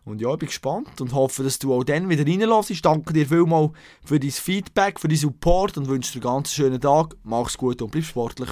Und 0.05 0.20
ja, 0.20 0.34
ich 0.34 0.39
bin 0.39 0.47
gespannt 0.47 0.99
und 0.99 1.14
hoffe, 1.14 1.43
dass 1.43 1.59
du 1.59 1.74
auch 1.74 1.84
dann 1.84 2.09
wieder 2.09 2.26
reinlässt. 2.26 2.72
Ich 2.72 2.82
danke 2.82 3.14
dir 3.14 3.26
vielmals 3.26 3.72
für 4.03 4.20
dein 4.20 4.32
Feedback, 4.32 4.99
für 4.99 5.07
deinen 5.07 5.18
Support 5.18 5.78
und 5.78 5.88
wünsche 5.88 6.20
dir 6.20 6.26
einen 6.26 6.36
ganz 6.36 6.51
schönen 6.51 6.82
Tag. 6.82 7.16
Mach's 7.24 7.57
gut 7.57 7.82
und 7.82 7.91
bleib 7.91 8.03
sportlich. 8.03 8.49